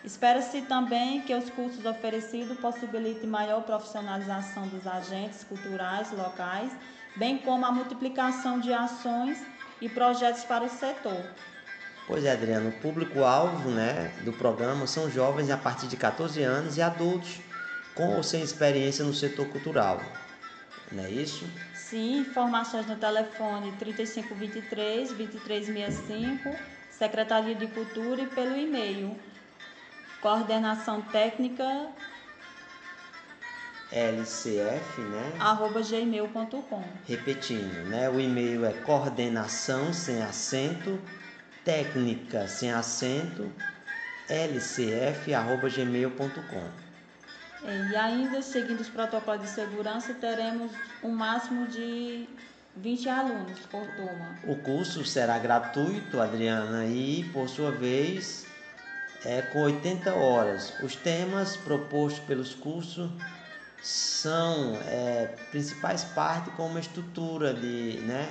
[0.06, 6.70] Espera-se também que os cursos oferecidos possibilitem maior profissionalização dos agentes culturais locais,
[7.16, 9.44] bem como a multiplicação de ações
[9.80, 11.28] e projetos para o setor.
[12.06, 16.76] Pois é, Adriano, o público-alvo né, do programa são jovens a partir de 14 anos
[16.76, 17.40] e adultos
[17.92, 20.00] com ou sem experiência no setor cultural.
[20.92, 21.44] Não é isso?
[21.74, 26.56] Sim, informações no telefone 3523 2365,
[26.90, 29.18] Secretaria de Cultura e pelo e-mail
[30.26, 31.86] coordenação técnica
[33.92, 35.32] lcf, né?
[35.38, 36.82] arroba gmail.com.
[37.06, 38.10] Repetindo, né?
[38.10, 41.00] O e-mail é coordenação sem acento
[41.64, 43.52] técnica sem acento
[44.28, 46.70] lcf@gmail.com.
[47.64, 50.72] É, e ainda seguindo os protocolos de segurança, teremos
[51.04, 52.28] um máximo de
[52.74, 54.40] 20 alunos por turma.
[54.42, 58.45] O curso será gratuito, Adriana, e por sua vez
[59.24, 60.72] é com 80 horas.
[60.82, 63.10] Os temas propostos pelos cursos
[63.82, 68.28] são é, principais partes como uma estrutura de, né,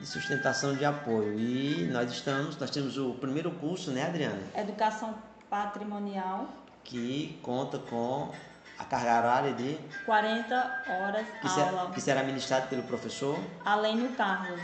[0.00, 1.38] de sustentação de apoio.
[1.38, 4.40] E nós estamos, nós temos o primeiro curso, né, Adriana?
[4.54, 5.14] Educação
[5.50, 6.48] patrimonial.
[6.84, 8.32] Que conta com
[8.78, 11.54] a carga horária de 40 horas que aula.
[11.54, 14.60] Será, que será ministrado pelo professor Alênio Carlos.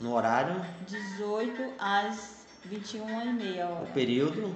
[0.00, 0.56] No horário
[0.86, 4.54] 18 às 21h30 O período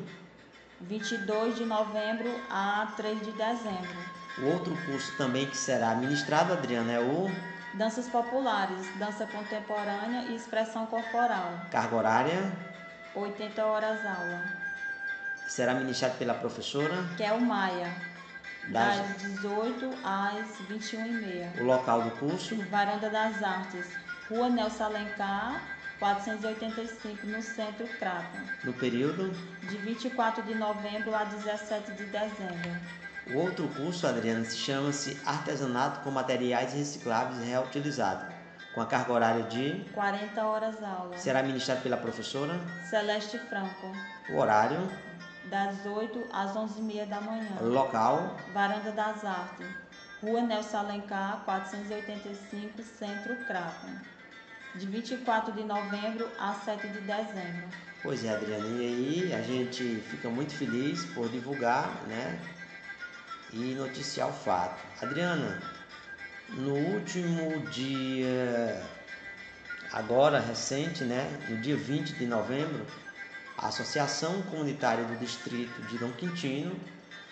[0.89, 3.99] 22 de novembro a 3 de dezembro.
[4.39, 7.31] O outro curso também que será ministrado, Adriana, é o
[7.75, 11.59] Danças populares, dança contemporânea e expressão corporal.
[11.73, 12.53] Carga horária?
[13.17, 14.45] 80 horas aula.
[15.49, 17.05] Será ministrado pela professora?
[17.17, 17.93] Que é o Maia.
[18.69, 21.61] Das, das 18 às 21h30.
[21.61, 22.57] O local do curso?
[22.71, 23.87] Varanda das Artes,
[24.31, 25.61] Rua Nelson Alencar,
[26.05, 28.37] 485, no centro Crato.
[28.63, 29.31] No período?
[29.71, 32.79] De 24 de novembro a 17 de dezembro.
[33.33, 38.27] O outro curso, Adriana, se chama-se Artesanato com Materiais Recicláveis Reutilizados,
[38.75, 41.17] com a carga horária de 40 horas aula.
[41.17, 42.53] Será ministrado pela professora
[42.91, 43.91] Celeste Franco.
[44.29, 44.87] O horário?
[45.47, 47.57] Das 8 às 11h30 da manhã.
[47.63, 48.37] Local?
[48.53, 49.67] Varanda das Artes,
[50.21, 54.14] Rua Nelson Alencar, 485, Centro Crato.
[54.75, 57.69] De 24 de novembro a 7 de dezembro.
[58.03, 62.39] Pois é, Adriana, e aí a gente fica muito feliz por divulgar, né?
[63.55, 64.83] e noticiar o fato.
[65.01, 65.61] Adriana,
[66.51, 68.83] no último dia,
[69.93, 72.85] agora recente, né, no dia 20 de novembro,
[73.57, 76.79] a Associação Comunitária do Distrito de Dom Quintino,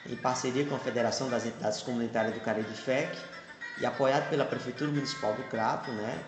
[0.06, 3.16] em parceria com a Federação das Entidades Comunitárias do Caribe FEC
[3.78, 6.22] e apoiado pela Prefeitura Municipal do Crato, né,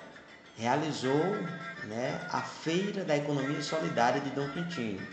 [0.56, 1.36] realizou
[1.84, 5.06] né, a Feira da Economia Solidária de Dom Quintino,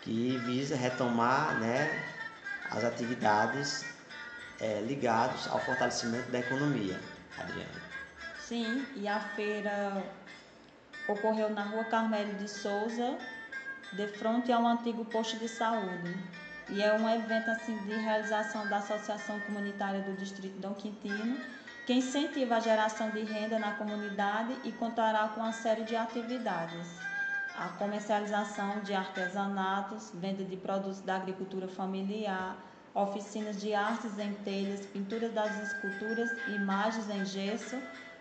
[0.00, 2.04] que visa retomar né,
[2.70, 3.84] as atividades
[4.60, 6.98] é, ligadas ao fortalecimento da economia.
[7.38, 7.82] Adriana.
[8.38, 10.04] Sim, e a feira
[11.08, 13.16] ocorreu na rua Carmelo de Souza,
[13.92, 16.16] de frente ao antigo posto de saúde.
[16.68, 21.38] E é um evento assim de realização da Associação Comunitária do Distrito Dom Quintino,
[21.86, 26.86] que incentiva a geração de renda na comunidade e contará com uma série de atividades.
[27.56, 32.56] A comercialização de artesanatos, venda de produtos da agricultura familiar,
[32.94, 37.76] oficinas de artes em telhas, pinturas das esculturas, imagens em gesso,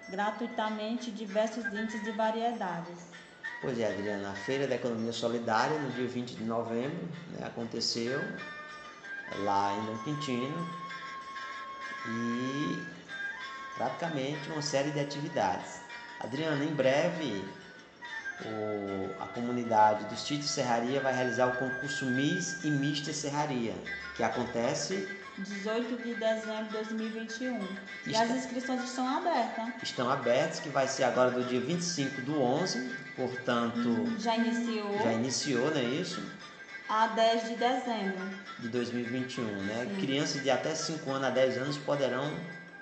[0.09, 3.11] gratuitamente diversos índices de variedades.
[3.61, 8.19] Pois é, Adriana, a Feira da Economia Solidária, no dia 20 de novembro, né, aconteceu
[9.43, 10.67] lá em Quintino
[12.07, 12.90] e
[13.75, 15.81] praticamente uma série de atividades.
[16.19, 17.43] Adriana, em breve
[18.45, 23.73] o, a comunidade do Sítio Serraria vai realizar o concurso Miss e Mister Serraria,
[24.15, 25.07] que acontece
[25.37, 27.57] 18 de dezembro de 2021.
[27.57, 27.71] Está...
[28.05, 29.69] E as inscrições estão abertas.
[29.81, 33.89] Estão abertas, que vai ser agora do dia 25 do 11, portanto.
[33.89, 34.99] Hum, já iniciou.
[35.01, 36.23] Já iniciou, não é isso?
[36.89, 38.29] A 10 de dezembro.
[38.59, 39.87] De 2021, né?
[39.87, 40.01] Sim.
[40.01, 42.29] Crianças de até 5 anos a 10 anos poderão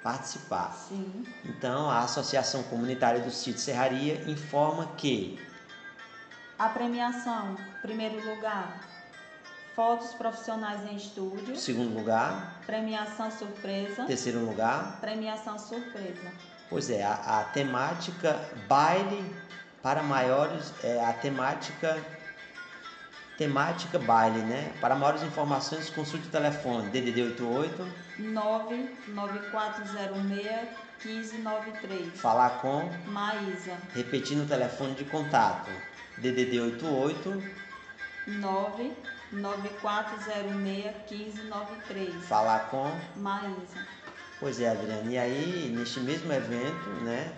[0.04, 0.74] participar.
[0.74, 1.26] Sim.
[1.46, 5.40] Então, a Associação Comunitária do Sítio Serraria informa que
[6.58, 8.82] a premiação, primeiro lugar,
[9.76, 11.56] fotos profissionais em estúdio.
[11.56, 14.04] Segundo lugar, premiação surpresa.
[14.04, 16.32] Terceiro lugar, premiação surpresa.
[16.70, 19.34] Pois é, a, a temática baile
[19.82, 21.98] para maiores, é, a temática
[23.40, 24.74] temática baile, né?
[24.82, 27.88] Para maiores informações, consulte o telefone DDD 88
[28.20, 30.68] 99406
[31.06, 32.20] 1593.
[32.20, 33.78] Falar com Maísa.
[33.96, 35.72] Repetindo o telefone de contato.
[36.18, 37.42] DDD 88
[38.28, 42.26] 99406 1593.
[42.26, 43.88] Falar com Maísa.
[44.42, 45.10] Pois é, Adriana.
[45.10, 47.32] E aí, neste mesmo evento, né?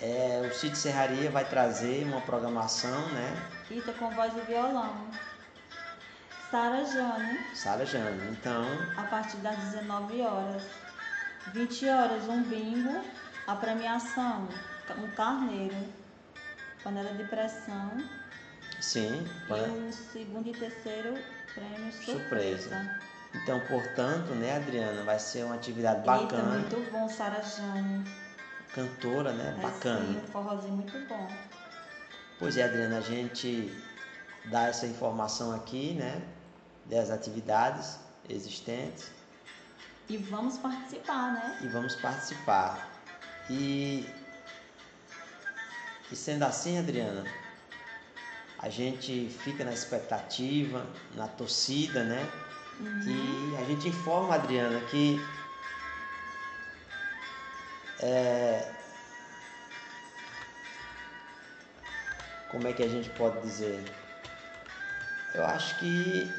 [0.00, 3.53] É, o Cid Serraria vai trazer uma programação, né?
[3.70, 5.08] Ita com voz e violão.
[6.50, 7.38] Sara Jane.
[7.54, 8.30] Sara Jane.
[8.30, 8.64] Então.
[8.96, 10.62] A partir das 19 horas.
[11.52, 13.04] 20 horas, um bingo.
[13.46, 14.48] A premiação,
[14.98, 15.76] um carneiro.
[16.82, 17.90] Panela de pressão.
[18.80, 19.26] Sim.
[19.48, 21.14] E o segundo e terceiro
[21.54, 22.68] prêmio surpresa.
[22.68, 23.00] surpresa.
[23.34, 26.56] Então, portanto, né, Adriana, vai ser uma atividade bacana.
[26.56, 28.04] Eita, muito bom, Sara Jane.
[28.74, 29.54] Cantora, né?
[29.58, 30.06] É, bacana.
[30.06, 31.28] Sim, um forrozinho muito bom.
[32.38, 33.72] Pois é, Adriana, a gente
[34.46, 36.22] dá essa informação aqui, né?
[36.86, 37.98] Das atividades
[38.28, 39.10] existentes.
[40.08, 41.58] E vamos participar, né?
[41.62, 42.90] E vamos participar.
[43.48, 44.06] E,
[46.10, 47.24] e sendo assim, Adriana,
[48.58, 52.30] a gente fica na expectativa, na torcida, né?
[52.80, 53.52] Uhum.
[53.52, 55.20] E a gente informa, Adriana, que
[58.00, 58.73] é,
[62.50, 63.82] como é que a gente pode dizer?
[65.34, 66.32] Eu acho que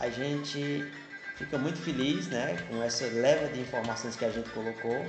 [0.00, 0.90] a gente
[1.36, 5.04] fica muito feliz né, com essa leva de informações que a gente colocou,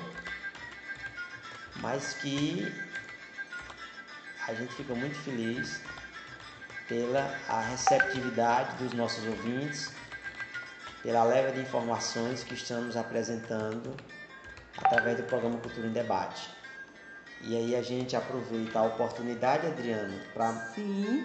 [1.78, 2.74] mas que
[4.48, 5.82] a gente fica muito feliz
[6.88, 9.92] pela a receptividade dos nossos ouvintes,
[11.02, 13.96] pela leva de informações que estamos apresentando
[14.78, 16.50] através do programa Cultura em Debate.
[17.47, 20.73] E aí a gente aproveita a oportunidade, Adriana, pra,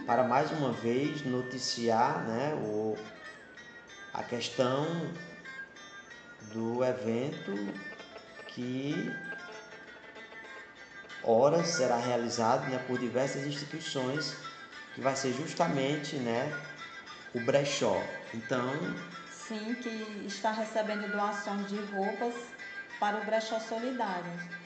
[0.04, 2.94] para mais uma vez noticiar né, o,
[4.12, 4.86] a questão
[6.52, 7.54] do evento
[8.48, 9.10] que
[11.24, 14.36] ora será realizado né, por diversas instituições,
[14.94, 16.52] que vai ser justamente né,
[17.34, 17.98] o brechó.
[18.34, 18.74] Então.
[19.30, 22.34] Sim, que está recebendo doações de roupas
[22.98, 24.59] para o brechó solidário.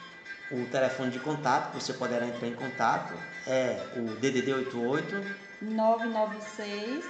[0.50, 3.14] O telefone de contato, que você poderá entrar em contato,
[3.46, 5.24] é o DDD 88
[5.62, 7.04] 996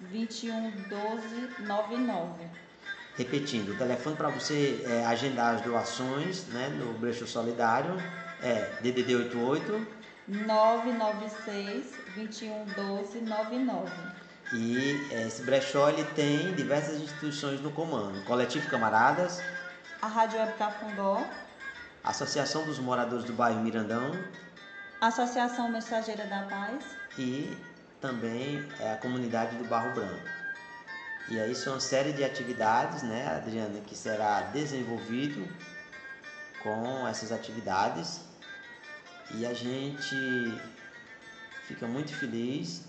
[0.00, 2.44] 2112 99.
[3.16, 7.96] Repetindo, o telefone para você é, agendar as doações né, no Brechó Solidário
[8.42, 9.86] é DDD 88
[10.28, 11.84] 996
[12.14, 13.90] 2112 99.
[14.52, 19.40] E esse brechó ele tem diversas instituições no comando: Coletivo Camaradas,
[20.02, 21.22] a Rádio Web Cafundó,
[22.02, 24.12] Associação dos Moradores do Bairro Mirandão,
[25.00, 26.84] Associação Mensageira da Paz
[27.18, 27.56] e
[28.00, 30.28] também é a comunidade do Barro Branco.
[31.28, 35.46] E aí são uma série de atividades, né, Adriana, que será desenvolvido
[36.62, 38.20] com essas atividades
[39.34, 40.16] e a gente
[41.64, 42.82] fica muito feliz,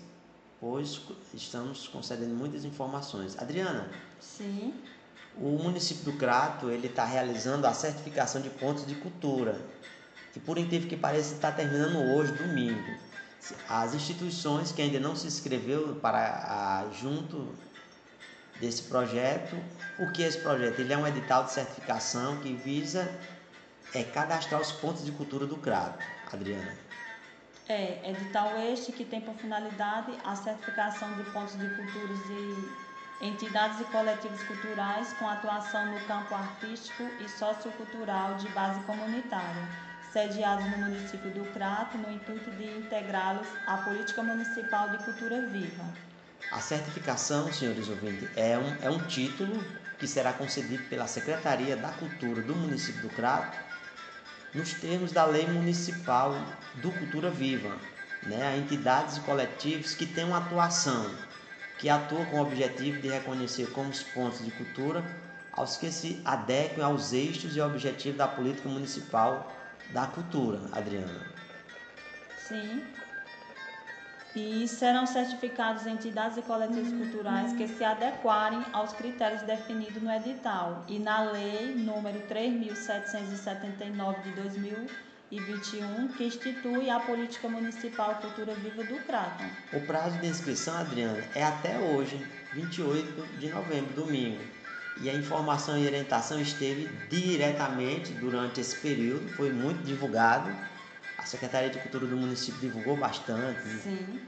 [0.60, 1.00] pois
[1.32, 3.38] estamos concedendo muitas informações.
[3.38, 3.88] Adriana?
[4.18, 4.74] Sim.
[5.36, 9.60] O município do Crato ele está realizando a certificação de pontos de cultura
[10.34, 12.96] e por incrível que pareça está terminando hoje, domingo.
[13.68, 17.48] As instituições que ainda não se inscreveu para a, junto
[18.60, 19.56] desse projeto,
[19.98, 20.78] o que é esse projeto?
[20.78, 23.10] Ele é um edital de certificação que visa
[23.92, 25.98] é, cadastrar os pontos de cultura do Crato.
[26.32, 26.76] Adriana.
[27.68, 32.81] É, edital este que tem por finalidade a certificação de pontos de culturas e
[33.22, 39.68] entidades e coletivos culturais com atuação no campo artístico e sociocultural de base comunitária,
[40.12, 45.84] sediados no município do Crato, no intuito de integrá-los à política municipal de cultura viva.
[46.50, 49.64] A certificação, senhores ouvintes, é um, é um título
[50.00, 53.56] que será concedido pela Secretaria da Cultura do município do Crato,
[54.52, 56.34] nos termos da Lei Municipal
[56.74, 57.78] do Cultura Viva,
[58.24, 61.08] né, a entidades e coletivos que têm uma atuação
[61.82, 65.04] que atua com o objetivo de reconhecer como os pontos de cultura
[65.52, 69.52] aos que se adequem aos eixos e objetivos da política municipal
[69.90, 71.26] da cultura, Adriana.
[72.38, 72.84] Sim.
[74.36, 80.84] E serão certificados entidades e coletivos culturais que se adequarem aos critérios definidos no edital
[80.86, 84.86] e na lei número 3779 de 2000
[85.32, 89.48] e 21, que institui a Política Municipal Cultura Viva do Craton.
[89.72, 94.44] O prazo de inscrição, Adriana, é até hoje, 28 de novembro, domingo.
[95.00, 100.54] E a informação e orientação esteve diretamente durante esse período, foi muito divulgado
[101.22, 103.62] a Secretaria de Cultura do município divulgou bastante.
[103.82, 104.20] Sim.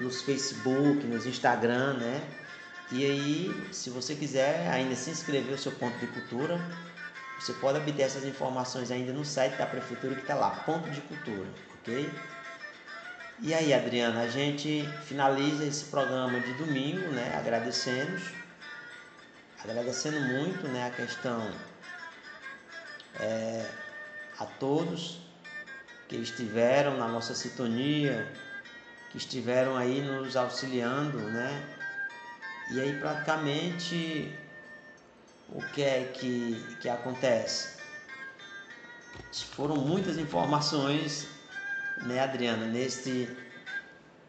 [0.00, 2.22] Nos Facebook, nos Instagram, né?
[2.90, 6.58] E aí, se você quiser ainda se inscrever no seu ponto de cultura,
[7.38, 11.00] você pode obter essas informações ainda no site da prefeitura que está lá, ponto de
[11.02, 11.48] cultura,
[11.80, 12.10] ok?
[13.40, 17.36] E aí, Adriana, a gente finaliza esse programa de domingo, né?
[17.38, 18.20] Agradecendo,
[19.62, 20.88] agradecendo muito, né?
[20.88, 21.48] A questão
[23.20, 23.64] é,
[24.40, 25.20] a todos
[26.08, 28.26] que estiveram na nossa sintonia,
[29.10, 31.62] que estiveram aí nos auxiliando, né?
[32.72, 34.36] E aí praticamente
[35.52, 37.78] o que é que, que acontece?
[39.52, 41.26] Foram muitas informações,
[42.04, 43.28] né, Adriana, nesse,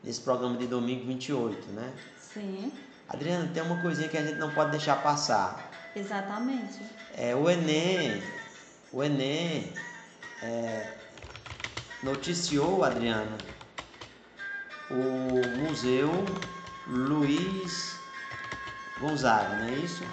[0.04, 1.94] nesse programa de domingo 28, né?
[2.20, 2.72] Sim.
[3.08, 5.72] Adriana, tem uma coisinha que a gente não pode deixar passar.
[5.96, 6.80] Exatamente.
[7.16, 8.22] É, o Enem,
[8.91, 9.74] o Enem
[10.44, 10.94] é,
[12.04, 13.38] noticiou, Adriana,
[14.91, 16.12] o Museu
[16.88, 18.00] Luiz
[19.00, 20.04] Gonzaga, não é isso?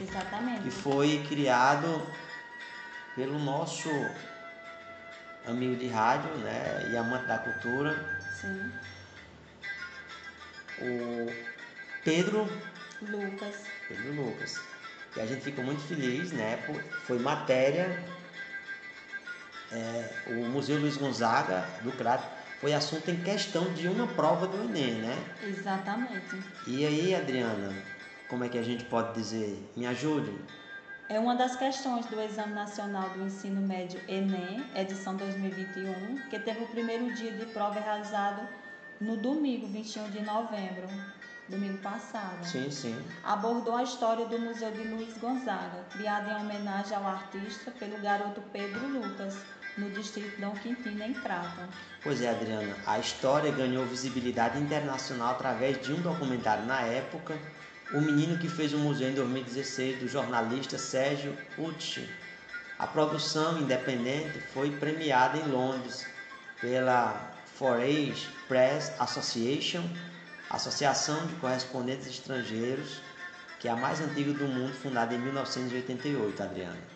[0.00, 0.62] Exatamente.
[0.62, 2.06] Que foi criado
[3.14, 3.88] pelo nosso
[5.46, 8.72] amigo de rádio, né, e amante da cultura, Sim.
[10.80, 11.32] o
[12.02, 12.48] Pedro
[13.02, 13.56] Lucas.
[13.88, 14.60] Pedro Lucas.
[15.16, 16.58] E a gente fica muito feliz, né?
[17.04, 18.02] Foi matéria.
[19.70, 22.26] é, o Museu Luiz Gonzaga do Crato
[22.60, 25.16] foi assunto em questão de uma prova do Enem, né?
[25.42, 26.42] Exatamente.
[26.66, 27.74] E aí, Adriana,
[28.28, 29.70] como é que a gente pode dizer?
[29.76, 30.32] Me ajude?
[31.08, 36.64] É uma das questões do Exame Nacional do Ensino Médio Enem, edição 2021, que teve
[36.64, 38.48] o primeiro dia de prova realizado
[38.98, 40.88] no domingo, 21 de novembro,
[41.48, 42.42] domingo passado.
[42.46, 43.04] Sim, sim.
[43.22, 48.40] Abordou a história do Museu de Luiz Gonzaga, criado em homenagem ao artista pelo garoto
[48.52, 49.36] Pedro Lucas,
[49.76, 51.68] no distrito Dom Quintino, em Crato.
[52.02, 57.38] Pois é, Adriana, a história ganhou visibilidade internacional através de um documentário na época,
[57.92, 62.08] O Menino que Fez o Museu em 2016, do jornalista Sérgio Ucci.
[62.78, 66.06] A produção independente foi premiada em Londres
[66.60, 69.84] pela Forage Press Association,
[70.50, 73.00] Associação de Correspondentes Estrangeiros,
[73.60, 76.94] que é a mais antiga do mundo, fundada em 1988, Adriana.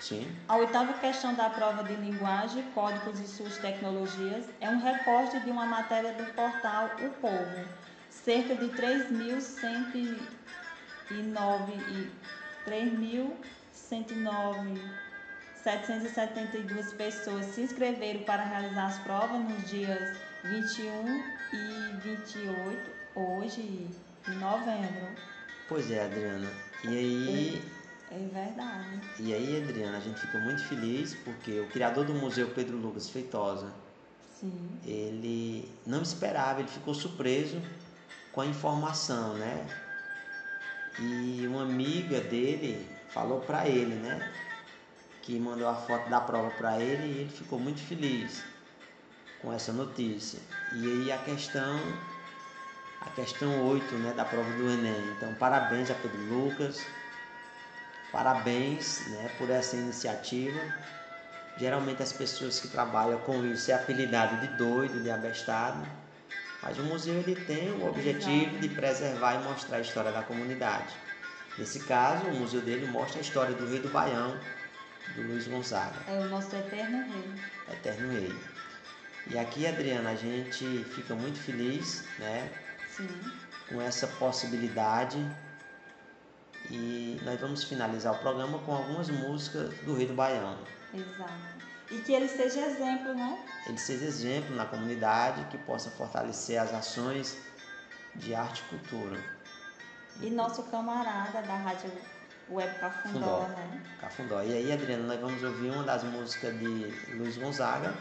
[0.00, 0.30] Sim.
[0.48, 5.50] A oitava questão da prova de linguagem, códigos e suas tecnologias é um recorte de
[5.50, 7.83] uma matéria do portal O Povo.
[8.24, 10.18] Cerca de 3.109
[11.88, 12.10] e
[12.70, 14.78] 3.109
[15.62, 21.22] 772 pessoas se inscreveram para realizar as provas nos dias 21
[21.52, 23.86] e 28, hoje,
[24.26, 25.06] de novembro.
[25.68, 26.50] Pois é, Adriana.
[26.84, 27.62] E aí,
[28.10, 29.00] É verdade.
[29.20, 33.08] e aí, Adriana, a gente ficou muito feliz porque o criador do museu, Pedro Lucas
[33.08, 33.72] Feitosa,
[34.38, 34.52] Sim.
[34.84, 37.58] ele não esperava, ele ficou surpreso
[38.34, 39.66] com a informação, né?
[40.98, 44.32] E uma amiga dele falou para ele, né?
[45.22, 48.44] Que mandou a foto da prova para ele e ele ficou muito feliz
[49.40, 50.40] com essa notícia.
[50.72, 51.78] E aí a questão
[53.00, 55.12] a questão 8, né, da prova do ENEM.
[55.16, 56.84] Então, parabéns a Pedro Lucas.
[58.10, 60.58] Parabéns, né, por essa iniciativa.
[61.58, 65.86] Geralmente as pessoas que trabalham com isso é apelidado de doido, de abestado.
[66.64, 70.94] Mas o museu ele tem o objetivo de preservar e mostrar a história da comunidade.
[71.58, 74.40] Nesse caso, o museu dele mostra a história do rei do Baião,
[75.14, 77.34] do Luiz Gonzaga, É o nosso eterno rei.
[77.70, 78.34] eterno rei.
[79.26, 82.50] E aqui, Adriana, a gente fica muito feliz, né,
[82.88, 83.08] Sim.
[83.68, 85.18] com essa possibilidade.
[86.70, 90.58] E nós vamos finalizar o programa com algumas músicas do Rei do Baião.
[90.94, 91.53] Exato.
[91.94, 93.38] E que ele seja exemplo, né?
[93.68, 97.38] Ele seja exemplo na comunidade que possa fortalecer as ações
[98.16, 99.20] de arte e cultura.
[100.20, 101.92] E nosso camarada da Rádio
[102.50, 103.48] Web Cafundó, Fundó.
[103.48, 103.82] né?
[104.00, 104.42] Cafundó.
[104.42, 107.94] E aí, Adriana, nós vamos ouvir uma das músicas de Luiz Gonzaga,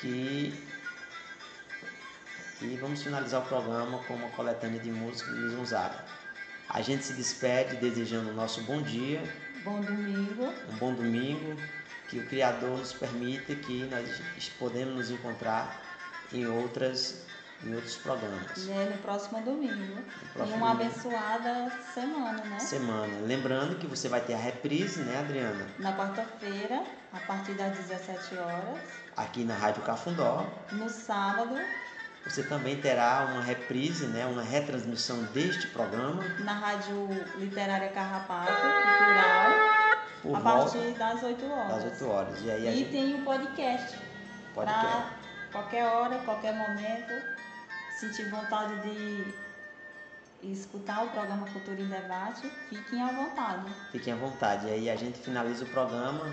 [0.00, 0.66] que
[2.60, 6.04] e vamos finalizar o programa com uma coletânea de músicas de Luiz Gonzaga.
[6.68, 9.22] A gente se despede desejando o nosso bom dia,
[9.64, 10.44] Bom domingo.
[10.72, 11.56] um bom domingo,
[12.08, 15.80] que o Criador nos permita que nós podemos nos encontrar
[16.32, 17.26] em outras
[17.64, 18.56] em outros programas.
[18.66, 20.00] Né, no próximo domingo.
[20.32, 20.90] próximo e uma domingo.
[20.92, 22.58] abençoada semana, né?
[22.60, 23.12] Semana.
[23.26, 25.66] Lembrando que você vai ter a reprise, né, Adriana?
[25.80, 28.78] Na quarta-feira, a partir das 17 horas.
[29.16, 30.46] Aqui na Rádio Cafundó.
[30.70, 31.58] No sábado,
[32.24, 37.08] Você também terá uma reprise, né, uma retransmissão deste programa na Rádio
[37.38, 39.67] Literária Carrapato, Cultural.
[40.32, 41.68] Por a volta partir das 8 horas.
[41.68, 42.40] das 8 horas.
[42.42, 43.98] E aí a E gente tem o podcast.
[44.54, 44.86] podcast.
[44.86, 45.10] Pra
[45.52, 47.12] qualquer hora, qualquer momento,
[47.98, 49.34] sentir vontade de
[50.52, 53.72] escutar o programa Cultura em Debate, fiquem à vontade.
[53.90, 54.66] Fiquem à vontade.
[54.66, 56.24] E aí a gente finaliza o programa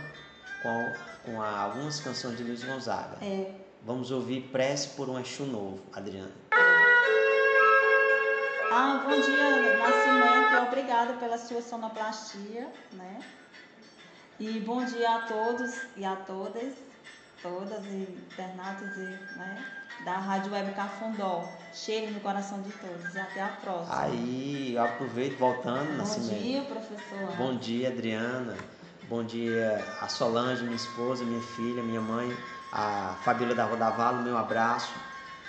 [0.62, 0.94] com,
[1.26, 3.18] com a- algumas canções de Luiz Gonzaga.
[3.22, 3.52] É,
[3.84, 6.32] Vamos ouvir Prece por um Exu Novo, Adriana.
[8.72, 13.20] Ah, bom dia, Nascimento, obrigada pela sua sonoplastia, né?
[14.38, 16.74] E bom dia a todos e a todas,
[17.42, 19.66] todas e internautas e, né,
[20.04, 21.48] da Rádio Web Cafundó.
[21.74, 24.02] Cheiro no coração de todos e até a próxima.
[24.02, 26.42] Aí eu aproveito, voltando, bom Nascimento.
[26.42, 27.36] dia, professor.
[27.38, 28.58] Bom dia, Adriana.
[29.08, 32.36] Bom dia a Solange, minha esposa, minha filha, minha mãe,
[32.74, 34.92] a Fabíola da Rodavalo, meu abraço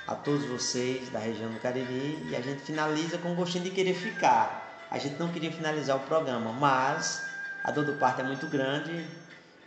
[0.07, 3.95] a todos vocês da região do Cariri e a gente finaliza com gostinho de querer
[3.95, 4.87] ficar.
[4.89, 7.27] A gente não queria finalizar o programa, mas
[7.67, 9.05] a dor do parto é muito grande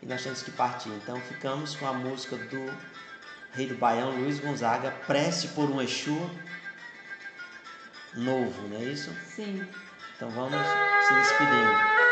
[0.02, 0.90] e nós temos que partir.
[0.90, 2.74] Então ficamos com a música do
[3.52, 6.18] Rei do Baião, Luiz Gonzaga, Prece por um Exu
[8.16, 9.14] novo, não é isso?
[9.36, 9.68] Sim.
[10.16, 10.66] Então vamos
[11.06, 12.09] se despedindo.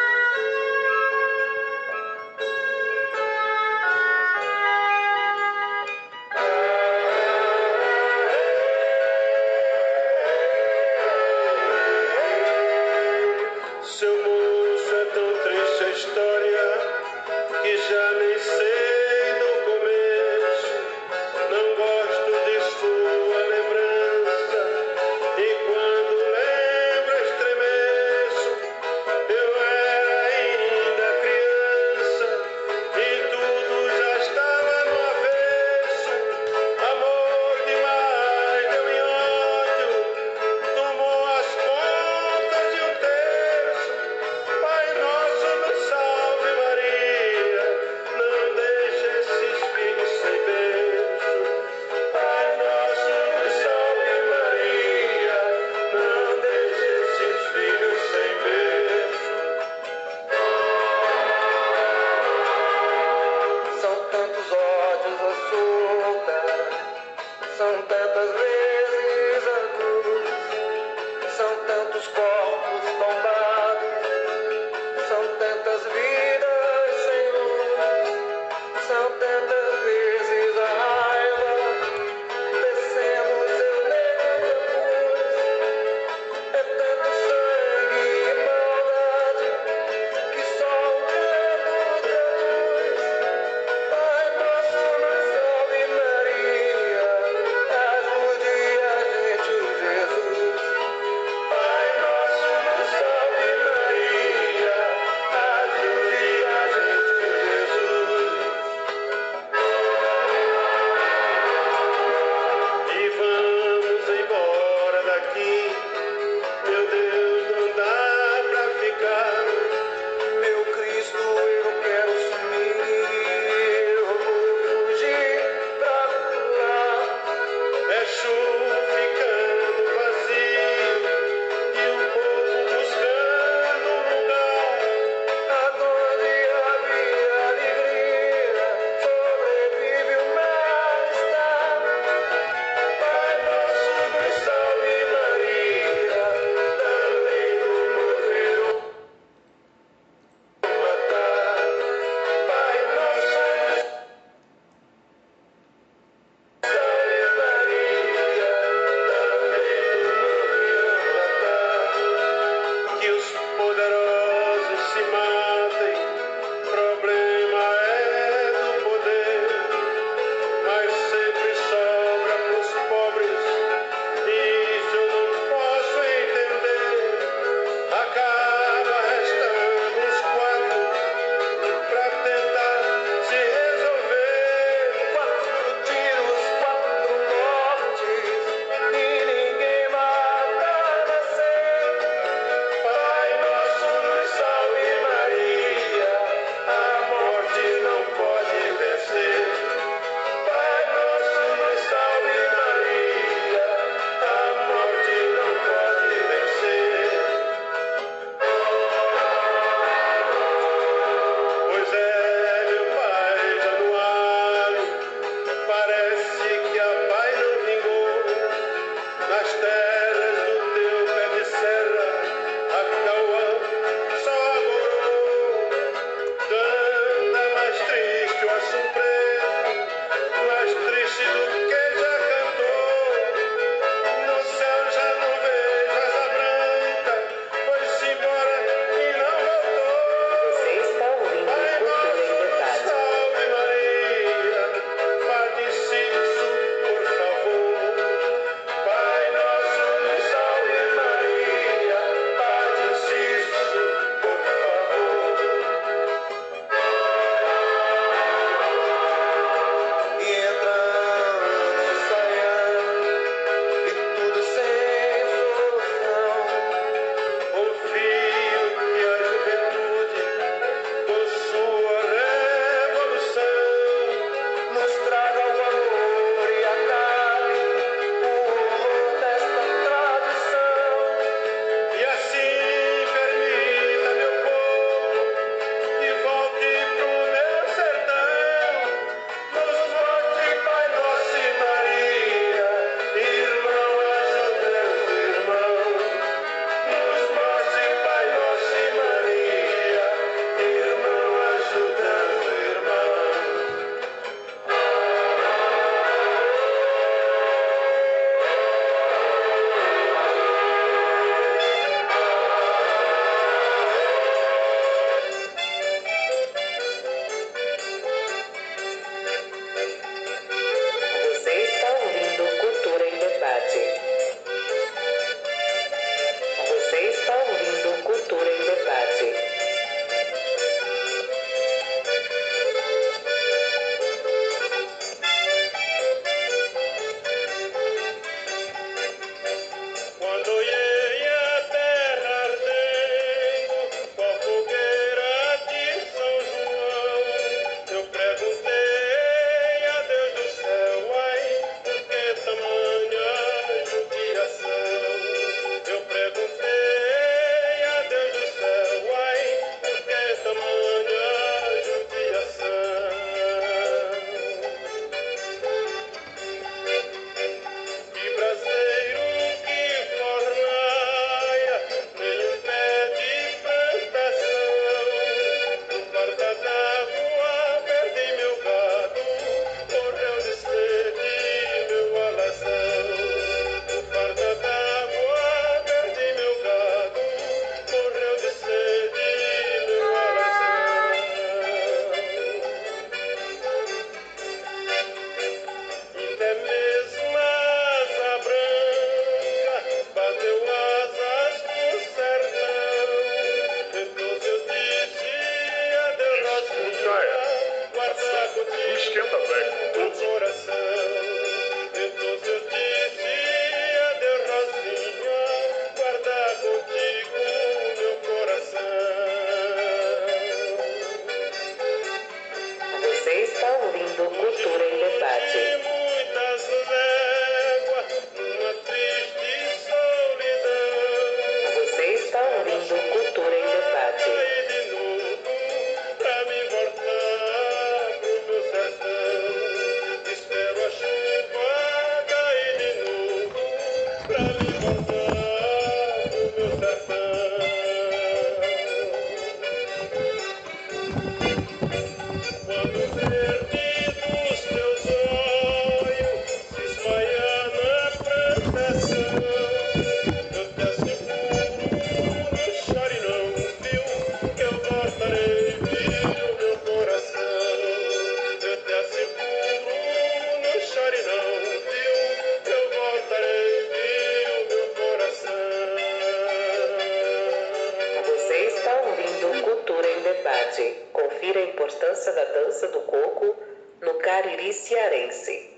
[482.67, 483.55] Dança do Coco
[484.01, 485.73] no Cariri Cearense.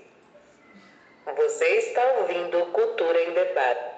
[1.36, 3.89] Você está ouvindo Cultura em Debate.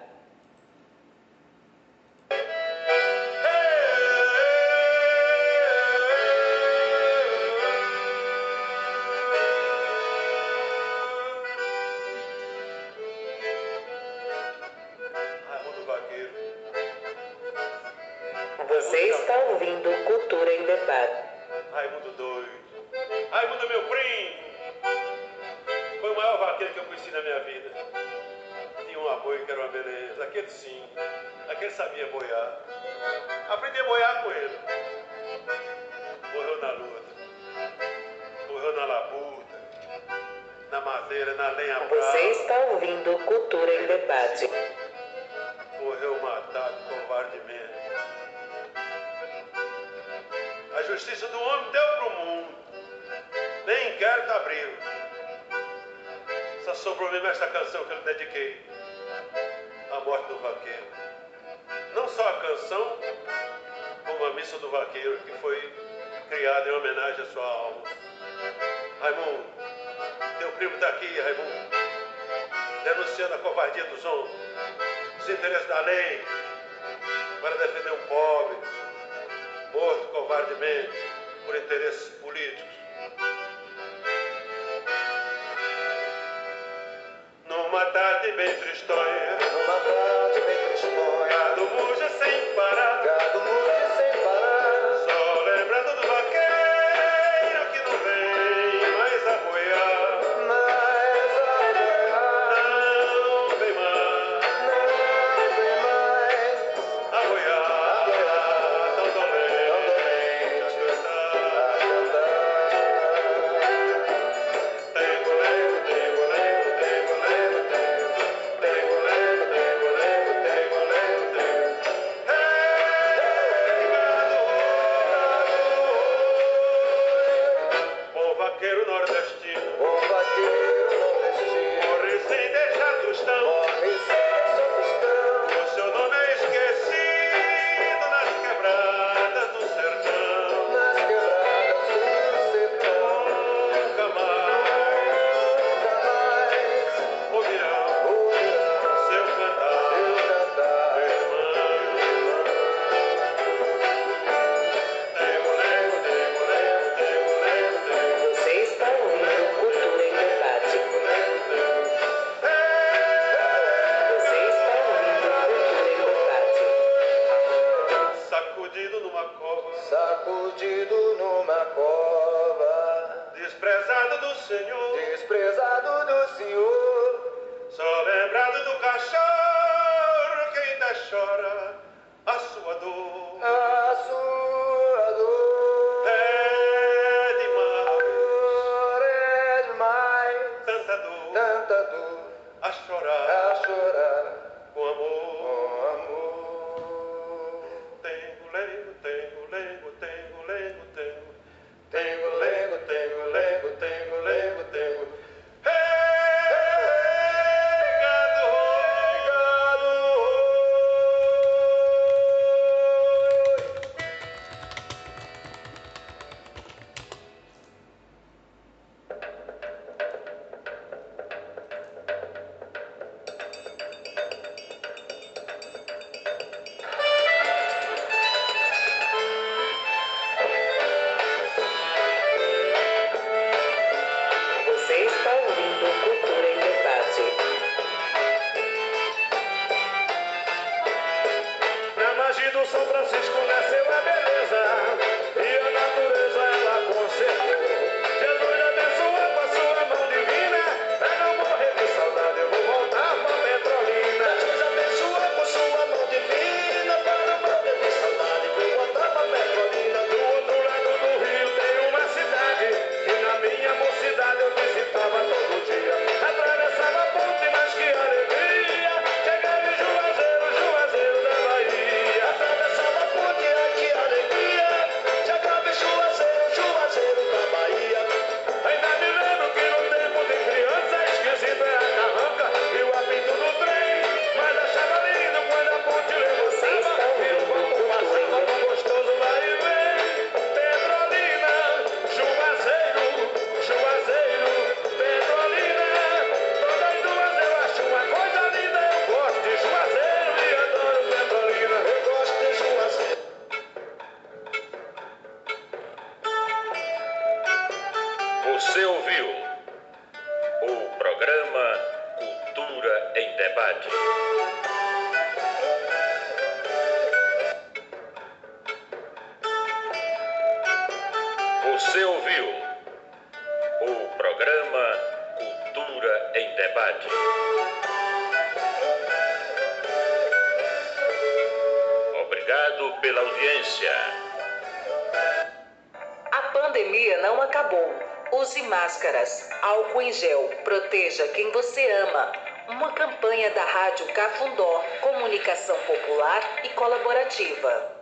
[340.93, 342.33] Proteja quem você ama.
[342.69, 347.93] Uma campanha da Rádio Cafundó, comunicação popular e colaborativa.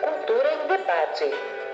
[0.00, 1.24] Cultura em Debate.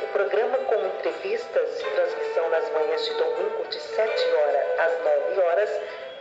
[0.02, 5.40] O programa com entrevistas e transmissão nas manhãs de domingo de 7 horas às 9
[5.42, 5.70] horas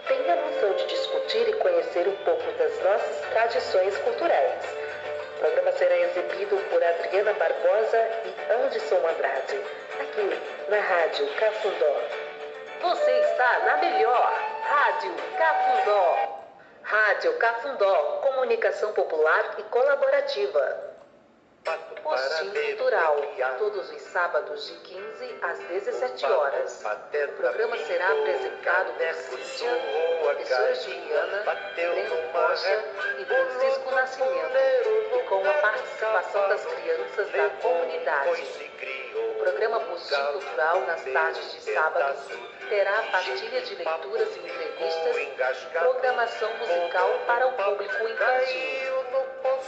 [0.10, 4.83] tem a missão de discutir e conhecer um pouco das nossas tradições culturais.
[5.44, 9.62] Programa será exibido por Adriana Barbosa e Anderson Andrade,
[10.00, 10.40] aqui
[10.70, 12.02] na Rádio Cafundó.
[12.82, 16.44] Você está na melhor Rádio Cafundó.
[16.84, 20.93] Rádio Cafundó, comunicação popular e colaborativa.
[22.04, 23.16] Postinho Cultural,
[23.58, 26.84] todos os sábados de 15 às 17 horas.
[26.84, 28.92] O programa será apresentado
[29.30, 29.82] por Cíntia,
[30.22, 32.84] professora Juliana, Breno Rocha
[33.18, 34.58] e Francisco Nascimento,
[35.16, 38.70] e com a participação das crianças da comunidade.
[39.16, 42.16] O programa Postinho Cultural, nas tardes de sábado,
[42.68, 48.93] terá partilha de leituras e entrevistas, programação musical para o público infantil.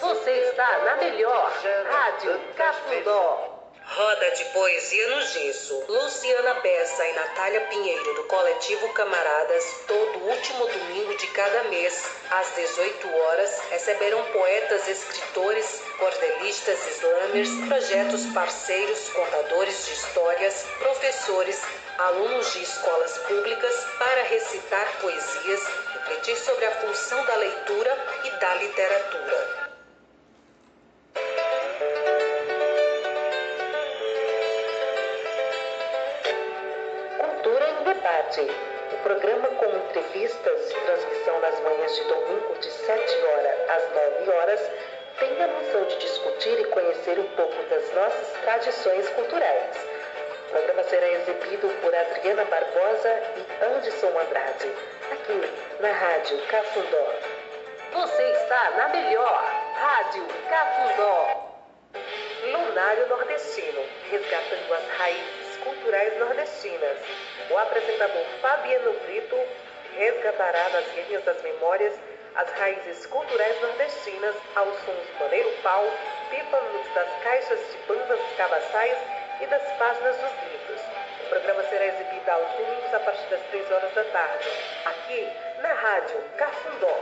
[0.05, 1.51] Você está na melhor
[1.89, 3.55] Rádio Cafundó.
[3.83, 5.83] Roda de Poesia no Gesso.
[5.87, 12.53] Luciana Bessa e Natália Pinheiro, do coletivo Camaradas, todo último domingo de cada mês, às
[12.53, 21.63] 18 horas, receberão poetas, escritores, cordelistas, slamers, projetos parceiros, contadores de histórias, professores,
[21.97, 25.61] alunos de escolas públicas para recitar poesias,
[25.93, 29.64] refletir sobre a função da leitura e da literatura.
[38.05, 44.29] O programa com entrevistas e transmissão nas manhãs de domingo de 7 horas às 9
[44.29, 44.71] horas
[45.17, 49.75] tem a missão de discutir e conhecer um pouco das nossas tradições culturais.
[50.45, 54.71] O programa será exibido por Adriana Barbosa e Anderson Andrade,
[55.11, 57.11] aqui na Rádio Cafundó.
[57.91, 59.43] Você está na melhor
[59.73, 61.55] Rádio Cafundó.
[62.51, 66.97] Lunário Nordestino, resgatando as raízes culturais nordestinas.
[67.49, 69.37] O apresentador Fabiano Brito
[69.97, 71.93] resgatará nas linhas das memórias
[72.35, 75.83] as raízes culturais nordestinas aos sons do maneiro pau,
[76.29, 78.97] pífanos das caixas de bandas cabaçais
[79.41, 80.81] e das páginas dos livros.
[81.25, 84.49] O programa será exibido aos domingos a partir das 3 horas da tarde,
[84.85, 86.99] aqui na Rádio Cafundó.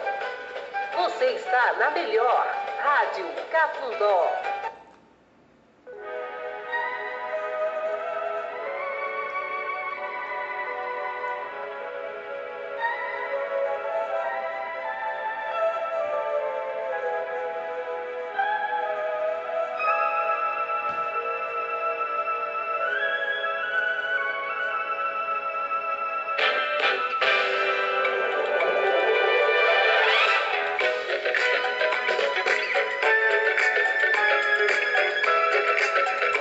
[0.95, 2.48] Você está na melhor
[2.80, 4.32] Rádio Cafundó.